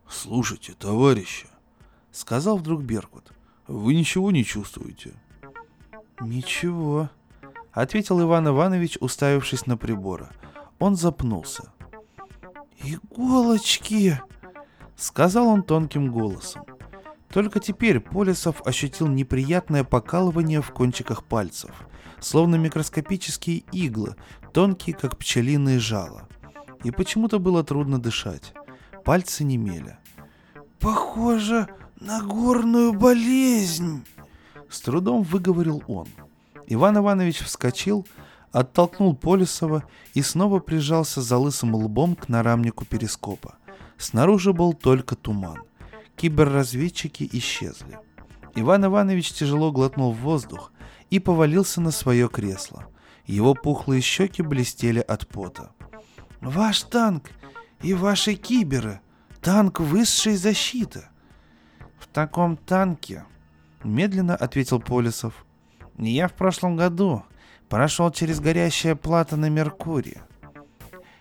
«Слушайте, 0.10 0.74
товарищи»,— 0.74 1.48
сказал 2.12 2.58
вдруг 2.58 2.82
Беркут,— 2.82 3.32
«вы 3.68 3.96
ничего 3.96 4.32
не 4.32 4.44
чувствуете?» 4.44 5.14
«Ничего»,— 6.20 7.10
ответил 7.72 8.22
Иван 8.22 8.50
Иванович, 8.50 8.98
уставившись 9.00 9.66
на 9.66 9.78
приборы. 9.78 10.28
Он 10.80 10.96
запнулся. 10.96 11.72
«Иголочки!»— 12.84 14.20
сказал 14.96 15.48
он 15.48 15.64
тонким 15.64 16.12
голосом. 16.12 16.66
Только 17.30 17.60
теперь 17.60 18.00
Полисов 18.00 18.62
ощутил 18.66 19.08
неприятное 19.08 19.84
покалывание 19.84 20.62
в 20.62 20.72
кончиках 20.72 21.24
пальцев, 21.24 21.72
словно 22.20 22.56
микроскопические 22.56 23.64
иглы, 23.72 24.16
тонкие, 24.54 24.96
как 24.96 25.18
пчелиные 25.18 25.80
жало. 25.80 26.28
И 26.84 26.92
почему-то 26.92 27.40
было 27.40 27.64
трудно 27.64 28.02
дышать. 28.02 28.54
Пальцы 29.06 29.44
немели. 29.44 29.98
«Похоже 30.80 31.68
на 32.00 32.22
горную 32.22 32.94
болезнь!» 32.94 34.04
С 34.70 34.82
трудом 34.82 35.24
выговорил 35.24 35.84
он. 35.88 36.08
Иван 36.68 36.98
Иванович 36.98 37.40
вскочил, 37.42 38.08
оттолкнул 38.52 39.16
Полисова 39.16 39.84
и 40.14 40.22
снова 40.22 40.60
прижался 40.60 41.22
за 41.22 41.38
лысым 41.38 41.76
лбом 41.76 42.16
к 42.16 42.30
нарамнику 42.30 42.86
перископа. 42.86 43.56
Снаружи 43.98 44.54
был 44.54 44.74
только 44.74 45.16
туман. 45.16 45.64
Киберразведчики 46.16 47.28
исчезли. 47.32 48.00
Иван 48.56 48.86
Иванович 48.86 49.32
тяжело 49.34 49.72
глотнул 49.72 50.12
воздух 50.12 50.72
и 51.10 51.20
повалился 51.20 51.82
на 51.82 51.92
свое 51.92 52.28
кресло. 52.28 52.88
Его 53.26 53.54
пухлые 53.54 54.02
щеки 54.02 54.42
блестели 54.42 55.00
от 55.00 55.28
пота. 55.28 55.72
«Ваш 56.42 56.84
танк 56.84 57.30
и 57.82 57.94
ваши 57.94 58.36
киберы. 58.36 59.00
Танк 59.42 59.80
высшей 59.80 60.36
защиты». 60.36 61.04
«В 62.00 62.08
таком 62.08 62.58
танке»,— 62.58 63.26
медленно 63.84 64.36
ответил 64.36 64.80
Полисов. 64.80 65.46
«Я 65.98 66.28
в 66.28 66.34
прошлом 66.34 66.76
году 66.76 67.24
прошел 67.72 68.12
через 68.12 68.42
горящее 68.42 68.98
плато 68.98 69.38
на 69.38 69.50
Меркурии». 69.50 70.22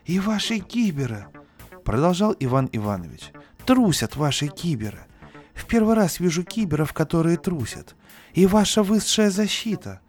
«И 0.05 0.19
ваши 0.19 0.59
киберы»,— 0.59 1.27
продолжал 1.85 2.35
Иван 2.41 2.69
Иванович,— 2.73 3.31
«трусят 3.65 4.17
ваши 4.17 4.49
киберы. 4.49 5.07
В 5.55 5.67
первый 5.67 5.95
раз 5.95 6.19
вижу 6.19 6.43
киберов, 6.43 6.93
которые 6.93 7.37
трусят. 7.37 7.95
И 8.35 8.47
ваша 8.47 8.83
высшая 8.83 9.31
защита». 9.31 10.01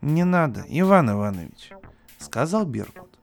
«Не 0.00 0.22
надо, 0.22 0.64
Иван 0.68 1.10
Иванович»,— 1.10 1.72
сказал 2.18 2.64
Беркут. 2.66 3.18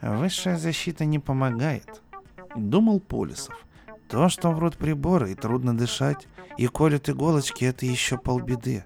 «Высшая 0.00 0.58
защита 0.58 1.04
не 1.04 1.18
помогает»,— 1.18 2.00
думал 2.54 3.00
Полисов. 3.00 3.56
«То, 4.08 4.28
что 4.28 4.52
врут 4.52 4.76
приборы 4.76 5.32
и 5.32 5.34
трудно 5.34 5.76
дышать, 5.76 6.28
и 6.58 6.68
колют 6.68 7.08
иголочки, 7.08 7.64
это 7.64 7.86
еще 7.86 8.18
полбеды. 8.18 8.84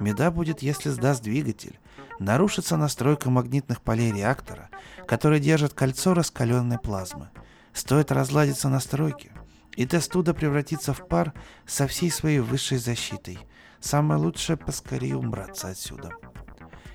Беда 0.00 0.32
будет, 0.32 0.60
если 0.60 0.90
сдаст 0.90 1.22
двигатель. 1.22 1.78
Нарушится 2.18 2.76
настройка 2.76 3.30
магнитных 3.30 3.82
полей 3.82 4.12
реактора, 4.12 4.70
который 5.06 5.40
держит 5.40 5.74
кольцо 5.74 6.14
раскаленной 6.14 6.78
плазмы. 6.78 7.28
Стоит 7.72 8.10
разладиться 8.10 8.68
настройки, 8.68 9.32
и 9.76 9.86
тестуда 9.86 10.32
превратится 10.32 10.94
в 10.94 11.06
пар 11.06 11.34
со 11.66 11.86
всей 11.86 12.10
своей 12.10 12.38
высшей 12.38 12.78
защитой. 12.78 13.38
Самое 13.80 14.18
лучшее 14.18 14.56
поскорее 14.56 15.16
убраться 15.16 15.68
отсюда. 15.68 16.10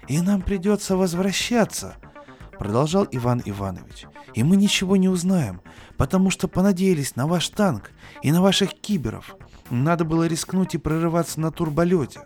«И 0.08 0.20
нам 0.20 0.42
придется 0.42 0.98
возвращаться»,— 0.98 1.96
продолжал 2.60 3.08
Иван 3.12 3.44
Иванович. 3.46 4.08
«И 4.34 4.44
мы 4.44 4.58
ничего 4.58 4.96
не 4.98 5.08
узнаем, 5.08 5.62
потому 5.98 6.32
что 6.32 6.48
понадеялись 6.48 7.16
на 7.16 7.28
ваш 7.28 7.48
танк 7.50 7.92
и 8.24 8.32
на 8.32 8.42
ваших 8.42 8.74
киберов. 8.74 9.36
Надо 9.70 10.04
было 10.04 10.26
рискнуть 10.26 10.74
и 10.74 10.80
прорываться 10.80 11.40
на 11.40 11.52
турболете». 11.52 12.22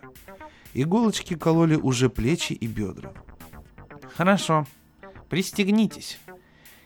Иголочки 0.78 1.34
кололи 1.36 1.74
уже 1.74 2.10
плечи 2.10 2.52
и 2.52 2.66
бедра. 2.66 3.14
«Хорошо, 4.14 4.66
пристегнитесь». 5.30 6.18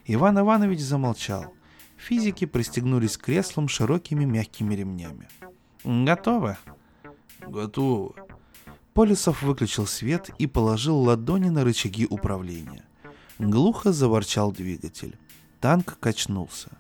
Иван 0.05 0.39
Иванович 0.39 0.79
замолчал. 0.79 1.53
Физики 1.97 2.45
пристегнулись 2.45 3.17
к 3.17 3.25
креслам 3.25 3.67
широкими 3.67 4.25
мягкими 4.25 4.77
ремнями. 4.77 5.27
«Готовы?» 5.83 6.57
«Готовы». 7.41 8.15
Полисов 8.95 9.43
выключил 9.43 9.89
свет 9.89 10.31
и 10.39 10.47
положил 10.47 10.97
ладони 11.01 11.49
на 11.49 11.65
рычаги 11.65 12.07
управления. 12.09 12.85
Глухо 13.41 13.93
заворчал 13.93 14.53
двигатель. 14.53 15.19
Танк 15.59 15.99
качнулся. 15.99 16.71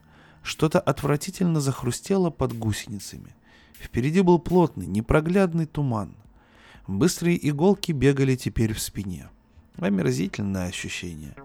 Что-то 0.45 0.79
отвратительно 0.79 1.61
захрустело 1.61 2.31
под 2.31 2.57
гусеницами. 2.57 3.35
Впереди 3.81 4.21
был 4.21 4.39
плотный, 4.39 4.87
непроглядный 4.87 5.67
туман. 5.67 6.15
Быстрые 6.91 7.49
иголки 7.49 7.93
бегали 7.93 8.35
теперь 8.35 8.75
в 8.75 8.81
спине. 8.81 9.29
Омерзительное 9.79 10.67
ощущение. 10.67 11.37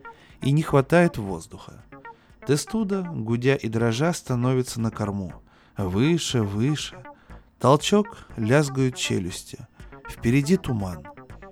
И 0.41 0.51
не 0.51 0.63
хватает 0.63 1.19
воздуха. 1.19 1.83
Тестуда, 2.47 3.03
гудя 3.03 3.53
и 3.53 3.69
дрожа, 3.69 4.11
становится 4.11 4.81
на 4.81 4.89
корму. 4.89 5.33
Выше, 5.77 6.41
выше. 6.41 6.97
Толчок, 7.59 8.25
лязгают 8.37 8.95
челюсти. 8.95 9.59
Впереди 10.09 10.57
туман. 10.57 11.03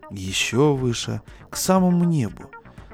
Еще 0.10 0.74
выше, 0.74 1.22
к 1.52 1.56
самому 1.56 2.04
небу. 2.04 2.50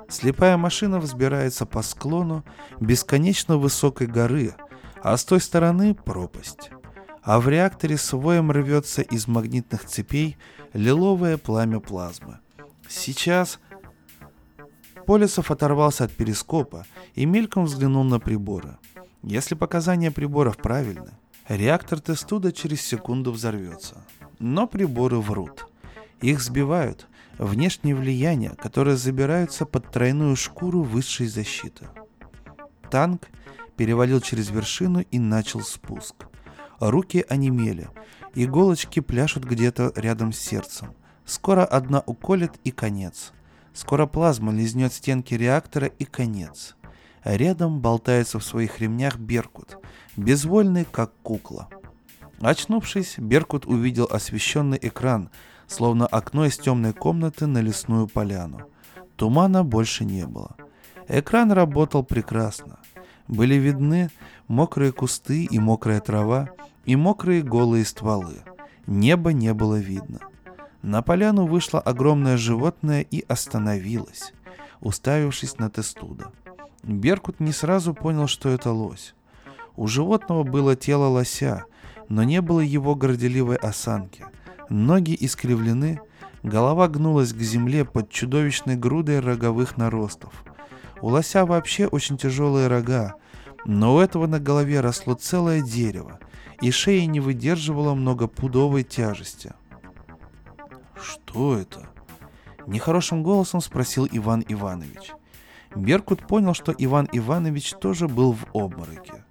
Слепая 0.09 0.57
машина 0.57 0.99
взбирается 0.99 1.65
по 1.65 1.81
склону 1.81 2.43
бесконечно 2.81 3.55
высокой 3.55 4.07
горы, 4.07 4.53
а 5.01 5.15
с 5.15 5.23
той 5.23 5.39
стороны 5.39 5.95
пропасть. 5.95 6.71
А 7.21 7.39
в 7.39 7.49
реакторе 7.49 7.97
с 7.97 8.13
воем 8.13 8.51
рвется 8.51 9.01
из 9.01 9.27
магнитных 9.27 9.85
цепей 9.85 10.37
лиловое 10.73 11.37
пламя 11.37 11.79
плазмы. 11.79 12.39
Сейчас 12.87 13.59
Полисов 15.05 15.49
оторвался 15.49 16.03
от 16.03 16.11
перископа 16.11 16.85
и 17.15 17.25
мельком 17.25 17.65
взглянул 17.65 18.03
на 18.03 18.19
приборы. 18.19 18.77
Если 19.23 19.55
показания 19.55 20.11
приборов 20.11 20.57
правильны, 20.57 21.11
реактор 21.47 21.99
Тестуда 21.99 22.51
через 22.51 22.81
секунду 22.81 23.31
взорвется. 23.31 24.05
Но 24.37 24.67
приборы 24.67 25.17
врут. 25.17 25.67
Их 26.21 26.41
сбивают 26.41 27.07
внешние 27.37 27.95
влияния, 27.95 28.51
которые 28.51 28.97
забираются 28.97 29.65
под 29.65 29.89
тройную 29.91 30.35
шкуру 30.35 30.83
высшей 30.83 31.27
защиты. 31.27 31.87
Танк 32.91 33.27
перевалил 33.77 34.21
через 34.21 34.49
вершину 34.49 35.01
и 35.01 35.19
начал 35.19 35.61
спуск. 35.61 36.28
Руки 36.79 37.25
онемели, 37.27 37.89
Иголочки 38.35 38.99
пляшут 38.99 39.43
где-то 39.43 39.91
рядом 39.95 40.31
с 40.31 40.39
сердцем. 40.39 40.93
Скоро 41.25 41.65
одна 41.65 42.03
уколет 42.05 42.53
и 42.63 42.71
конец. 42.71 43.33
Скоро 43.73 44.05
плазма 44.05 44.51
лизнет 44.53 44.93
стенки 44.93 45.33
реактора 45.33 45.87
и 45.87 46.05
конец. 46.05 46.75
Рядом 47.23 47.81
болтается 47.81 48.39
в 48.39 48.43
своих 48.43 48.79
ремнях 48.79 49.17
Беркут, 49.17 49.77
безвольный 50.15 50.85
как 50.85 51.11
кукла. 51.21 51.69
Очнувшись, 52.39 53.15
Беркут 53.17 53.65
увидел 53.65 54.07
освещенный 54.09 54.79
экран, 54.81 55.29
словно 55.67 56.07
окно 56.07 56.45
из 56.45 56.57
темной 56.57 56.93
комнаты 56.93 57.45
на 57.45 57.59
лесную 57.61 58.07
поляну. 58.07 58.61
Тумана 59.17 59.63
больше 59.63 60.05
не 60.05 60.25
было. 60.25 60.55
Экран 61.07 61.51
работал 61.51 62.03
прекрасно. 62.03 62.79
Были 63.27 63.55
видны 63.55 64.09
мокрые 64.47 64.91
кусты 64.91 65.43
и 65.43 65.59
мокрая 65.59 65.99
трава, 65.99 66.49
и 66.89 66.95
мокрые 66.95 67.43
голые 67.43 67.85
стволы. 67.85 68.41
Неба 68.87 69.31
не 69.31 69.53
было 69.53 69.75
видно. 69.75 70.21
На 70.81 71.03
поляну 71.03 71.45
вышло 71.45 71.79
огромное 71.79 72.35
животное 72.35 73.01
и 73.01 73.23
остановилось, 73.27 74.33
уставившись 74.81 75.59
на 75.59 75.69
Тестуда. 75.69 76.31
Беркут 76.81 77.39
не 77.39 77.51
сразу 77.51 77.93
понял, 77.93 78.25
что 78.25 78.49
это 78.49 78.71
лось. 78.71 79.13
У 79.75 79.85
животного 79.85 80.41
было 80.41 80.75
тело 80.75 81.05
лося, 81.05 81.65
но 82.07 82.23
не 82.23 82.41
было 82.41 82.61
его 82.61 82.95
горделивой 82.95 83.57
осанки. 83.57 84.25
Ноги 84.69 85.15
искривлены, 85.19 86.01
голова 86.41 86.87
гнулась 86.87 87.33
к 87.33 87.39
земле 87.39 87.85
под 87.85 88.09
чудовищной 88.09 88.77
грудой 88.77 89.19
роговых 89.19 89.77
наростов. 89.77 90.33
У 91.01 91.09
лося 91.09 91.45
вообще 91.45 91.85
очень 91.85 92.17
тяжелые 92.17 92.67
рога, 92.67 93.13
но 93.65 93.93
у 93.93 93.99
этого 93.99 94.25
на 94.25 94.39
голове 94.39 94.81
росло 94.81 95.13
целое 95.13 95.61
дерево, 95.61 96.17
и 96.61 96.71
шея 96.71 97.05
не 97.05 97.19
выдерживала 97.19 97.93
многопудовой 97.93 98.83
тяжести. 98.83 99.53
«Что 101.01 101.57
это?» 101.57 101.89
Нехорошим 102.67 103.23
голосом 103.23 103.61
спросил 103.61 104.07
Иван 104.11 104.43
Иванович. 104.47 105.11
Беркут 105.75 106.27
понял, 106.27 106.53
что 106.53 106.73
Иван 106.77 107.07
Иванович 107.11 107.73
тоже 107.81 108.07
был 108.07 108.33
в 108.33 108.45
обмороке. 108.53 109.25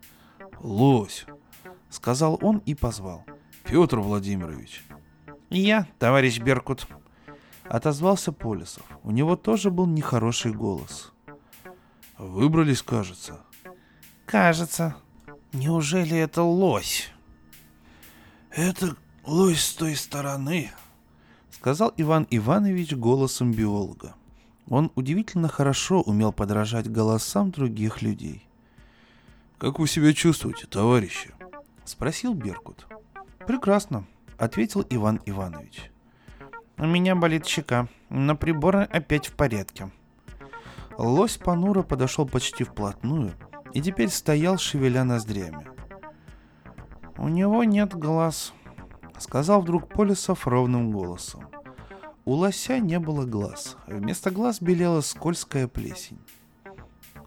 «Лось!»— 0.61 1.27
сказал 1.91 2.39
он 2.41 2.59
и 2.59 2.75
позвал. 2.75 3.25
«Петр 3.65 3.99
Владимирович!» 3.99 4.85
«Я, 5.51 5.87
товарищ 5.99 6.41
Беркут!»— 6.41 6.87
отозвался 7.65 8.33
Полисов. 8.33 8.85
У 9.03 9.11
него 9.11 9.37
тоже 9.37 9.71
был 9.71 9.87
нехороший 9.87 10.53
голос. 10.53 11.13
«Выбрались, 12.17 12.83
кажется». 12.83 13.41
«Кажется. 14.27 14.97
Неужели 15.53 16.17
это 16.17 16.43
лось?» 16.43 17.13
«Это 18.51 18.97
лось 19.25 19.63
с 19.63 19.75
той 19.75 19.95
стороны»,— 19.95 20.71
сказал 21.51 21.93
Иван 21.97 22.27
Иванович 22.31 22.95
голосом 22.95 23.53
биолога. 23.53 24.15
Он 24.69 24.91
удивительно 24.95 25.49
хорошо 25.49 26.01
умел 26.01 26.33
подражать 26.33 26.91
голосам 26.91 27.51
других 27.51 28.03
людей. 28.03 28.47
«Как 29.59 29.79
вы 29.79 29.89
себя 29.89 30.13
чувствуете, 30.13 30.67
товарищи?»— 30.67 31.31
спросил 31.85 32.35
Беркут. 32.35 32.87
«Прекрасно»,— 33.47 34.05
ответил 34.39 34.85
Иван 34.91 35.21
Иванович. 35.27 35.91
«У 36.77 36.87
меня 36.87 37.15
болит 37.17 37.47
щека, 37.47 37.89
но 38.09 38.37
приборы 38.37 38.83
опять 38.83 39.27
в 39.29 39.33
порядке». 39.33 39.91
Лось 40.97 41.37
понуро 41.37 41.83
подошел 41.83 42.27
почти 42.27 42.65
вплотную 42.65 43.33
и 43.73 43.81
теперь 43.81 44.11
стоял, 44.11 44.59
шевеля 44.59 45.05
ноздрями. 45.05 45.78
«У 47.19 47.27
него 47.29 47.65
нет 47.65 47.95
глаз»,— 47.95 48.53
сказал 49.19 49.61
вдруг 49.61 49.89
Полисов 49.89 50.47
ровным 50.47 50.93
голосом. 50.93 51.47
У 52.25 52.33
лося 52.35 52.79
не 52.79 53.01
было 53.01 53.25
глаз. 53.25 53.77
Вместо 53.87 54.31
глаз 54.31 54.61
белела 54.61 55.01
скользкая 55.01 55.67
плесень. 55.67 56.21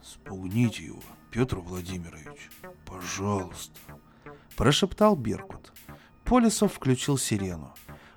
«Спугните 0.01 0.85
его, 0.85 1.01
Петр 1.29 1.57
Владимирович, 1.57 2.49
пожалуйста»,— 2.85 3.79
прошептал 4.55 5.15
Беркут. 5.15 5.73
Полисов 6.23 6.73
включил 6.73 7.17
сирену. 7.17 7.73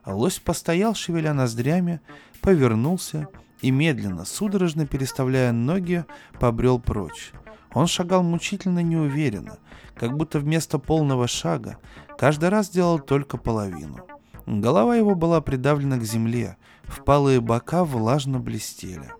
Лось 0.06 0.38
постоял, 0.38 0.94
шевеля 0.94 1.34
ноздрями, 1.34 2.00
повернулся 2.40 3.28
и 3.62 3.70
медленно, 3.70 4.24
судорожно 4.24 4.86
переставляя 4.86 5.52
ноги, 5.52 6.04
побрел 6.38 6.78
прочь. 6.78 7.32
Он 7.74 7.88
шагал 7.88 8.22
мучительно 8.22 8.78
неуверенно, 8.78 9.58
как 9.94 10.16
будто 10.16 10.38
вместо 10.38 10.78
полного 10.78 11.26
шага 11.26 11.78
каждый 12.16 12.48
раз 12.48 12.70
делал 12.70 13.00
только 13.00 13.36
половину. 13.36 14.06
Голова 14.46 14.94
его 14.94 15.14
была 15.14 15.40
придавлена 15.40 15.98
к 15.98 16.04
земле, 16.04 16.56
впалые 16.84 17.40
бока 17.40 17.84
влажно 17.84 18.38
блестели. 18.38 19.10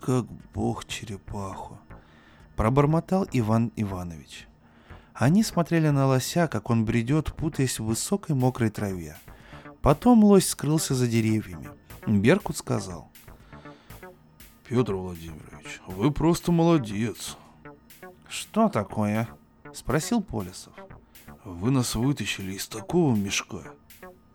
«Как 0.00 0.26
бог 0.54 0.86
черепаху!»— 0.86 1.78
пробормотал 2.56 3.26
Иван 3.32 3.70
Иванович. 3.76 4.48
Они 5.14 5.42
смотрели 5.44 5.90
на 5.90 6.06
лося, 6.06 6.48
как 6.48 6.70
он 6.70 6.84
бредет, 6.84 7.34
путаясь 7.34 7.78
в 7.78 7.84
высокой 7.84 8.34
мокрой 8.34 8.70
траве. 8.70 9.16
Потом 9.82 10.24
лось 10.24 10.48
скрылся 10.48 10.94
за 10.94 11.06
деревьями. 11.06 11.68
Беркут 12.06 12.56
сказал. 12.56 13.10
«Петр 14.70 14.94
Владимирович, 14.94 15.80
вы 15.88 16.12
просто 16.12 16.52
молодец!» 16.52 17.36
«Что 18.28 18.68
такое?»— 18.68 19.28
спросил 19.74 20.22
Полисов. 20.22 20.72
«Вы 21.44 21.72
нас 21.72 21.96
вытащили 21.96 22.52
из 22.52 22.68
такого 22.68 23.16
мешка!» 23.16 23.64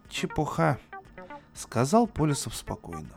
«Чепуха»,— 0.10 0.78
сказал 1.54 2.06
Полисов 2.06 2.54
спокойно. 2.54 3.12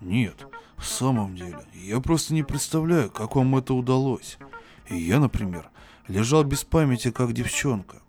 «Нет, 0.00 0.48
в 0.76 0.84
самом 0.84 1.36
деле, 1.36 1.60
я 1.74 2.00
просто 2.00 2.34
не 2.34 2.42
представляю, 2.42 3.12
как 3.12 3.36
вам 3.36 3.56
это 3.56 3.72
удалось. 3.72 4.36
Я, 4.90 5.20
например, 5.20 5.70
лежал 6.08 6.42
без 6.42 6.64
памяти, 6.64 7.12
как 7.12 7.34
девчонка». 7.34 8.02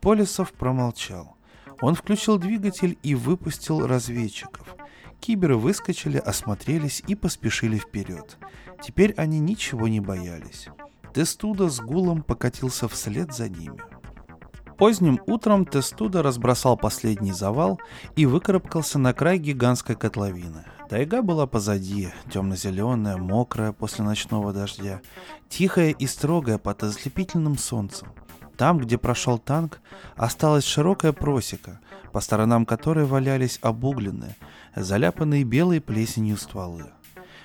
Полисов 0.00 0.54
промолчал. 0.54 1.36
Он 1.82 1.94
включил 1.94 2.38
двигатель 2.38 2.96
и 3.02 3.14
выпустил 3.14 3.86
разведчиков. 3.86 4.74
Киберы 5.20 5.56
выскочили, 5.56 6.18
осмотрелись 6.18 7.02
и 7.06 7.14
поспешили 7.14 7.78
вперед. 7.78 8.38
Теперь 8.82 9.14
они 9.16 9.38
ничего 9.38 9.88
не 9.88 10.00
боялись. 10.00 10.68
Тестуда 11.14 11.68
с 11.68 11.80
гулом 11.80 12.22
покатился 12.22 12.88
вслед 12.88 13.32
за 13.32 13.48
ними. 13.48 13.80
Поздним 14.76 15.20
утром 15.26 15.64
Тестуда 15.64 16.22
разбросал 16.22 16.76
последний 16.76 17.32
завал 17.32 17.80
и 18.16 18.26
выкарабкался 18.26 18.98
на 18.98 19.14
край 19.14 19.38
гигантской 19.38 19.94
котловины. 19.94 20.64
Тайга 20.88 21.22
была 21.22 21.46
позади, 21.46 22.10
темно-зеленая, 22.30 23.16
мокрая 23.16 23.72
после 23.72 24.04
ночного 24.04 24.52
дождя, 24.52 25.00
тихая 25.48 25.90
и 25.90 26.06
строгая 26.06 26.58
под 26.58 26.82
ослепительным 26.82 27.56
солнцем. 27.56 28.08
Там, 28.56 28.78
где 28.78 28.98
прошел 28.98 29.38
танк, 29.38 29.80
осталась 30.16 30.64
широкая 30.64 31.12
просека, 31.12 31.80
по 32.12 32.20
сторонам 32.20 32.64
которой 32.66 33.04
валялись 33.04 33.58
обугленные, 33.62 34.36
заляпанные 34.76 35.44
белой 35.44 35.80
плесенью 35.80 36.36
стволы. 36.36 36.86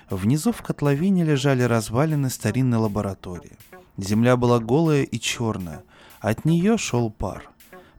Внизу 0.08 0.52
в 0.52 0.62
котловине 0.62 1.24
лежали 1.24 1.62
развалины 1.62 2.30
старинной 2.30 2.78
лаборатории. 2.78 3.56
Земля 3.96 4.36
была 4.36 4.60
голая 4.60 5.02
и 5.02 5.18
черная, 5.18 5.82
от 6.20 6.44
нее 6.44 6.78
шел 6.78 7.10
пар. 7.10 7.50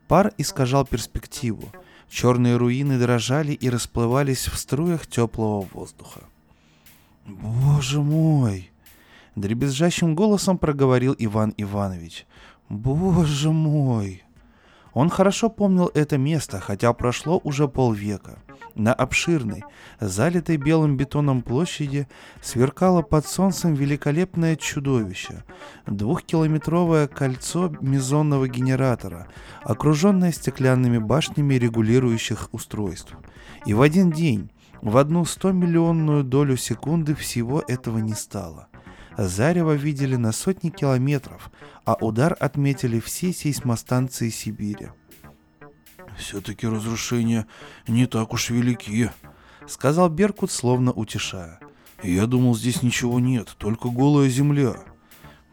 Пар 0.07 0.33
искажал 0.37 0.85
перспективу. 0.85 1.69
Черные 2.09 2.57
руины 2.57 2.99
дрожали 2.99 3.53
и 3.53 3.69
расплывались 3.69 4.47
в 4.47 4.57
струях 4.57 5.07
теплого 5.07 5.61
воздуха. 5.73 6.21
«Боже 7.25 8.01
мой!»— 8.01 8.71
дребезжащим 9.35 10.13
голосом 10.13 10.57
проговорил 10.57 11.15
Иван 11.17 11.53
Иванович. 11.55 12.25
«Боже 12.71 13.51
мой!» 13.51 14.23
Он 14.93 15.09
хорошо 15.09 15.49
помнил 15.49 15.91
это 15.93 16.17
место, 16.17 16.61
хотя 16.61 16.93
прошло 16.93 17.41
уже 17.43 17.67
полвека. 17.67 18.41
На 18.75 18.93
обширной, 18.93 19.65
залитой 19.99 20.55
белым 20.55 20.95
бетоном 20.95 21.41
площади 21.41 22.07
сверкало 22.41 23.01
под 23.01 23.27
солнцем 23.27 23.73
великолепное 23.73 24.55
чудовище. 24.55 25.43
Двухкилометровое 25.85 27.07
кольцо 27.07 27.73
мезонного 27.81 28.47
генератора, 28.47 29.27
окруженное 29.63 30.31
стеклянными 30.31 30.97
башнями 30.97 31.55
регулирующих 31.55 32.47
устройств. 32.53 33.17
И 33.65 33.73
в 33.73 33.81
один 33.81 34.11
день, 34.11 34.49
в 34.81 34.95
одну 34.95 35.25
сто 35.25 35.51
миллионную 35.51 36.23
долю 36.23 36.55
секунды 36.55 37.15
всего 37.15 37.61
этого 37.67 37.97
не 37.97 38.13
стало. 38.13 38.69
Зарево 39.17 39.73
видели 39.73 40.15
на 40.15 40.31
сотни 40.31 40.69
километров, 40.69 41.51
а 41.85 41.95
удар 41.99 42.35
отметили 42.39 42.99
все 42.99 43.33
сейсмостанции 43.33 44.29
Сибири. 44.29 44.89
«Все-таки 46.17 46.67
разрушения 46.67 47.47
не 47.87 48.05
так 48.05 48.33
уж 48.33 48.49
велики»,— 48.49 49.09
сказал 49.67 50.09
Беркут, 50.09 50.51
словно 50.51 50.91
утешая. 50.91 51.59
«Я 52.03 52.25
думал, 52.25 52.55
здесь 52.55 52.83
ничего 52.83 53.19
нет, 53.19 53.55
только 53.57 53.89
голая 53.89 54.29
земля». 54.29 54.75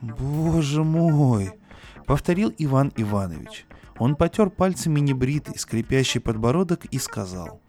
«Боже 0.00 0.84
мой!»— 0.84 1.52
повторил 2.06 2.52
Иван 2.58 2.92
Иванович. 2.96 3.66
Он 3.98 4.14
потер 4.14 4.48
пальцами 4.48 5.00
небритый, 5.00 5.58
скрипящий 5.58 6.20
подбородок 6.20 6.84
и 6.86 6.98
сказал. 6.98 7.60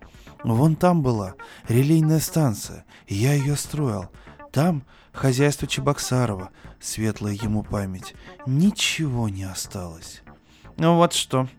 «Вон 0.43 0.75
там 0.75 1.01
была 1.01 1.33
релейная 1.67 2.19
станция, 2.19 2.85
я 3.07 3.33
ее 3.33 3.55
строил. 3.55 4.09
Там 4.51 4.83
хозяйство 5.19 5.67
Чебоксарова, 5.67 6.49
светлая 6.79 7.33
ему 7.33 7.63
память. 7.63 8.15
Ничего 8.45 9.29
не 9.29 9.43
осталось». 9.43 10.21
«Ну 10.77 10.95
вот 10.95 11.13
что», 11.13 11.49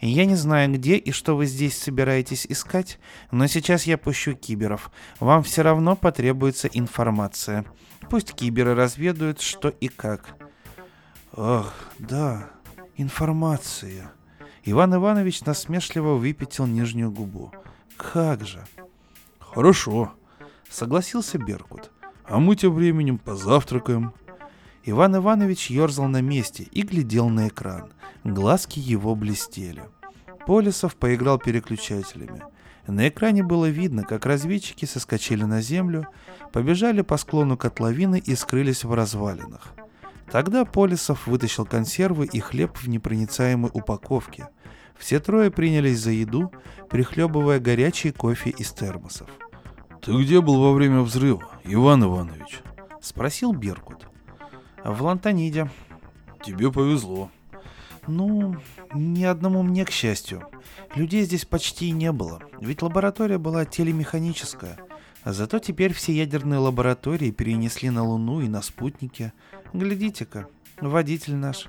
я 0.00 0.24
не 0.24 0.34
знаю, 0.34 0.72
где 0.72 0.96
и 0.96 1.12
что 1.12 1.36
вы 1.36 1.44
здесь 1.44 1.76
собираетесь 1.76 2.46
искать, 2.48 2.98
но 3.30 3.46
сейчас 3.46 3.84
я 3.84 3.98
пущу 3.98 4.32
киберов. 4.32 4.90
Вам 5.18 5.42
все 5.42 5.60
равно 5.60 5.94
потребуется 5.94 6.68
информация. 6.68 7.66
Пусть 8.08 8.32
киберы 8.32 8.74
разведают, 8.74 9.42
что 9.42 9.68
и 9.68 9.88
как. 9.88 10.36
Ах, 11.36 11.74
да, 11.98 12.48
информация. 12.96 14.10
Иван 14.64 14.94
Иванович 14.94 15.44
насмешливо 15.44 16.14
выпятил 16.14 16.66
нижнюю 16.66 17.10
губу. 17.10 17.52
Как 17.98 18.46
же. 18.46 18.64
Хорошо, 19.38 20.14
согласился 20.70 21.36
Беркут. 21.36 21.90
А 22.30 22.38
мы 22.38 22.54
тем 22.54 22.72
временем 22.74 23.18
позавтракаем. 23.18 24.12
Иван 24.84 25.16
Иванович 25.16 25.68
ерзал 25.70 26.06
на 26.06 26.22
месте 26.22 26.62
и 26.70 26.82
глядел 26.82 27.28
на 27.28 27.48
экран. 27.48 27.92
Глазки 28.22 28.78
его 28.78 29.16
блестели. 29.16 29.82
Полисов 30.46 30.94
поиграл 30.94 31.38
переключателями. 31.38 32.42
На 32.86 33.08
экране 33.08 33.42
было 33.42 33.66
видно, 33.66 34.04
как 34.04 34.26
разведчики 34.26 34.84
соскочили 34.84 35.42
на 35.42 35.60
землю, 35.60 36.06
побежали 36.52 37.02
по 37.02 37.16
склону 37.16 37.56
котловины 37.56 38.22
и 38.24 38.36
скрылись 38.36 38.84
в 38.84 38.94
развалинах. 38.94 39.74
Тогда 40.30 40.64
Полисов 40.64 41.26
вытащил 41.26 41.66
консервы 41.66 42.26
и 42.26 42.38
хлеб 42.38 42.76
в 42.76 42.88
непроницаемой 42.88 43.72
упаковке. 43.74 44.48
Все 44.96 45.18
трое 45.18 45.50
принялись 45.50 45.98
за 45.98 46.12
еду, 46.12 46.52
прихлебывая 46.88 47.58
горячий 47.58 48.12
кофе 48.12 48.50
из 48.50 48.70
термосов. 48.70 49.28
«Ты 50.02 50.12
где 50.22 50.40
был 50.40 50.60
во 50.60 50.72
время 50.72 51.00
взрыва, 51.02 51.46
Иван 51.64 52.04
Иванович?»— 52.04 52.60
спросил 53.02 53.52
Беркут. 53.52 54.08
«В 54.82 55.02
Лантаниде». 55.02 55.70
«Тебе 56.42 56.72
повезло». 56.72 57.30
«Ну, 58.06 58.56
ни 58.94 59.24
одному 59.24 59.62
мне, 59.62 59.84
к 59.84 59.90
счастью. 59.90 60.42
Людей 60.94 61.24
здесь 61.24 61.44
почти 61.44 61.90
не 61.90 62.12
было, 62.12 62.40
ведь 62.60 62.80
лаборатория 62.80 63.36
была 63.36 63.66
телемеханическая. 63.66 64.78
Зато 65.22 65.58
теперь 65.58 65.92
все 65.92 66.14
ядерные 66.14 66.60
лаборатории 66.60 67.30
перенесли 67.30 67.90
на 67.90 68.02
Луну 68.02 68.40
и 68.40 68.48
на 68.48 68.62
спутники. 68.62 69.34
Глядите-ка, 69.74 70.48
водитель 70.80 71.36
наш». 71.36 71.66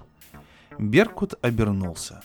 Беркут 0.79 1.33
обернулся. 1.41 2.21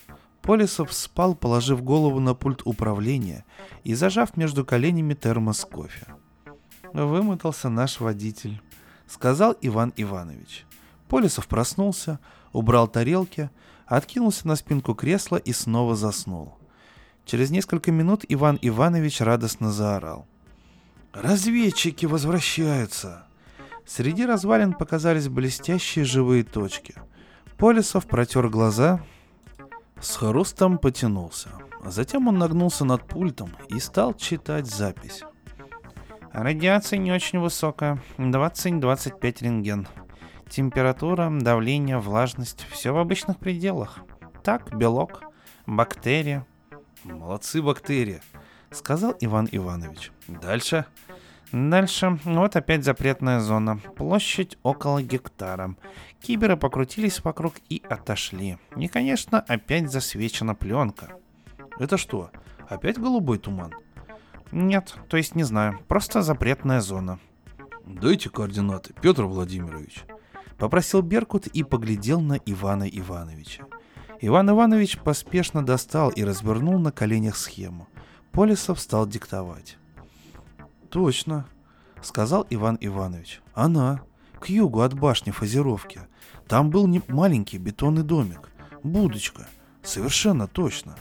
Полисов 0.47 0.93
спал, 0.93 1.35
положив 1.35 1.83
голову 1.83 2.21
на 2.21 2.35
пульт 2.35 2.63
управления 2.65 3.45
и 3.83 3.95
зажав 3.95 4.37
между 4.37 4.65
коленями 4.65 5.15
термос 5.15 5.65
кофе. 5.65 6.07
«Вымотался 6.93 7.69
наш 7.69 7.99
водитель»,— 7.99 8.63
сказал 9.09 9.57
Иван 9.61 9.93
Иванович. 9.97 10.65
Полисов 11.09 11.49
проснулся, 11.49 12.21
убрал 12.53 12.87
тарелки, 12.87 13.51
откинулся 13.87 14.47
на 14.47 14.55
спинку 14.55 14.95
кресла 14.95 15.37
и 15.37 15.53
снова 15.53 15.97
заснул. 15.97 16.57
Через 17.25 17.51
несколько 17.51 17.91
минут 17.91 18.25
Иван 18.29 18.57
Иванович 18.63 19.23
радостно 19.23 19.73
заорал. 19.73 20.29
«Разведчики 21.13 22.07
возвращаются!» 22.07 23.27
Среди 23.85 24.25
развалин 24.25 24.75
показались 24.75 25.29
блестящие 25.29 26.05
живые 26.05 26.45
точки. 26.45 26.95
Полисов 27.57 28.07
протер 28.07 28.49
глаза, 28.49 29.01
с 30.01 30.17
хрустом 30.17 30.79
потянулся. 30.79 31.51
Затем 31.85 32.29
он 32.29 32.39
нагнулся 32.39 32.85
над 32.85 33.07
пультом 33.07 33.51
и 33.69 33.79
стал 33.79 34.15
читать 34.15 34.67
запись. 34.67 35.23
Радиация 36.33 36.99
не 36.99 37.13
очень 37.13 37.39
высокая, 37.39 38.03
20-25 38.19 39.45
рентген. 39.45 39.89
Температура, 40.49 41.31
давление, 41.31 41.99
влажность, 41.99 42.67
все 42.71 42.93
в 42.93 42.99
обычных 42.99 43.39
пределах. 43.39 44.01
Так, 44.43 44.77
белок, 44.77 45.23
бактерия. 45.67 46.47
Молодцы 47.05 47.63
бактерии, 47.63 48.21
сказал 48.71 49.15
Иван 49.21 49.49
Иванович. 49.51 50.13
Дальше. 50.29 50.85
Дальше, 51.53 52.19
вот 52.25 52.57
опять 52.57 52.85
запретная 52.85 53.41
зона. 53.41 53.79
Площадь 53.97 54.59
около 54.63 55.03
гектара. 55.03 55.75
Киберы 56.21 56.57
покрутились 56.57 57.23
вокруг 57.23 57.55
и 57.69 57.83
отошли. 57.89 58.59
И, 58.77 58.89
конечно, 58.89 59.41
опять 59.41 59.91
засвечена 59.91 60.55
пленка. 60.55 61.11
Это 61.79 61.97
что, 61.97 62.31
опять 62.69 62.99
голубой 62.99 63.39
туман? 63.39 63.73
Нет, 64.53 64.95
то 65.09 65.17
есть 65.17 65.35
не 65.35 65.45
знаю, 65.45 65.81
просто 65.89 66.23
запретная 66.23 66.81
зона. 66.81 67.19
Дайте 67.85 68.31
координаты, 68.31 68.95
Петр 69.01 69.25
Владимирович. 69.25 70.05
Попросил 70.59 71.03
Беркут 71.03 71.47
и 71.47 71.63
поглядел 71.63 72.21
на 72.21 72.35
Ивана 72.35 72.85
Ивановича. 72.85 73.65
Иван 74.21 74.51
Иванович 74.51 74.99
поспешно 74.99 75.65
достал 75.65 76.09
и 76.11 76.25
развернул 76.25 76.79
на 76.79 76.91
коленях 76.91 77.37
схему. 77.37 77.89
Полисов 78.33 78.81
стал 78.81 79.07
диктовать. 79.07 79.77
«Точно»,— 80.91 81.47
сказал 82.03 82.47
Иван 82.49 82.79
Иванович. 82.81 83.43
«Она, 83.55 84.03
к 84.41 84.49
югу 84.49 84.81
от 84.81 84.95
башни 84.95 85.31
фазировки. 85.31 86.01
Там 86.47 86.71
был 86.71 86.87
не 86.87 87.03
маленький 87.09 87.59
бетонный 87.59 88.03
домик. 88.03 88.51
Будочка. 88.83 89.47
Совершенно 89.83 90.47
точно». 90.47 90.97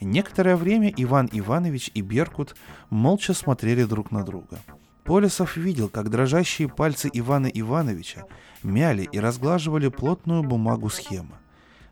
Некоторое 0.00 0.56
время 0.56 0.92
Иван 0.96 1.28
Иванович 1.30 1.90
и 1.92 2.00
Беркут 2.00 2.56
молча 2.88 3.34
смотрели 3.34 3.84
друг 3.84 4.10
на 4.10 4.24
друга. 4.24 4.58
Полисов 5.04 5.56
видел, 5.56 5.88
как 5.88 6.08
дрожащие 6.08 6.68
пальцы 6.68 7.10
Ивана 7.12 7.48
Ивановича 7.48 8.24
мяли 8.62 9.08
и 9.10 9.18
разглаживали 9.18 9.88
плотную 9.88 10.42
бумагу 10.42 10.88
схемы. 10.88 11.36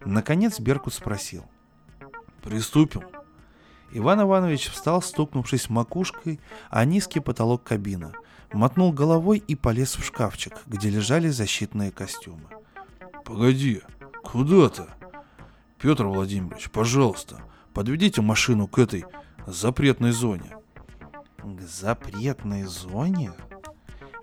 Наконец 0.05 0.59
Беркут 0.59 0.95
спросил. 0.95 1.45
«Приступим?» 2.43 3.03
Иван 3.93 4.23
Иванович 4.23 4.69
встал, 4.69 5.03
стукнувшись 5.03 5.69
макушкой, 5.69 6.41
а 6.71 6.85
низкий 6.85 7.21
потолок 7.21 7.63
кабины, 7.63 8.13
мотнул 8.53 8.93
головой 8.93 9.43
и 9.47 9.55
полез 9.55 9.97
в 9.97 10.05
шкафчик, 10.05 10.55
где 10.67 10.91
лежали 10.91 11.29
защитные 11.29 11.91
костюмы. 11.91 12.49
«Погоди, 13.25 13.83
куда 14.23 14.69
то 14.69 14.89
Петр 15.79 16.07
Владимирович, 16.07 16.71
пожалуйста, 16.71 17.41
подведите 17.75 18.23
машину 18.23 18.67
к 18.67 18.79
этой 18.79 19.05
запретной 19.47 20.13
зоне». 20.13 20.57
«К 21.39 21.61
запретной 21.63 22.65
зоне?» 22.65 23.33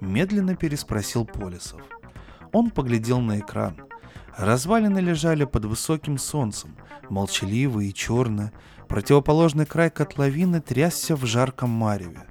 Медленно 0.02 0.56
переспросил 0.56 1.26
Полисов. 1.26 1.82
Он 2.52 2.70
поглядел 2.70 3.22
на 3.22 3.40
экран. 3.40 3.78
Развалины 4.38 5.00
лежали 5.00 5.46
под 5.46 5.66
высоким 5.66 6.18
солнцем, 6.18 6.76
молчаливые 7.10 7.90
и 7.90 7.94
черные, 7.94 8.52
Противоположный 8.88 9.66
край 9.66 9.90
котловины 9.90 10.62
трясся 10.62 11.16
в 11.16 11.26
жарком 11.26 11.70
мареве. 11.70 12.22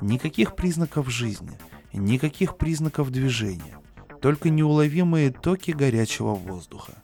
Никаких 0.00 0.54
признаков 0.54 1.08
жизни, 1.10 1.58
никаких 1.92 2.56
признаков 2.56 3.10
движения, 3.10 3.78
только 4.20 4.50
неуловимые 4.50 5.30
токи 5.30 5.70
горячего 5.70 6.34
воздуха. 6.34 6.94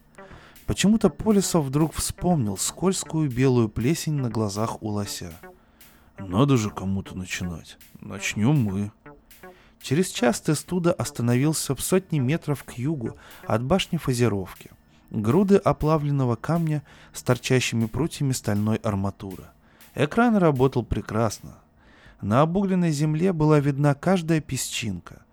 Почему-то 0.67 1.11
Полисов 1.11 1.67
вдруг 1.67 1.95
вспомнил 1.95 2.57
скользкую 2.57 3.31
белую 3.31 3.69
плесень 3.69 4.15
на 4.15 4.31
глазах 4.31 4.83
у 4.83 4.89
лося. 4.89 5.33
«Надо 6.19 6.57
же 6.57 6.71
кому-то 6.71 7.17
начинать. 7.17 7.79
Начнем 8.01 8.57
мы». 8.61 8.93
Через 9.81 10.09
час 10.11 10.41
Тестуда 10.41 10.93
остановился 10.93 11.75
в 11.75 11.81
сотни 11.81 12.19
метров 12.19 12.65
к 12.65 12.73
югу 12.73 13.17
от 13.47 13.65
башни 13.65 13.97
фазировки 13.97 14.71
груды 15.11 15.57
оплавленного 15.57 16.37
камня 16.37 16.83
с 17.13 17.23
торчащими 17.23 17.87
прутьями 17.87 18.33
стальной 18.33 18.77
арматуры. 18.77 19.45
Экран 19.95 20.37
работал 20.37 20.85
прекрасно. 20.85 21.59
На 22.21 22.43
обугленной 22.43 22.91
земле 22.91 23.33
была 23.33 23.61
видна 23.61 23.95
каждая 23.95 24.41
песчинка. 24.41 25.25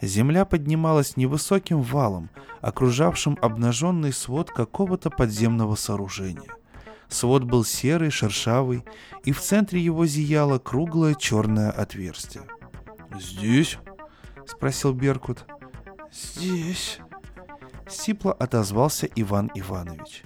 Земля 0.00 0.44
поднималась 0.44 1.16
невысоким 1.16 1.82
валом, 1.82 2.30
окружавшим 2.60 3.36
обнаженный 3.42 4.12
свод 4.12 4.50
какого-то 4.50 5.10
подземного 5.10 5.74
сооружения. 5.74 6.50
Свод 7.08 7.44
был 7.44 7.64
серый, 7.64 8.10
шершавый, 8.10 8.84
и 9.24 9.32
в 9.32 9.40
центре 9.40 9.80
его 9.80 10.06
зияло 10.06 10.58
круглое 10.58 11.14
черное 11.14 11.70
отверстие. 11.70 12.44
«Здесь?»— 13.18 13.78
спросил 14.46 14.92
Беркут. 14.92 15.46
«Здесь», 16.12 17.00
Сипло 17.90 18.32
отозвался 18.32 19.08
Иван 19.16 19.50
Иванович. 19.54 20.24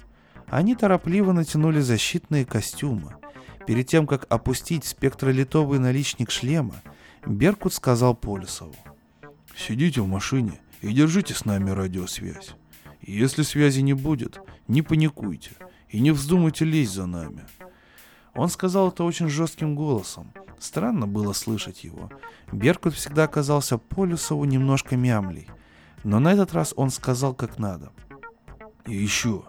Они 0.48 0.74
торопливо 0.74 1.32
натянули 1.32 1.80
защитные 1.80 2.44
костюмы. 2.44 3.14
Перед 3.66 3.86
тем, 3.86 4.06
как 4.06 4.26
опустить 4.30 4.84
спектролитовый 4.84 5.78
наличник 5.78 6.30
шлема, 6.30 6.82
Беркут 7.26 7.74
сказал 7.74 8.14
Полюсову. 8.14 8.74
«Сидите 9.56 10.00
в 10.00 10.06
машине 10.06 10.60
и 10.80 10.92
держите 10.92 11.34
с 11.34 11.44
нами 11.44 11.70
радиосвязь. 11.70 12.54
Если 13.00 13.42
связи 13.42 13.80
не 13.80 13.92
будет, 13.92 14.40
не 14.68 14.82
паникуйте 14.82 15.52
и 15.88 16.00
не 16.00 16.10
вздумайте 16.10 16.64
лезть 16.64 16.94
за 16.94 17.06
нами». 17.06 17.44
Он 18.34 18.48
сказал 18.48 18.88
это 18.88 19.04
очень 19.04 19.28
жестким 19.28 19.74
голосом. 19.74 20.32
Странно 20.58 21.06
было 21.06 21.32
слышать 21.34 21.84
его. 21.84 22.10
Беркут 22.50 22.94
всегда 22.94 23.26
казался 23.26 23.76
Полюсову 23.76 24.44
немножко 24.44 24.96
мямлей– 24.96 25.48
но 26.04 26.18
на 26.18 26.32
этот 26.32 26.52
раз 26.52 26.72
он 26.76 26.90
сказал 26.90 27.34
как 27.34 27.58
надо. 27.58 27.92
И 28.86 28.94
еще, 28.94 29.44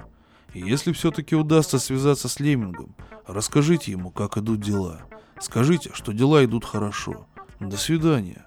если 0.54 0.92
все-таки 0.94 1.36
удастся 1.36 1.80
связаться 1.80 2.30
с 2.30 2.40
Лемингом, 2.40 2.96
расскажите 3.28 3.92
ему, 3.92 4.12
как 4.12 4.38
идут 4.38 4.62
дела. 4.62 5.02
Скажите, 5.40 5.92
что 5.94 6.12
дела 6.12 6.44
идут 6.46 6.66
хорошо. 6.66 7.28
До 7.60 7.78
свидания. 7.78 8.46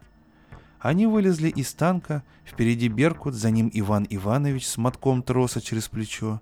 Они 0.78 1.06
вылезли 1.06 1.48
из 1.48 1.72
танка, 1.72 2.22
впереди 2.44 2.88
Беркут, 2.88 3.34
за 3.34 3.50
ним 3.50 3.70
Иван 3.72 4.06
Иванович 4.08 4.66
с 4.66 4.76
мотком 4.76 5.22
троса 5.22 5.60
через 5.60 5.88
плечо. 5.88 6.40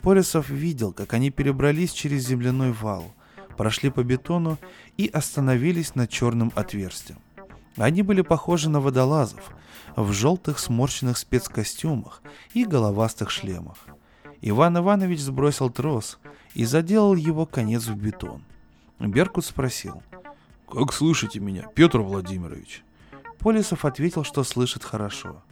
Порисов 0.00 0.48
видел, 0.48 0.92
как 0.92 1.12
они 1.12 1.30
перебрались 1.30 1.92
через 1.92 2.26
земляной 2.26 2.72
вал, 2.72 3.12
прошли 3.56 3.90
по 3.90 4.02
бетону 4.02 4.58
и 4.96 5.06
остановились 5.08 5.94
над 5.94 6.10
черным 6.10 6.52
отверстием. 6.54 7.18
Они 7.76 8.02
были 8.02 8.22
похожи 8.22 8.68
на 8.70 8.80
водолазов 8.80 9.50
в 9.96 10.12
желтых 10.12 10.58
сморщенных 10.58 11.18
спецкостюмах 11.18 12.22
и 12.52 12.64
головастых 12.64 13.30
шлемах. 13.30 13.78
Иван 14.40 14.78
Иванович 14.78 15.20
сбросил 15.20 15.70
трос 15.70 16.18
и 16.54 16.64
заделал 16.64 17.14
его 17.14 17.46
конец 17.46 17.86
в 17.86 17.96
бетон. 17.96 18.42
Беркут 18.98 19.44
спросил. 19.44 20.02
«Как 20.70 20.92
слышите 20.92 21.40
меня, 21.40 21.66
Петр 21.74 22.00
Владимирович?» 22.00 22.82
Полисов 23.38 23.84
ответил, 23.84 24.24
что 24.24 24.44
слышит 24.44 24.82
хорошо. 24.82 25.42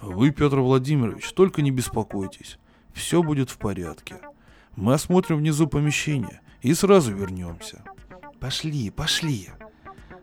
«Вы, 0.00 0.30
Петр 0.30 0.60
Владимирович, 0.60 1.32
только 1.32 1.62
не 1.62 1.70
беспокойтесь. 1.70 2.58
Все 2.92 3.22
будет 3.22 3.50
в 3.50 3.58
порядке. 3.58 4.20
Мы 4.76 4.94
осмотрим 4.94 5.38
внизу 5.38 5.66
помещение 5.66 6.40
и 6.60 6.74
сразу 6.74 7.12
вернемся». 7.12 7.82
«Пошли, 8.38 8.90
пошли!» 8.90 9.48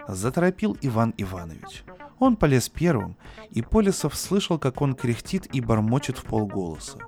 Заторопил 0.07 0.77
Иван 0.81 1.13
Иванович. 1.17 1.83
Он 2.19 2.35
полез 2.35 2.67
первым, 2.69 3.15
и 3.49 3.61
Полисов 3.61 4.15
слышал, 4.15 4.59
как 4.59 4.81
он 4.81 4.93
кряхтит 4.93 5.53
и 5.55 5.61
бормочет 5.61 6.17
в 6.17 6.23
полголоса. 6.23 6.99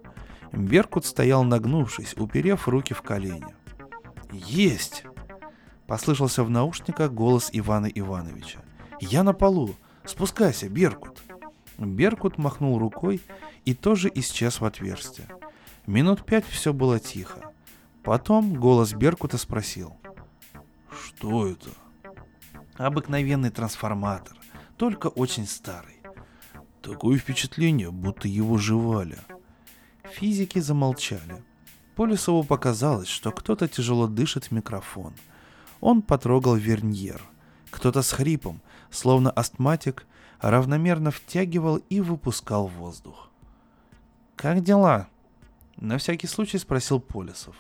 Беркут 0.52 1.06
стоял 1.06 1.43
нагнувшись, 1.43 2.14
уперев 2.18 2.68
руки 2.68 2.93
в 2.93 3.02
колени. 3.02 3.56
«Есть!» 4.32 5.06
Послышался 5.88 6.43
в 6.43 6.49
наушниках 6.49 7.12
голос 7.12 7.49
Ивана 7.52 7.88
Ивановича. 7.88 8.60
«Я 8.99 9.24
на 9.24 9.34
полу! 9.34 9.76
Спускайся, 10.06 10.70
Беркут!» 10.70 11.22
Беркут 11.78 12.38
махнул 12.38 12.80
рукой 12.80 13.22
и 13.66 13.74
тоже 13.74 14.12
исчез 14.14 14.62
в 14.62 14.66
отверстие. 14.66 15.28
Минут 15.88 16.26
пять 16.26 16.45
все 16.45 16.74
было 16.74 16.99
тихо. 16.99 17.54
Потом 18.04 18.54
голос 18.54 18.93
Беркута 18.93 19.38
спросил. 19.38 19.97
«Что 20.91 21.47
это?» 21.47 21.70
«Обыкновенный 22.78 23.52
трансформатор, 23.52 24.38
только 24.78 25.08
очень 25.08 25.47
старый». 25.47 26.02
«Такое 26.82 27.18
впечатление, 27.18 27.91
будто 27.91 28.28
его 28.28 28.58
жевали». 28.58 29.18
Физики 30.14 30.59
замолчали. 30.59 31.43
Полюсову 31.95 32.43
показалось, 32.43 33.07
что 33.07 33.32
кто-то 33.32 33.68
тяжело 33.68 34.07
дышит 34.07 34.45
в 34.45 34.51
микрофон. 34.51 35.14
Он 35.80 36.01
потрогал 36.01 36.55
верньер. 36.55 37.22
Кто-то 37.70 38.01
с 38.01 38.12
хрипом, 38.12 38.62
словно 38.89 39.32
астматик, 39.32 40.05
равномерно 40.39 41.12
втягивал 41.12 41.78
и 41.78 42.01
выпускал 42.01 42.68
воздух. 42.68 43.30
«Как 44.36 44.64
дела?» 44.64 45.07
На 45.78 45.97
всякий 45.97 46.28
случай 46.28 46.57
спросил 46.57 46.99
Полисов. 46.99 47.55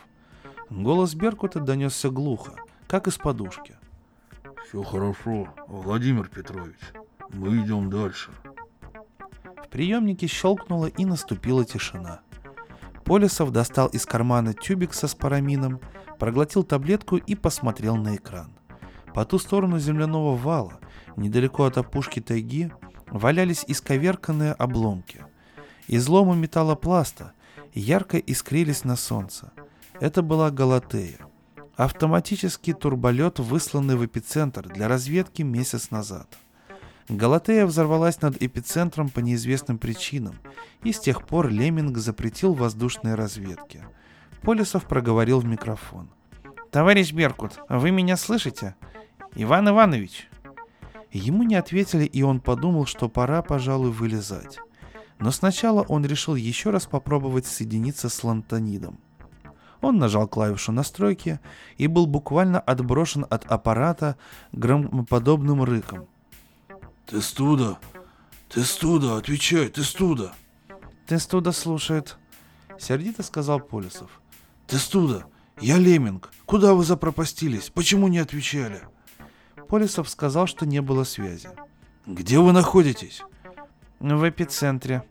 Голос 0.69 1.15
Беркута 1.15 1.59
донесся 1.59 2.09
глухо, 2.09 2.55
как 2.87 3.07
из 3.07 3.17
подушки. 3.17 3.75
«Все 4.67 4.83
хорошо, 4.83 5.47
Владимир 5.67 6.27
Петрович. 6.27 6.79
Мы 7.29 7.63
идем 7.63 7.89
дальше». 7.89 8.31
В 9.63 9.69
приемнике 9.69 10.27
щелкнуло 10.27 10.87
и 10.87 11.05
наступила 11.05 11.65
тишина. 11.65 12.21
Полисов 13.03 13.51
достал 13.51 13.87
из 13.87 14.05
кармана 14.05 14.53
тюбик 14.53 14.93
со 14.93 15.07
спарамином, 15.07 15.79
проглотил 16.19 16.63
таблетку 16.63 17.17
и 17.17 17.35
посмотрел 17.35 17.95
на 17.95 18.15
экран. 18.15 18.51
По 19.13 19.25
ту 19.25 19.39
сторону 19.39 19.79
земляного 19.79 20.35
вала, 20.35 20.79
недалеко 21.17 21.65
от 21.65 21.77
опушки 21.77 22.21
тайги, 22.21 22.71
валялись 23.07 23.65
исковерканные 23.67 24.53
обломки. 24.53 25.25
Изломы 25.87 26.35
металлопласта 26.35 27.33
ярко 27.73 28.17
искрились 28.17 28.85
на 28.85 28.95
солнце. 28.95 29.51
Это 29.99 30.21
была 30.21 30.49
Галатея. 30.51 31.17
Автоматический 31.75 32.73
турболет, 32.73 33.39
высланный 33.39 33.95
в 33.95 34.05
эпицентр 34.05 34.67
для 34.67 34.87
разведки 34.87 35.41
месяц 35.41 35.91
назад. 35.91 36.37
Галатея 37.09 37.65
взорвалась 37.65 38.21
над 38.21 38.41
эпицентром 38.41 39.09
по 39.09 39.19
неизвестным 39.19 39.77
причинам, 39.77 40.35
и 40.83 40.91
с 40.91 40.99
тех 40.99 41.25
пор 41.25 41.49
Леминг 41.49 41.97
запретил 41.97 42.53
воздушные 42.53 43.15
разведки. 43.15 43.83
Полисов 44.41 44.85
проговорил 44.85 45.39
в 45.39 45.45
микрофон. 45.45 46.09
«Товарищ 46.71 47.11
Беркут, 47.11 47.59
вы 47.69 47.91
меня 47.91 48.17
слышите? 48.17 48.75
Иван 49.35 49.69
Иванович!» 49.69 50.29
Ему 51.11 51.43
не 51.43 51.55
ответили, 51.55 52.05
и 52.05 52.21
он 52.23 52.39
подумал, 52.39 52.85
что 52.85 53.09
пора, 53.09 53.41
пожалуй, 53.41 53.91
вылезать. 53.91 54.59
Но 55.19 55.31
сначала 55.31 55.81
он 55.83 56.05
решил 56.05 56.35
еще 56.35 56.69
раз 56.69 56.85
попробовать 56.85 57.45
соединиться 57.45 58.07
с 58.07 58.23
Лантонидом. 58.23 58.97
Он 59.81 59.97
нажал 59.97 60.27
клавишу 60.27 60.71
настройки 60.71 61.39
и 61.77 61.87
был 61.87 62.05
буквально 62.05 62.59
отброшен 62.59 63.25
от 63.29 63.45
аппарата 63.51 64.15
громоподобным 64.51 65.63
рыком. 65.63 66.07
«Ты 67.11 67.19
студа! 67.19 67.77
Ты 68.47 68.63
студа! 68.63 69.17
Отвечай, 69.17 69.67
ты 69.67 69.83
студа!» 69.83 70.33
«Ты 71.05 71.19
студа 71.19 71.51
слушает»,— 71.51 72.17
сердито 72.79 73.21
сказал 73.21 73.59
Полисов. 73.59 74.21
«Ты 74.65 74.77
студа! 74.77 75.25
Я 75.59 75.77
Леминг! 75.77 76.31
Куда 76.45 76.73
вы 76.73 76.85
запропастились? 76.85 77.69
Почему 77.69 78.07
не 78.07 78.19
отвечали?» 78.19 78.83
Полисов 79.67 80.07
сказал, 80.07 80.47
что 80.47 80.65
не 80.65 80.81
было 80.81 81.03
связи. 81.03 81.49
«Где 82.05 82.39
вы 82.39 82.53
находитесь?» 82.53 83.23
«В 83.99 84.29
эпицентре». 84.29 85.03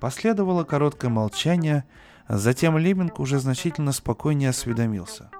Последовало 0.00 0.64
короткое 0.64 1.08
молчание, 1.08 1.86
затем 2.28 2.76
Леминг 2.76 3.18
уже 3.18 3.38
значительно 3.38 3.92
спокойнее 3.92 4.50
осведомился. 4.50 5.30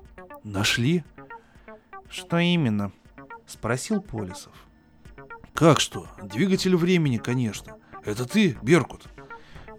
«Нашли?» 0.45 1.05
«Что 2.09 2.39
именно?»— 2.39 2.91
спросил 3.47 4.01
Полисов. 4.01 4.55
«Как 5.55 5.79
что? 5.79 6.09
Двигатель 6.21 6.75
времени, 6.75 7.19
конечно. 7.19 7.77
Это 8.05 8.27
ты, 8.27 8.59
Беркут?» 8.61 9.05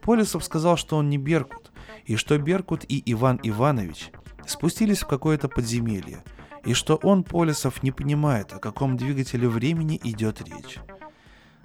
Полисов 0.01 0.45
сказал, 0.45 0.78
что 0.78 0.95
он 0.95 1.09
не 1.09 1.17
Беркут, 1.17 1.71
и 2.05 2.15
что 2.15 2.38
Беркут 2.38 2.86
и 2.88 3.01
Иван 3.11 3.39
Иванович 3.43 4.11
спустились 4.47 5.01
в 5.01 5.07
какое-то 5.07 5.49
подземелье, 5.49 6.23
и 6.63 6.73
что 6.73 6.95
он, 6.95 7.23
Полисов, 7.23 7.84
не 7.84 7.91
понимает, 7.91 8.53
о 8.53 8.59
каком 8.59 8.95
двигателе 8.95 9.49
времени 9.49 9.99
идет 10.03 10.41
речь. 10.41 10.80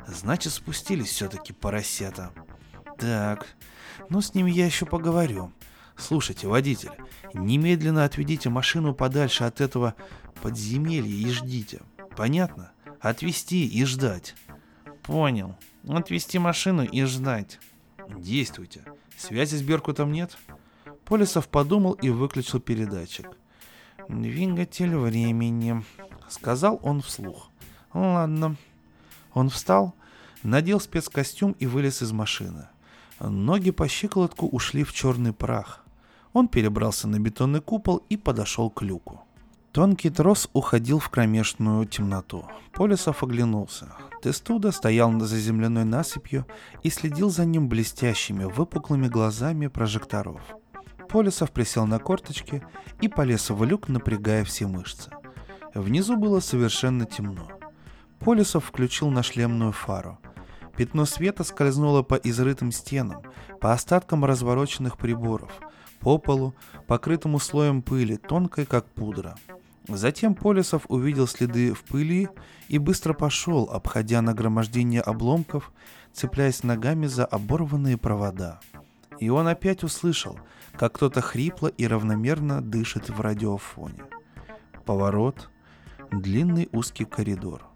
Значит, 0.08 0.52
спустились 0.52 1.10
все-таки 1.10 1.52
поросята. 1.52 2.32
Так, 2.98 3.46
ну 4.08 4.20
с 4.20 4.34
ними 4.34 4.50
я 4.50 4.66
еще 4.66 4.86
поговорю. 4.86 5.52
Слушайте, 5.96 6.48
водитель, 6.48 6.92
немедленно 7.32 8.04
отведите 8.04 8.48
машину 8.48 8.92
подальше 8.92 9.44
от 9.44 9.60
этого 9.60 9.94
подземелья 10.42 11.28
и 11.28 11.30
ждите. 11.30 11.82
Понятно? 12.16 12.72
Отвезти 13.00 13.66
и 13.66 13.84
ждать. 13.84 14.34
Понял. 15.02 15.56
Отвезти 15.88 16.38
машину 16.38 16.84
и 16.84 17.02
ждать. 17.04 17.58
Действуйте. 18.08 18.84
Связи 19.16 19.56
с 19.56 19.62
Беркутом 19.62 20.12
нет? 20.12 20.36
Полисов 21.04 21.48
подумал 21.48 21.92
и 21.94 22.10
выключил 22.10 22.60
передатчик. 22.60 23.26
«Двигатель 24.08 24.96
времени»,— 24.96 25.84
сказал 26.28 26.80
он 26.82 27.00
вслух. 27.00 27.50
«Ладно». 27.94 28.56
Он 29.34 29.50
встал, 29.50 29.94
надел 30.42 30.80
спецкостюм 30.80 31.52
и 31.52 31.66
вылез 31.66 32.02
из 32.02 32.12
машины. 32.12 32.68
Ноги 33.20 33.70
по 33.70 33.86
щиколотку 33.88 34.48
ушли 34.48 34.84
в 34.84 34.92
черный 34.92 35.32
прах. 35.32 35.84
Он 36.32 36.48
перебрался 36.48 37.08
на 37.08 37.20
бетонный 37.20 37.60
купол 37.60 37.98
и 38.08 38.16
подошел 38.16 38.70
к 38.70 38.82
люку. 38.82 39.24
Тонкий 39.72 40.10
трос 40.10 40.50
уходил 40.52 40.98
в 40.98 41.08
кромешную 41.10 41.86
темноту. 41.86 42.44
Полисов 42.72 43.22
оглянулся. 43.22 43.92
Тестуда 44.20 44.72
стоял 44.72 45.12
за 45.20 45.38
земляной 45.38 45.84
насыпью 45.84 46.44
и 46.82 46.90
следил 46.90 47.30
за 47.30 47.44
ним 47.44 47.68
блестящими, 47.68 48.44
выпуклыми 48.44 49.06
глазами 49.06 49.68
прожекторов. 49.68 50.40
Полисов 51.08 51.52
присел 51.52 51.86
на 51.86 52.00
корточки 52.00 52.64
и 53.00 53.08
полез 53.08 53.50
в 53.50 53.64
люк, 53.64 53.88
напрягая 53.88 54.44
все 54.44 54.66
мышцы. 54.66 55.10
Внизу 55.72 56.16
было 56.16 56.40
совершенно 56.40 57.06
темно. 57.06 57.48
Полисов 58.18 58.64
включил 58.64 59.08
на 59.08 59.22
шлемную 59.22 59.70
фару. 59.70 60.18
Пятно 60.76 61.04
света 61.04 61.44
скользнуло 61.44 62.02
по 62.02 62.16
изрытым 62.16 62.72
стенам, 62.72 63.22
по 63.60 63.72
остаткам 63.72 64.24
развороченных 64.24 64.98
приборов, 64.98 65.52
по 66.00 66.18
полу, 66.18 66.54
покрытому 66.88 67.38
слоем 67.38 67.82
пыли, 67.82 68.16
тонкой 68.16 68.66
как 68.66 68.86
пудра. 68.86 69.36
Затем 69.88 70.34
Полисов 70.34 70.84
увидел 70.88 71.26
следы 71.26 71.72
в 71.72 71.82
пыли 71.82 72.28
и 72.68 72.78
быстро 72.78 73.12
пошел, 73.12 73.64
обходя 73.64 74.22
нагромождение 74.22 75.00
обломков, 75.00 75.72
цепляясь 76.12 76.62
ногами 76.62 77.06
за 77.06 77.24
оборванные 77.24 77.96
провода. 77.96 78.60
И 79.18 79.28
он 79.28 79.48
опять 79.48 79.82
услышал, 79.82 80.38
как 80.78 80.94
кто-то 80.94 81.20
хрипло 81.20 81.68
и 81.68 81.86
равномерно 81.86 82.62
дышит 82.62 83.10
в 83.10 83.20
радиофоне. 83.20 84.04
Поворот, 84.84 85.50
длинный 86.10 86.68
узкий 86.72 87.04
коридор. 87.04 87.66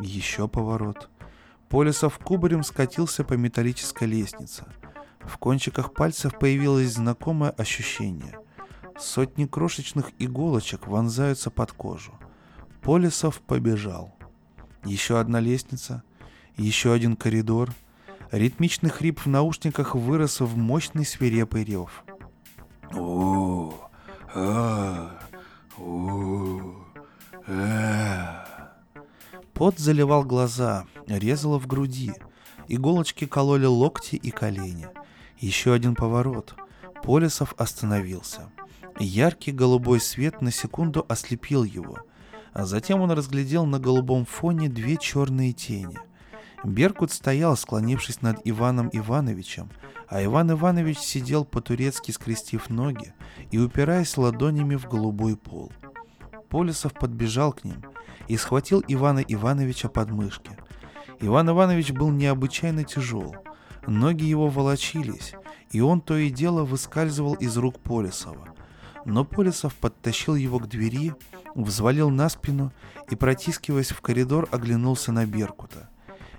Еще 0.00 0.48
поворот. 0.48 1.08
Полисов 1.68 2.18
кубарем 2.18 2.62
скатился 2.62 3.24
по 3.24 3.34
металлической 3.34 4.04
лестнице. 4.04 4.64
В 5.20 5.38
кончиках 5.38 5.92
пальцев 5.92 6.38
появилось 6.38 6.94
знакомое 6.94 7.50
ощущение. 7.50 8.38
Сотни 8.98 9.46
крошечных 9.46 10.12
иголочек 10.18 10.86
вонзаются 10.86 11.50
под 11.50 11.72
кожу. 11.72 12.12
Полисов 12.80 13.40
побежал. 13.40 14.14
Еще 14.84 15.18
одна 15.18 15.40
лестница, 15.40 16.02
еще 16.56 16.92
один 16.92 17.16
коридор. 17.16 17.72
Ритмичный 18.30 18.90
хрип 18.90 19.20
в 19.20 19.26
наушниках 19.26 19.94
вырос 19.94 20.40
в 20.40 20.56
мощный 20.56 21.04
свирепый 21.04 21.64
рев. 21.64 22.04
О, 22.92 23.74
а, 24.34 25.18
о, 25.78 26.74
а. 27.46 28.74
Пот 29.52 29.78
заливал 29.78 30.24
глаза, 30.24 30.84
резало 31.06 31.58
в 31.58 31.66
груди. 31.66 32.12
Иголочки 32.68 33.26
кололи 33.26 33.66
локти 33.66 34.16
и 34.16 34.30
колени. 34.30 34.88
Еще 35.38 35.72
один 35.72 35.94
поворот. 35.94 36.54
Полисов 37.02 37.54
остановился. 37.56 38.50
Яркий 38.98 39.50
голубой 39.50 40.00
свет 40.00 40.40
на 40.40 40.52
секунду 40.52 41.04
ослепил 41.08 41.64
его, 41.64 41.98
а 42.52 42.64
затем 42.64 43.00
он 43.00 43.10
разглядел 43.10 43.66
на 43.66 43.80
голубом 43.80 44.24
фоне 44.24 44.68
две 44.68 44.96
черные 44.96 45.52
тени. 45.52 45.98
Беркут 46.62 47.10
стоял, 47.10 47.56
склонившись 47.56 48.22
над 48.22 48.40
Иваном 48.44 48.88
Ивановичем, 48.92 49.68
а 50.08 50.24
Иван 50.24 50.52
Иванович 50.52 50.98
сидел 50.98 51.44
по-турецки 51.44 52.12
скрестив 52.12 52.70
ноги 52.70 53.12
и 53.50 53.58
упираясь 53.58 54.16
ладонями 54.16 54.76
в 54.76 54.88
голубой 54.88 55.36
пол. 55.36 55.72
Полисов 56.48 56.94
подбежал 56.94 57.52
к 57.52 57.64
ним 57.64 57.82
и 58.28 58.36
схватил 58.36 58.82
Ивана 58.86 59.20
Ивановича 59.26 59.88
под 59.88 60.10
мышки. 60.10 60.56
Иван 61.20 61.50
Иванович 61.50 61.92
был 61.92 62.10
необычайно 62.10 62.84
тяжел. 62.84 63.34
Ноги 63.86 64.24
его 64.24 64.48
волочились, 64.48 65.34
и 65.70 65.80
он 65.80 66.00
то 66.00 66.16
и 66.16 66.30
дело 66.30 66.64
выскальзывал 66.64 67.34
из 67.34 67.56
рук 67.56 67.80
Полисова. 67.80 68.53
Но 69.04 69.24
Полисов 69.24 69.74
подтащил 69.74 70.34
его 70.34 70.58
к 70.58 70.68
двери, 70.68 71.14
взвалил 71.54 72.10
на 72.10 72.28
спину 72.28 72.72
и, 73.10 73.16
протискиваясь 73.16 73.90
в 73.90 74.00
коридор, 74.00 74.48
оглянулся 74.50 75.12
на 75.12 75.26
Беркута. 75.26 75.90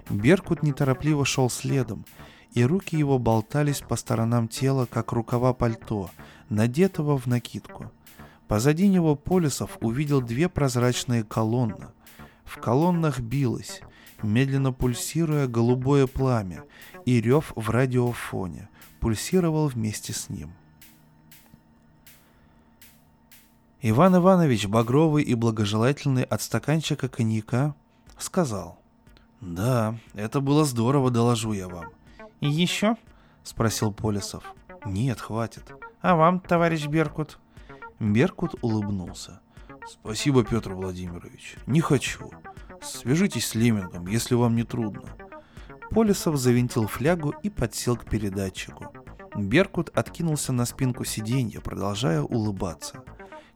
Беркут 0.10 0.64
неторопливо 0.64 1.26
шел 1.26 1.50
следом, 1.50 2.06
и 2.54 2.64
руки 2.64 2.96
его 2.96 3.20
болтались 3.20 3.82
по 3.82 3.96
сторонам 3.96 4.48
тела, 4.48 4.86
как 4.86 5.12
рукава 5.12 5.54
пальто, 5.54 6.10
надетого 6.50 7.18
в 7.18 7.28
накидку. 7.28 7.92
Позади 8.48 8.88
него 8.88 9.16
Полисов 9.16 9.78
увидел 9.82 10.22
две 10.22 10.50
прозрачные 10.50 11.24
колонны. 11.24 11.88
В 12.44 12.58
колоннах 12.58 13.20
билось, 13.20 13.82
медленно 14.22 14.72
пульсируя 14.72 15.48
голубое 15.48 16.06
пламя, 16.06 16.64
и 17.06 17.20
рев 17.20 17.52
в 17.56 17.70
радиофоне 17.70 18.70
пульсировал 19.00 19.68
вместе 19.68 20.14
с 20.14 20.30
ним. 20.30 20.54
Иван 23.82 24.16
Иванович, 24.18 24.68
багровый 24.68 25.24
и 25.24 25.36
благожелательный 25.36 26.24
от 26.24 26.42
стаканчика 26.42 27.08
коньяка, 27.08 27.76
сказал. 28.18 28.80
«Да, 29.42 29.96
это 30.14 30.40
было 30.40 30.66
здорово, 30.66 31.12
доложу 31.12 31.54
я 31.54 31.68
вам». 31.68 31.86
«И 32.40 32.50
еще?»— 32.50 32.96
спросил 33.44 33.92
Полисов. 33.94 34.56
«Нет, 34.86 35.20
хватит». 35.20 35.72
«А 36.02 36.16
вам, 36.16 36.40
товарищ 36.40 36.88
Беркут?» 36.88 37.40
Беркут 38.00 38.56
улыбнулся. 38.62 39.40
Спасибо, 39.88 40.44
Петр 40.44 40.74
Владимирович. 40.74 41.56
Не 41.68 41.80
хочу. 41.80 42.32
Свяжитесь 42.82 43.48
с 43.48 43.56
Лемингом, 43.56 44.08
если 44.08 44.36
вам 44.36 44.56
не 44.56 44.64
трудно. 44.64 45.04
Полисов 45.92 46.38
завинтил 46.38 46.88
флягу 46.88 47.34
и 47.44 47.50
подсел 47.50 47.96
к 47.96 48.06
передатчику. 48.06 48.92
Беркут 49.36 49.90
откинулся 49.96 50.54
на 50.54 50.66
спинку 50.66 51.06
сиденья, 51.06 51.62
продолжая 51.62 52.22
улыбаться. 52.22 53.04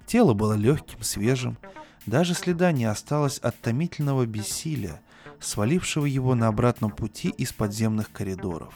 Тело 0.10 0.34
было 0.34 0.54
легким, 0.54 1.04
свежим, 1.04 1.60
даже 2.08 2.34
следа 2.34 2.72
не 2.72 2.86
осталось 2.86 3.38
от 3.38 3.60
томительного 3.60 4.26
бессилия, 4.26 5.02
свалившего 5.40 6.08
его 6.08 6.34
на 6.34 6.48
обратном 6.48 6.90
пути 6.90 7.30
из 7.30 7.54
подземных 7.54 8.12
коридоров. 8.12 8.74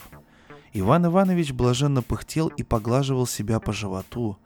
Иван 0.73 1.07
Иванович 1.07 1.51
блаженно 1.53 2.03
пыхтел 2.03 2.49
и 2.49 2.61
поглаживал 2.61 3.25
себя 3.25 3.59
по 3.59 3.73
животу. 3.73 4.37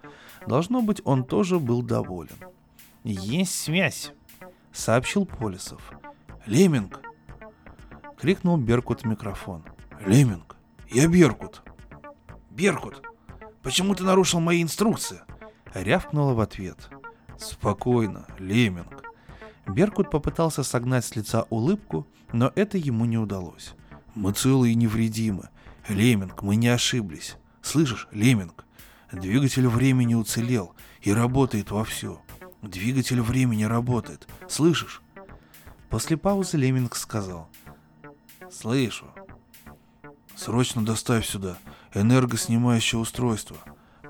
Должно 0.48 0.82
быть, 0.82 1.02
он 1.04 1.26
тоже 1.26 1.60
был 1.60 1.82
доволен. 1.82 2.38
«Есть 3.04 3.60
связь»,— 3.60 4.14
сообщил 4.72 5.26
Полисов. 5.26 5.92
«Леминг!»— 6.46 7.02
крикнул 8.18 8.56
Беркут 8.56 9.02
в 9.02 9.06
микрофон. 9.06 9.66
«Леминг, 10.06 10.56
я 10.90 11.10
Беркут!» 11.10 11.64
«Беркут, 12.50 13.02
почему 13.62 13.94
ты 13.94 14.06
нарушил 14.06 14.40
мои 14.40 14.64
инструкции?»— 14.64 15.20
рявкнула 15.84 16.34
в 16.34 16.40
ответ. 16.40 16.90
«Спокойно, 17.38 18.26
Леминг!» 18.40 19.04
Беркут 19.68 20.10
попытался 20.10 20.64
согнать 20.64 21.06
с 21.06 21.16
лица 21.16 21.46
улыбку, 21.50 22.08
но 22.32 22.52
это 22.56 22.78
ему 22.78 23.06
не 23.06 23.18
удалось. 23.18 23.74
«Мы 24.16 24.32
целы 24.34 24.72
и 24.72 24.76
невредимы. 24.76 25.50
Леминг, 25.88 26.42
мы 26.42 26.56
не 26.56 26.70
ошиблись. 26.70 27.38
Слышишь, 27.62 28.08
Леминг? 28.12 28.66
Двигатель 29.12 29.68
времени 29.68 30.16
уцелел 30.16 30.74
и 31.02 31.14
работает 31.14 31.72
вовсю. 31.72 32.20
Двигатель 32.62 33.22
времени 33.22 33.64
работает. 33.64 34.28
Слышишь?» 34.48 35.02
После 35.90 36.18
паузы 36.18 36.58
Леминг 36.58 36.96
сказал. 36.96 37.50
«Слышу. 38.52 39.06
Срочно 40.36 40.86
доставь 40.86 41.26
сюда 41.26 41.58
энергоснимающее 41.94 43.00
устройство». 43.00 43.58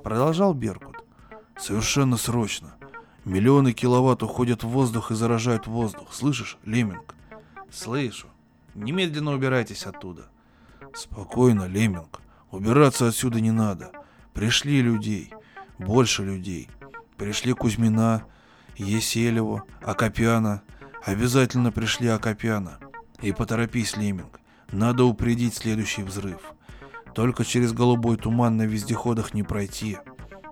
Продолжал 0.03 0.53
Беркут. 0.53 0.96
«Совершенно 1.59 2.17
срочно. 2.17 2.75
Миллионы 3.25 3.73
киловатт 3.73 4.23
уходят 4.23 4.63
в 4.63 4.67
воздух 4.69 5.11
и 5.11 5.15
заражают 5.15 5.67
воздух. 5.67 6.13
Слышишь, 6.13 6.57
Леминг?» 6.63 7.15
«Слышу. 7.71 8.27
Немедленно 8.75 9.33
убирайтесь 9.33 9.85
оттуда». 9.85 10.27
«Спокойно, 10.93 11.67
Леминг. 11.67 12.21
Убираться 12.51 13.07
отсюда 13.07 13.41
не 13.41 13.51
надо. 13.51 13.91
Пришли 14.33 14.81
людей. 14.81 15.33
Больше 15.77 16.23
людей. 16.23 16.69
Пришли 17.17 17.53
Кузьмина, 17.53 18.23
Еселеву, 18.77 19.63
Акопяна. 19.81 20.61
Обязательно 21.03 21.71
пришли 21.71 22.07
Акопяна. 22.07 22.79
И 23.21 23.31
поторопись, 23.31 23.97
Леминг. 23.97 24.39
Надо 24.71 25.05
упредить 25.05 25.55
следующий 25.55 26.03
взрыв. 26.03 26.39
Только 27.13 27.43
через 27.43 27.73
голубой 27.73 28.17
туман 28.17 28.57
на 28.57 28.63
вездеходах 28.63 29.33
не 29.33 29.43
пройти. 29.43 29.97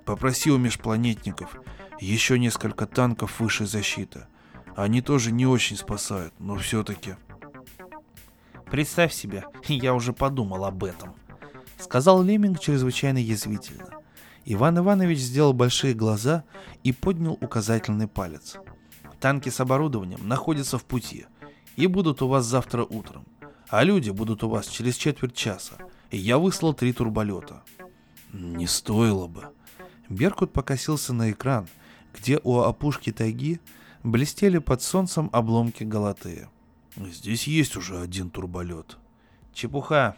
Попроси 0.05 0.51
у 0.51 0.57
межпланетников 0.57 1.57
еще 1.99 2.37
несколько 2.37 2.85
танков 2.85 3.39
выше 3.39 3.65
защиты. 3.65 4.27
Они 4.75 5.01
тоже 5.01 5.31
не 5.31 5.47
очень 5.47 5.77
спасают, 5.77 6.33
но 6.39 6.57
все-таки... 6.57 7.15
Представь 8.69 9.13
себе, 9.13 9.45
я 9.67 9.93
уже 9.93 10.13
подумал 10.13 10.65
об 10.65 10.83
этом. 10.83 11.15
Сказал 11.79 12.21
Леминг 12.21 12.59
чрезвычайно 12.59 13.17
язвительно. 13.17 13.89
Иван 14.45 14.77
Иванович 14.77 15.19
сделал 15.19 15.53
большие 15.53 15.93
глаза 15.93 16.43
и 16.83 16.91
поднял 16.93 17.33
указательный 17.41 18.07
палец. 18.07 18.57
Танки 19.19 19.49
с 19.49 19.59
оборудованием 19.59 20.27
находятся 20.27 20.77
в 20.77 20.85
пути 20.85 21.25
и 21.75 21.87
будут 21.87 22.21
у 22.21 22.27
вас 22.27 22.45
завтра 22.45 22.83
утром, 22.83 23.25
а 23.69 23.83
люди 23.83 24.11
будут 24.11 24.43
у 24.43 24.49
вас 24.49 24.67
через 24.67 24.97
четверть 24.97 25.35
часа. 25.35 25.77
И 26.11 26.17
я 26.17 26.37
выслал 26.37 26.73
три 26.73 26.93
турболета. 26.93 27.63
Не 28.31 28.67
стоило 28.67 29.27
бы. 29.27 29.54
Беркут 30.09 30.53
покосился 30.53 31.13
на 31.13 31.31
экран, 31.31 31.67
где 32.13 32.39
у 32.43 32.59
опушки 32.59 33.11
тайги 33.11 33.59
блестели 34.03 34.59
под 34.59 34.81
солнцем 34.81 35.29
обломки 35.33 35.83
Галатея. 35.83 36.49
Здесь 36.97 37.47
есть 37.47 37.75
уже 37.75 37.99
один 37.99 38.29
турболет. 38.29 38.97
Чепуха. 39.53 40.15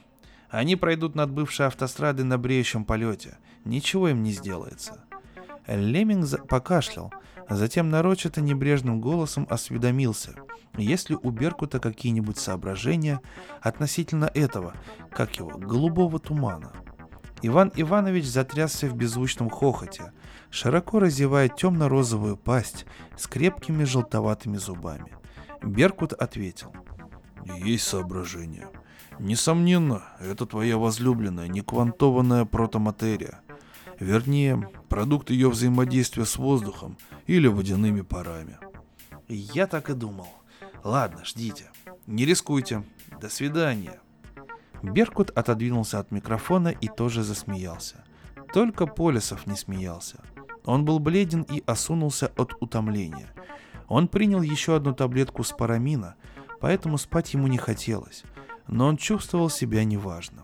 Они 0.49 0.75
пройдут 0.75 1.15
над 1.15 1.31
бывшей 1.31 1.65
автострадой 1.65 2.25
на 2.25 2.37
бреющем 2.37 2.85
полете. 2.85 3.37
Ничего 3.65 4.09
им 4.09 4.23
не 4.23 4.31
сделается. 4.31 5.03
Леминг 5.67 6.47
покашлял, 6.47 7.11
а 7.47 7.55
затем 7.55 7.89
нарочито 7.89 8.41
небрежным 8.41 9.01
голосом 9.01 9.45
осведомился, 9.49 10.35
есть 10.77 11.09
ли 11.09 11.17
у 11.21 11.31
Беркута 11.31 11.79
какие-нибудь 11.79 12.37
соображения 12.37 13.19
относительно 13.61 14.31
этого, 14.33 14.75
как 15.11 15.37
его, 15.37 15.57
голубого 15.57 16.19
тумана. 16.19 16.71
Иван 17.41 17.71
Иванович 17.75 18.25
затрясся 18.25 18.87
в 18.87 18.95
беззвучном 18.95 19.49
хохоте, 19.49 20.11
широко 20.49 20.99
разевая 20.99 21.49
темно-розовую 21.49 22.35
пасть 22.35 22.85
с 23.15 23.27
крепкими 23.27 23.83
желтоватыми 23.83 24.57
зубами. 24.57 25.15
Беркут 25.61 26.13
ответил. 26.13 26.73
Есть 27.45 27.87
соображения. 27.87 28.67
Несомненно, 29.19 30.03
это 30.19 30.45
твоя 30.45 30.77
возлюбленная 30.77 31.47
неквантованная 31.47 32.45
протоматерия. 32.45 33.39
Вернее, 33.99 34.69
продукт 34.89 35.29
ее 35.29 35.49
взаимодействия 35.49 36.25
с 36.25 36.37
воздухом 36.37 36.97
или 37.25 37.47
водяными 37.47 38.01
парами. 38.01 38.57
Я 39.27 39.67
так 39.67 39.89
и 39.89 39.93
думал. 39.93 40.29
Ладно, 40.83 41.25
ждите. 41.25 41.71
Не 42.05 42.25
рискуйте. 42.25 42.83
До 43.19 43.29
свидания. 43.29 43.99
Беркут 44.83 45.31
отодвинулся 45.31 45.99
от 45.99 46.11
микрофона 46.11 46.69
и 46.69 46.87
тоже 46.87 47.23
засмеялся. 47.23 48.03
Только 48.53 48.85
Полисов 48.85 49.47
не 49.47 49.55
смеялся. 49.55 50.19
Он 50.65 50.85
был 50.85 50.99
бледен 50.99 51.43
и 51.43 51.63
осунулся 51.65 52.31
от 52.37 52.53
утомления. 52.61 53.27
Он 53.87 54.07
принял 54.07 54.41
еще 54.41 54.75
одну 54.75 54.93
таблетку 54.93 55.43
спарамина, 55.43 56.15
поэтому 56.59 56.97
спать 56.97 57.33
ему 57.33 57.47
не 57.47 57.57
хотелось, 57.57 58.23
но 58.67 58.87
он 58.87 58.97
чувствовал 58.97 59.49
себя 59.49 59.83
неважно. 59.83 60.43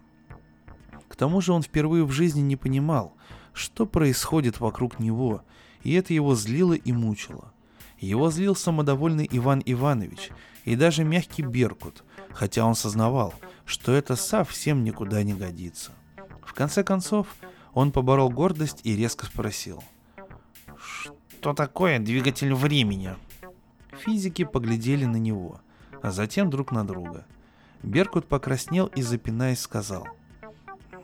К 1.09 1.15
тому 1.15 1.41
же 1.41 1.51
он 1.51 1.61
впервые 1.61 2.05
в 2.05 2.11
жизни 2.11 2.41
не 2.41 2.55
понимал, 2.55 3.13
что 3.53 3.86
происходит 3.86 4.59
вокруг 4.59 4.99
него, 4.99 5.43
и 5.84 5.93
это 5.93 6.13
его 6.13 6.36
злило 6.36 6.73
и 6.73 6.91
мучило. 6.91 7.53
Его 7.99 8.31
злил 8.31 8.55
самодовольный 8.55 9.29
Иван 9.31 9.61
Иванович 9.65 10.31
и 10.65 10.75
даже 10.75 11.03
мягкий 11.03 11.43
Беркут, 11.43 12.03
хотя 12.34 12.65
он 12.65 12.75
сознавал, 12.75 13.34
что 13.65 13.93
это 13.93 14.15
совсем 14.15 14.84
никуда 14.84 15.23
не 15.23 15.34
годится. 15.34 15.91
В 16.45 16.53
конце 16.53 16.84
концов, 16.84 17.27
он 17.73 17.91
поборол 17.91 18.29
гордость 18.29 18.81
и 18.84 18.95
резко 18.95 19.25
спросил. 19.25 19.84
«Что 20.77 21.53
такое 21.53 21.99
двигатель 21.99 22.53
времени?» 22.53 23.15
Физики 23.99 24.43
поглядели 24.43 25.05
на 25.05 25.17
него, 25.17 25.61
а 26.01 26.11
затем 26.11 26.49
друг 26.49 26.71
на 26.71 26.86
друга. 26.86 27.25
Беркут 27.84 28.27
покраснел 28.27 28.88
и, 28.88 29.01
запинаясь, 29.01 29.59
сказал. 29.59 30.07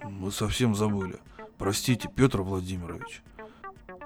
«Мы 0.03 0.31
совсем 0.31 0.75
забыли. 0.75 1.19
Простите, 1.57 2.09
Петр 2.13 2.41
Владимирович. 2.41 3.21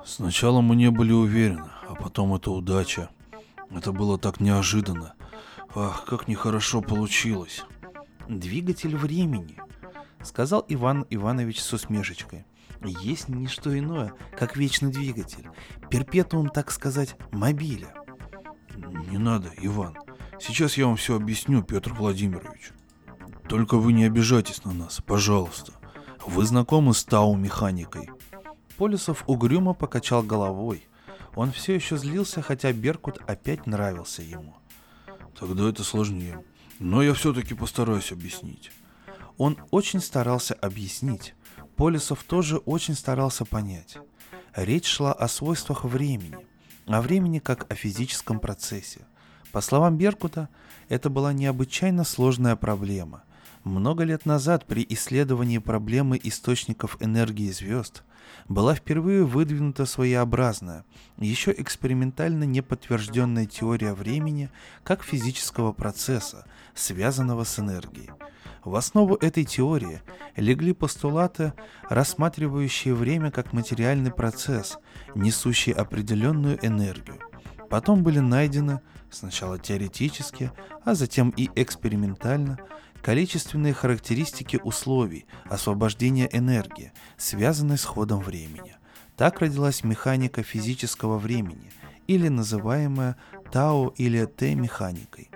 Сначала 0.05 0.61
мы 0.61 0.75
не 0.75 0.89
были 0.89 1.11
уверены, 1.11 1.69
а 1.87 1.95
потом 1.95 2.33
это 2.33 2.51
удача. 2.51 3.09
Это 3.69 3.91
было 3.91 4.17
так 4.17 4.39
неожиданно. 4.39 5.13
Ах, 5.75 6.05
как 6.05 6.27
нехорошо 6.27 6.81
получилось. 6.81 7.63
Двигатель 8.27 8.95
времени, 8.95 9.57
сказал 10.21 10.63
Иван 10.69 11.05
Иванович 11.09 11.61
с 11.61 11.73
усмешечкой. 11.73 12.45
Есть 12.81 13.29
не 13.29 13.47
что 13.47 13.77
иное, 13.77 14.13
как 14.37 14.57
вечный 14.57 14.91
двигатель, 14.91 15.47
перпетуум, 15.89 16.49
так 16.49 16.71
сказать, 16.71 17.15
мобиля. 17.31 17.93
Не 19.09 19.17
надо, 19.17 19.51
Иван. 19.57 19.97
Сейчас 20.39 20.77
я 20.77 20.87
вам 20.87 20.97
все 20.97 21.15
объясню, 21.15 21.63
Петр 21.63 21.93
Владимирович. 21.93 22.71
Только 23.47 23.77
вы 23.77 23.93
не 23.93 24.05
обижайтесь 24.05 24.63
на 24.65 24.73
нас, 24.73 25.01
пожалуйста. 25.05 25.73
Вы 26.25 26.45
знакомы 26.45 26.93
с 26.93 27.03
Тау-механикой? 27.03 28.09
Полюсов 28.77 29.23
угрюмо 29.27 29.73
покачал 29.73 30.23
головой. 30.23 30.87
Он 31.35 31.51
все 31.51 31.75
еще 31.75 31.97
злился, 31.97 32.41
хотя 32.41 32.71
Беркут 32.73 33.19
опять 33.27 33.65
нравился 33.65 34.21
ему. 34.21 34.55
Тогда 35.43 35.67
это 35.67 35.83
сложнее. 35.83 36.41
Но 36.79 37.03
я 37.03 37.13
все-таки 37.13 37.53
постараюсь 37.53 38.13
объяснить. 38.13 38.71
Он 39.37 39.57
очень 39.71 39.99
старался 39.99 40.53
объяснить. 40.53 41.35
Полюсов 41.75 42.23
тоже 42.23 42.59
очень 42.59 42.95
старался 42.95 43.43
понять. 43.43 43.97
Речь 44.55 44.85
шла 44.85 45.11
о 45.11 45.27
свойствах 45.27 45.83
времени, 45.83 46.37
о 46.87 47.01
времени 47.01 47.39
как 47.39 47.69
о 47.69 47.75
физическом 47.75 48.39
процессе. 48.39 49.01
По 49.51 49.59
словам 49.59 49.97
Беркута, 49.97 50.47
это 50.87 51.09
была 51.09 51.33
необычайно 51.33 52.05
сложная 52.05 52.55
проблема. 52.55 53.23
Много 53.65 54.05
лет 54.05 54.25
назад 54.25 54.65
при 54.65 54.85
исследовании 54.87 55.57
проблемы 55.57 56.17
источников 56.23 56.95
энергии 57.01 57.51
звезд 57.51 58.03
была 58.47 58.75
впервые 58.75 59.23
выдвинута 59.23 59.85
своеобразная, 59.85 60.85
еще 61.17 61.53
экспериментально 61.55 62.43
неподтвержденная 62.43 63.45
теория 63.45 63.93
времени 63.93 64.49
как 64.83 65.03
физического 65.03 65.71
процесса, 65.71 66.45
связанного 66.73 67.43
с 67.43 67.59
энергией. 67.59 68.11
В 68.63 68.75
основу 68.75 69.15
этой 69.15 69.43
теории 69.43 70.01
легли 70.37 70.73
постулаты, 70.73 71.53
рассматривающие 71.89 72.93
время 72.93 73.29
как 73.29 73.51
материальный 73.51 74.11
процесс, 74.11 74.77
несущий 75.15 75.73
определенную 75.73 76.65
энергию. 76.65 77.19
Потом 77.69 78.03
были 78.03 78.19
найдены, 78.19 78.79
сначала 79.09 79.59
теоретически, 79.59 80.51
а 80.85 80.95
затем 80.95 81.31
и 81.35 81.49
экспериментально, 81.55 82.59
количественные 83.03 83.73
характеристики 83.73 84.59
условий 84.63 85.25
освобождения 85.45 86.29
энергии, 86.31 86.93
связанной 87.17 87.77
с 87.77 87.83
ходом 87.83 88.21
времени. 88.21 88.77
Так 89.17 89.41
родилась 89.41 89.83
механика 89.83 90.41
физического 90.41 91.19
времени, 91.19 91.71
или 92.07 92.29
называемая 92.29 93.17
Тао 93.51 93.89
или 93.97 94.25
Т-механикой. 94.25 95.29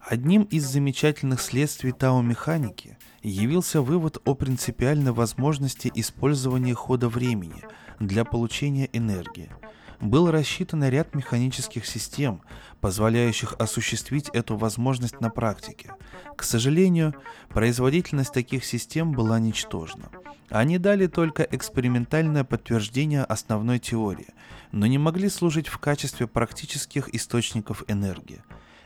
Одним 0.00 0.42
из 0.44 0.64
замечательных 0.66 1.40
следствий 1.40 1.92
Тао-механики 1.92 2.98
явился 3.22 3.80
вывод 3.80 4.18
о 4.24 4.34
принципиальной 4.34 5.12
возможности 5.12 5.90
использования 5.94 6.74
хода 6.74 7.08
времени 7.08 7.64
для 7.98 8.24
получения 8.24 8.88
энергии– 8.92 9.50
был 10.00 10.30
рассчитан 10.30 10.84
ряд 10.84 11.14
механических 11.14 11.86
систем, 11.86 12.42
позволяющих 12.80 13.54
осуществить 13.58 14.28
эту 14.30 14.56
возможность 14.56 15.20
на 15.20 15.30
практике. 15.30 15.92
К 16.36 16.42
сожалению, 16.42 17.14
производительность 17.48 18.32
таких 18.32 18.64
систем 18.64 19.12
была 19.12 19.38
ничтожна. 19.38 20.10
Они 20.50 20.78
дали 20.78 21.06
только 21.06 21.42
экспериментальное 21.42 22.44
подтверждение 22.44 23.24
основной 23.24 23.78
теории, 23.78 24.28
но 24.72 24.86
не 24.86 24.98
могли 24.98 25.28
служить 25.28 25.68
в 25.68 25.78
качестве 25.78 26.26
практических 26.26 27.14
источников 27.14 27.84
энергии. 27.88 28.42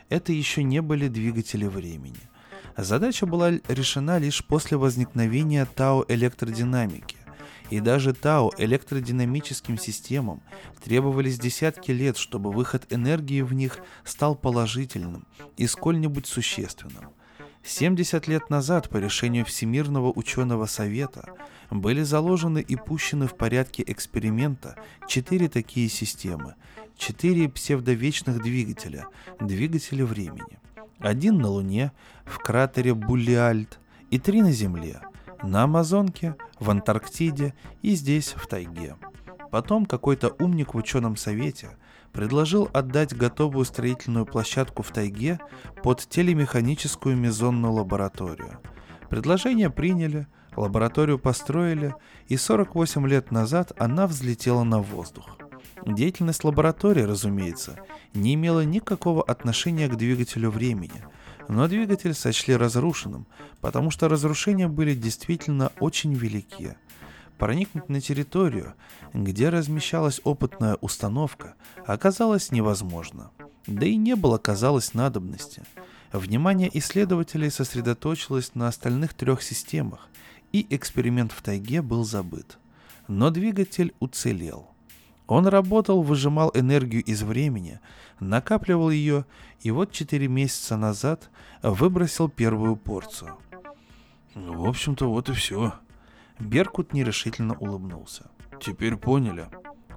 Это 0.09 0.33
еще 0.33 0.63
не 0.63 0.83
были 0.83 1.09
двигатели 1.09 1.67
времени. 1.67 2.21
Задача 2.77 3.27
была 3.27 3.53
решена 3.69 4.19
лишь 4.19 4.45
после 4.45 4.77
возникновения 4.77 5.67
Тао 5.67 6.05
электродинамики, 6.09 7.19
и 7.73 7.81
даже 7.81 8.13
ТАО 8.13 8.53
электродинамическим 8.59 9.79
системам 9.79 10.43
требовались 10.85 11.39
десятки 11.39 11.91
лет, 11.91 12.19
чтобы 12.19 12.53
выход 12.53 12.85
энергии 12.91 13.41
в 13.41 13.55
них 13.55 13.79
стал 14.05 14.37
положительным 14.37 15.27
и 15.57 15.67
сколь-нибудь 15.67 16.27
существенным. 16.27 17.09
70 17.65 18.29
лет 18.29 18.51
назад 18.51 18.91
по 18.91 18.99
решению 18.99 19.47
Всемирного 19.47 20.13
ученого 20.15 20.67
совета 20.67 21.35
были 21.71 22.03
заложены 22.03 22.59
и 22.59 22.77
пущены 22.77 23.27
в 23.27 23.37
порядке 23.37 23.83
эксперимента 23.87 24.77
четыре 25.09 25.49
такие 25.49 25.89
системы, 25.89 26.57
четыре 26.99 27.49
псевдовечных 27.49 28.43
двигателя, 28.43 29.07
двигателя 29.41 30.05
времени. 30.05 30.59
Один 30.99 31.39
на 31.39 31.49
Луне, 31.49 31.93
в 32.27 32.37
кратере 32.37 32.93
Буллиальт, 32.93 33.79
и 34.11 34.19
три 34.19 34.43
на 34.43 34.53
Земле– 34.53 35.01
на 35.43 35.65
Амазонке, 35.65 36.37
в 36.59 36.71
Антарктиде 36.71 37.55
и 37.83 37.95
здесь, 37.95 38.35
в 38.37 38.47
тайге. 38.47 38.97
Потом 39.51 39.87
какой-то 39.87 40.35
умник 40.39 40.75
в 40.75 40.79
ученом 40.79 41.17
совете 41.17 41.77
предложил 42.13 42.71
отдать 42.73 43.17
готовую 43.17 43.65
строительную 43.65 44.27
площадку 44.27 44.83
в 44.83 44.91
тайге 44.91 45.41
под 45.83 46.01
телемеханическую 46.09 47.17
мезонную 47.17 47.73
лабораторию. 47.73 48.61
Предложение 49.09 49.71
приняли, 49.71 50.27
лабораторию 50.57 51.19
построили, 51.19 51.95
и 52.29 52.37
48 52.37 53.07
лет 53.09 53.31
назад 53.31 53.73
она 53.79 54.07
взлетела 54.07 54.63
на 54.63 54.81
воздух. 54.81 55.39
Деятельность 55.85 56.45
лаборатории, 56.45 57.03
разумеется, 57.03 57.77
не 58.15 58.35
имела 58.35 58.65
никакого 58.65 59.23
отношения 59.23 59.89
к 59.89 59.97
двигателю 59.97 60.51
времени– 60.51 61.03
но 61.49 61.69
двигатель 61.69 62.15
сочли 62.15 62.57
разрушенным, 62.57 63.27
потому 63.61 63.91
что 63.91 64.09
разрушения 64.09 64.69
были 64.69 64.95
действительно 64.95 65.73
очень 65.81 66.15
велики. 66.15 66.77
Проникнуть 67.39 67.89
на 67.89 68.01
территорию, 68.01 68.75
где 69.13 69.49
размещалась 69.49 70.21
опытная 70.25 70.77
установка, 70.81 71.55
оказалось 71.87 72.53
невозможно. 72.53 73.31
Да 73.67 73.87
и 73.87 73.97
не 73.97 74.17
было, 74.17 74.39
казалось, 74.39 74.95
надобности. 74.95 75.63
Внимание 76.13 76.71
исследователей 76.79 77.51
сосредоточилось 77.51 78.55
на 78.55 78.69
остальных 78.69 79.15
трех 79.15 79.43
системах, 79.43 80.09
и 80.53 80.67
эксперимент 80.71 81.33
в 81.33 81.43
тайге 81.43 81.81
был 81.81 82.05
забыт. 82.05 82.59
Но 83.09 83.31
двигатель 83.31 83.95
уцелел. 83.99 84.72
Он 85.27 85.47
работал, 85.47 86.03
выжимал 86.03 86.51
энергию 86.55 87.03
из 87.05 87.23
времени, 87.23 87.81
накапливал 88.21 88.91
ее 88.91 89.25
и 89.61 89.71
вот 89.71 89.93
четыре 89.93 90.29
месяца 90.29 90.77
назад 90.77 91.31
выбросил 91.63 92.29
первую 92.29 92.77
порцию. 92.77 93.39
В 94.35 94.67
общем-то, 94.67 95.09
вот 95.09 95.29
и 95.29 95.33
все. 95.33 95.75
Беркут 96.39 96.93
нерешительно 96.93 97.55
улыбнулся. 97.55 98.31
Теперь 98.61 98.97
поняли? 98.97 99.49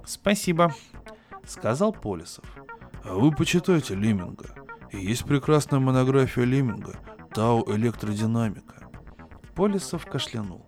Спасибо, 0.04 0.74
сказал 1.44 1.92
Полисов. 1.92 2.44
А 3.02 3.14
вы 3.14 3.32
почитайте 3.32 3.94
Леминга. 3.94 4.54
Есть 4.92 5.24
прекрасная 5.24 5.80
монография 5.80 6.44
Леминга 6.44 6.98
«Тау 7.32 7.64
электродинамика». 7.74 8.88
Полисов 9.54 10.06
кашлянул. 10.06 10.66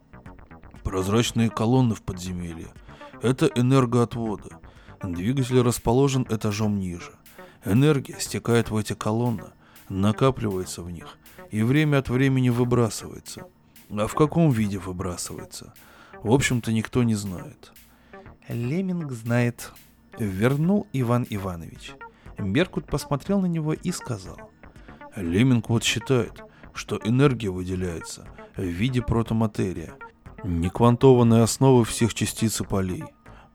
Прозрачные 0.83 1.51
колонны 1.51 1.95
в 1.95 2.03
подземелье– 2.03 2.69
это 3.23 3.47
энергоотводы. 3.47 4.51
Двигатель 5.03 5.61
расположен 5.61 6.27
этажом 6.29 6.79
ниже. 6.79 7.13
Энергия 7.65 8.19
стекает 8.19 8.71
в 8.71 8.77
эти 8.77 8.95
колонны, 8.95 9.51
накапливается 9.89 10.83
в 10.83 10.91
них 10.91 11.19
и 11.51 11.63
время 11.63 11.99
от 11.99 12.09
времени 12.09 12.51
выбрасывается. 12.51 13.47
А 13.91 14.07
в 14.07 14.15
каком 14.15 14.51
виде 14.51 14.79
выбрасывается? 14.79 15.73
В 16.23 16.33
общем-то, 16.33 16.73
никто 16.73 17.03
не 17.03 17.15
знает. 17.15 17.73
Леминг 18.49 19.13
знает. 19.13 19.73
Вернул 20.19 20.87
Иван 20.93 21.27
Иванович. 21.31 21.93
Беркут 22.39 22.87
посмотрел 22.87 23.41
на 23.41 23.47
него 23.47 23.73
и 23.73 23.93
сказал. 23.93 24.51
Леминг 25.15 25.69
вот 25.69 25.85
считает, 25.85 26.43
что 26.75 27.01
энергия 27.05 27.51
выделяется 27.51 28.27
в 28.57 28.63
виде 28.63 29.01
протоматерия, 29.01 29.95
неквантованной 30.45 31.43
основы 31.43 31.85
всех 31.85 32.15
частиц 32.15 32.61
и 32.61 32.65
полей. 32.65 33.05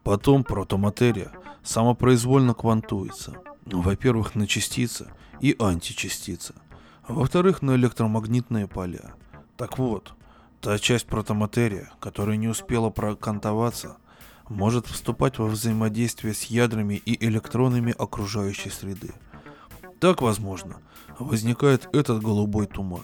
Потом 0.03 0.43
протоматерия 0.43 1.31
самопроизвольно 1.63 2.53
квантуется. 2.53 3.35
Во-первых, 3.65 4.35
на 4.35 4.47
частицы 4.47 5.11
и 5.39 5.55
античастицы. 5.59 6.53
Во-вторых, 7.07 7.61
на 7.61 7.75
электромагнитные 7.75 8.67
поля. 8.67 9.13
Так 9.57 9.77
вот, 9.77 10.13
та 10.61 10.77
часть 10.79 11.05
протоматерия, 11.05 11.91
которая 11.99 12.37
не 12.37 12.47
успела 12.47 12.89
прокантоваться, 12.89 13.97
может 14.49 14.87
вступать 14.87 15.39
во 15.39 15.47
взаимодействие 15.47 16.33
с 16.33 16.43
ядрами 16.43 16.95
и 16.95 17.25
электронами 17.25 17.95
окружающей 17.97 18.69
среды. 18.69 19.13
Так, 19.99 20.21
возможно, 20.21 20.77
возникает 21.17 21.87
этот 21.93 22.21
голубой 22.21 22.65
туман. 22.67 23.03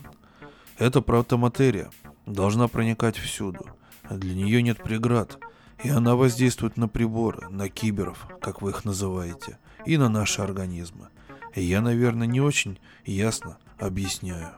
Эта 0.77 1.01
протоматерия 1.01 1.89
должна 2.33 2.67
проникать 2.67 3.17
всюду. 3.17 3.65
Для 4.09 4.33
нее 4.33 4.61
нет 4.61 4.81
преград, 4.81 5.39
и 5.83 5.89
она 5.89 6.15
воздействует 6.15 6.77
на 6.77 6.87
приборы, 6.87 7.49
на 7.49 7.69
киберов, 7.69 8.27
как 8.41 8.61
вы 8.61 8.71
их 8.71 8.85
называете, 8.85 9.57
и 9.85 9.97
на 9.97 10.09
наши 10.09 10.41
организмы. 10.41 11.09
И 11.55 11.63
я, 11.63 11.81
наверное, 11.81 12.27
не 12.27 12.41
очень 12.41 12.79
ясно 13.05 13.57
объясняю. 13.77 14.51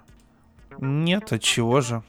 Нет, 0.80 1.32
от 1.32 1.42
чего 1.42 1.82
же? 1.82 2.04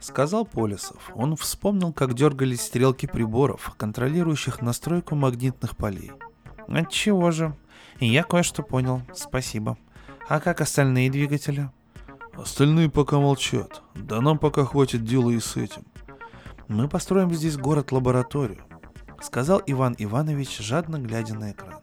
Сказал 0.00 0.44
Полисов. 0.44 1.10
Он 1.14 1.36
вспомнил, 1.36 1.92
как 1.92 2.14
дергались 2.14 2.60
стрелки 2.60 3.06
приборов, 3.06 3.74
контролирующих 3.76 4.62
настройку 4.62 5.14
магнитных 5.14 5.76
полей. 5.76 6.12
От 6.68 6.90
чего 6.90 7.30
же? 7.30 7.56
Я 7.98 8.22
кое-что 8.22 8.62
понял. 8.62 9.02
Спасибо. 9.14 9.76
А 10.28 10.40
как 10.40 10.60
остальные 10.60 11.10
двигатели? 11.10 11.70
Остальные 12.38 12.88
пока 12.88 13.18
молчат. 13.18 13.82
Да 13.96 14.20
нам 14.20 14.38
пока 14.38 14.64
хватит 14.64 15.04
дела 15.04 15.30
и 15.30 15.40
с 15.40 15.56
этим. 15.56 15.82
Мы 16.68 16.88
построим 16.88 17.34
здесь 17.34 17.56
город-лабораторию, 17.56 18.64
сказал 19.20 19.60
Иван 19.66 19.96
Иванович, 19.98 20.58
жадно 20.60 21.00
глядя 21.00 21.34
на 21.34 21.50
экран. 21.50 21.80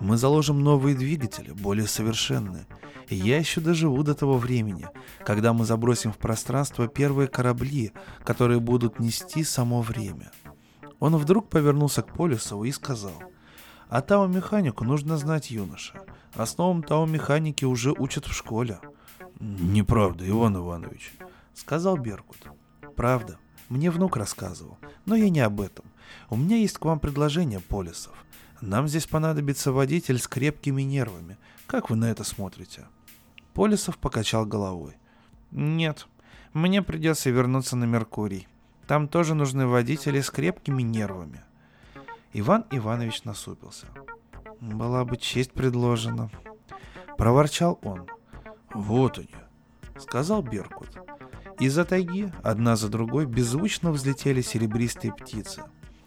Мы 0.00 0.16
заложим 0.16 0.64
новые 0.64 0.96
двигатели, 0.96 1.52
более 1.52 1.86
совершенные. 1.86 2.66
И 3.08 3.14
я 3.14 3.36
еще 3.36 3.60
доживу 3.60 4.02
до 4.02 4.14
того 4.14 4.38
времени, 4.38 4.86
когда 5.22 5.52
мы 5.52 5.66
забросим 5.66 6.12
в 6.12 6.16
пространство 6.16 6.88
первые 6.88 7.28
корабли, 7.28 7.92
которые 8.24 8.58
будут 8.58 9.00
нести 9.00 9.44
само 9.44 9.82
время. 9.82 10.32
Он 10.98 11.14
вдруг 11.16 11.50
повернулся 11.50 12.00
к 12.00 12.14
Полюсову 12.14 12.64
и 12.64 12.72
сказал, 12.72 13.22
«А 13.90 14.00
Тао-механику 14.00 14.84
нужно 14.84 15.18
знать, 15.18 15.50
юноша. 15.50 16.00
Основам 16.34 16.82
Тао-механики 16.82 17.66
уже 17.66 17.92
учат 17.92 18.24
в 18.24 18.32
школе». 18.32 18.80
«Неправда, 19.40 20.28
Иван 20.28 20.58
Иванович»,— 20.58 21.14
сказал 21.54 21.96
Беркут. 21.96 22.38
«Правда. 22.94 23.38
Мне 23.70 23.90
внук 23.90 24.16
рассказывал. 24.16 24.76
Но 25.06 25.16
я 25.16 25.30
не 25.30 25.40
об 25.40 25.62
этом. 25.62 25.86
У 26.28 26.36
меня 26.36 26.56
есть 26.56 26.76
к 26.76 26.84
вам 26.84 27.00
предложение, 27.00 27.60
Полисов. 27.60 28.12
Нам 28.60 28.86
здесь 28.86 29.06
понадобится 29.06 29.72
водитель 29.72 30.18
с 30.18 30.28
крепкими 30.28 30.82
нервами. 30.82 31.38
Как 31.66 31.88
вы 31.88 31.96
на 31.96 32.10
это 32.10 32.22
смотрите?» 32.22 32.86
Полисов 33.54 33.96
покачал 33.96 34.44
головой. 34.44 34.96
«Нет, 35.50 36.06
мне 36.52 36.82
придется 36.82 37.30
вернуться 37.30 37.76
на 37.76 37.84
Меркурий. 37.84 38.46
Там 38.86 39.08
тоже 39.08 39.34
нужны 39.34 39.66
водители 39.66 40.20
с 40.20 40.30
крепкими 40.30 40.82
нервами». 40.82 41.42
Иван 42.34 42.66
Иванович 42.70 43.24
насупился. 43.24 43.86
«Была 44.60 45.06
бы 45.06 45.16
честь 45.16 45.52
предложена». 45.52 46.30
Проворчал 47.16 47.78
он. 47.82 48.06
«Вот 48.72 49.18
они»,— 49.18 49.28
сказал 49.98 50.42
Беркут. 50.42 50.88
Из-за 51.58 51.84
тайги 51.84 52.32
одна 52.42 52.76
за 52.76 52.88
другой 52.88 53.26
беззвучно 53.26 53.92
взлетели 53.92 54.40
серебристые 54.40 55.12
птицы. 55.12 55.62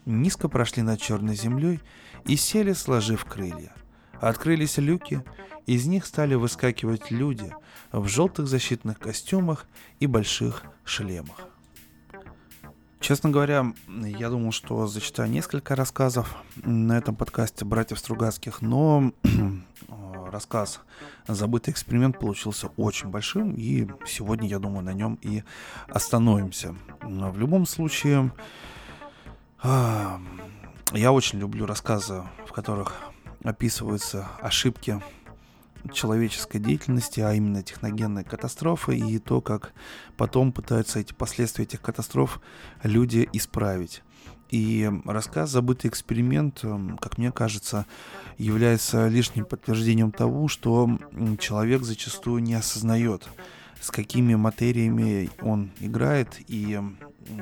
Низко 0.06 0.50
прошли 0.50 0.82
над 0.82 1.00
черной 1.00 1.36
землей 1.36 1.80
и 2.26 2.36
сели, 2.36 2.74
сложив 2.74 3.26
крылья. 3.26 3.74
Открылись 4.20 4.78
люки, 4.78 5.24
из 5.66 5.86
них 5.86 6.06
стали 6.06 6.36
выскакивать 6.36 7.12
люди 7.12 7.54
в 7.92 8.08
желтых 8.08 8.48
защитных 8.48 9.00
костюмах 9.00 9.68
и 10.00 10.08
больших 10.08 10.64
шлемах. 10.84 11.53
Честно 13.04 13.32
говоря, 13.32 13.74
я 13.90 14.30
думал, 14.30 14.54
что 14.54 14.88
зачитаю 14.88 15.30
несколько 15.30 15.76
рассказов 15.76 16.38
на 16.56 16.98
этом 16.98 17.18
подкасте 17.18 17.66
братьев 17.66 18.00
Стругацких, 18.00 18.62
но 18.62 19.12
рассказ 20.32 20.80
«Забытый 21.28 21.74
эксперимент» 21.74 22.18
получился 22.18 22.70
очень 22.78 23.10
большим, 23.10 23.56
и 23.56 23.90
сегодня, 24.08 24.48
я 24.48 24.58
думаю, 24.58 24.86
на 24.86 24.94
нем 24.94 25.20
и 25.22 25.44
остановимся. 25.90 26.78
В 27.02 27.38
любом 27.38 27.66
случае, 27.66 28.32
а, 29.62 30.22
я 30.94 31.12
очень 31.12 31.40
люблю 31.40 31.66
рассказы, 31.66 32.24
в 32.48 32.54
которых 32.54 33.02
описываются 33.44 34.30
ошибки 34.40 35.04
человеческой 35.92 36.60
деятельности, 36.60 37.20
а 37.20 37.34
именно 37.34 37.64
техногенные 37.64 38.24
катастрофы 38.24 38.98
и 38.98 39.20
то, 39.20 39.42
как 39.42 39.74
потом 40.18 40.52
пытаются 40.52 41.00
эти 41.00 41.14
последствия 41.14 41.66
этих 41.66 41.82
катастроф 41.82 42.40
люди 42.84 43.28
исправить. 43.34 44.04
И 44.50 44.90
рассказ 45.06 45.50
«Забытый 45.50 45.90
эксперимент», 45.90 46.64
эм, 46.64 46.98
как 47.00 47.18
мне 47.18 47.32
кажется, 47.32 47.88
является 48.38 49.08
лишним 49.08 49.46
подтверждением 49.46 50.12
того, 50.12 50.48
что 50.48 51.00
человек 51.40 51.82
зачастую 51.82 52.44
не 52.44 52.54
осознает, 52.54 53.28
с 53.82 53.90
какими 53.90 54.36
материями 54.36 55.32
он 55.42 55.72
играет 55.80 56.40
и 56.48 56.80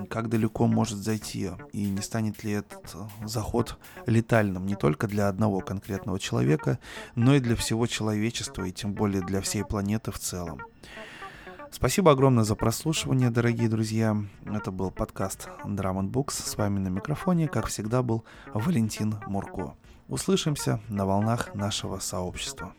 как 0.10 0.30
далеко 0.30 0.68
может 0.68 0.98
зайти, 1.00 1.50
и 1.72 1.90
не 1.90 2.02
станет 2.02 2.44
ли 2.44 2.52
этот 2.52 2.94
э, 2.94 3.28
заход 3.28 3.78
летальным 4.06 4.66
не 4.66 4.76
только 4.76 5.08
для 5.08 5.28
одного 5.28 5.60
конкретного 5.60 6.20
человека, 6.20 6.80
но 7.16 7.36
и 7.36 7.40
для 7.40 7.56
всего 7.56 7.88
человечества, 7.88 8.64
и 8.64 8.72
тем 8.72 8.94
более 8.94 9.22
для 9.22 9.42
всей 9.42 9.64
планеты 9.64 10.12
в 10.12 10.20
целом. 10.20 10.60
Спасибо 11.72 12.12
огромное 12.12 12.44
за 12.44 12.56
прослушивание, 12.56 13.30
дорогие 13.30 13.70
друзья. 13.70 14.18
Это 14.46 14.72
был 14.72 14.92
подкаст 14.92 15.48
Drum 15.64 16.12
Books. 16.12 16.32
С 16.32 16.58
вами 16.58 16.80
на 16.80 16.90
микрофоне, 16.90 17.48
как 17.48 17.68
всегда, 17.68 18.04
был 18.04 18.26
Валентин 18.54 19.16
Мурко. 19.28 19.76
Услышимся 20.10 20.82
на 20.90 21.06
волнах 21.06 21.56
нашего 21.56 22.00
сообщества. 22.00 22.74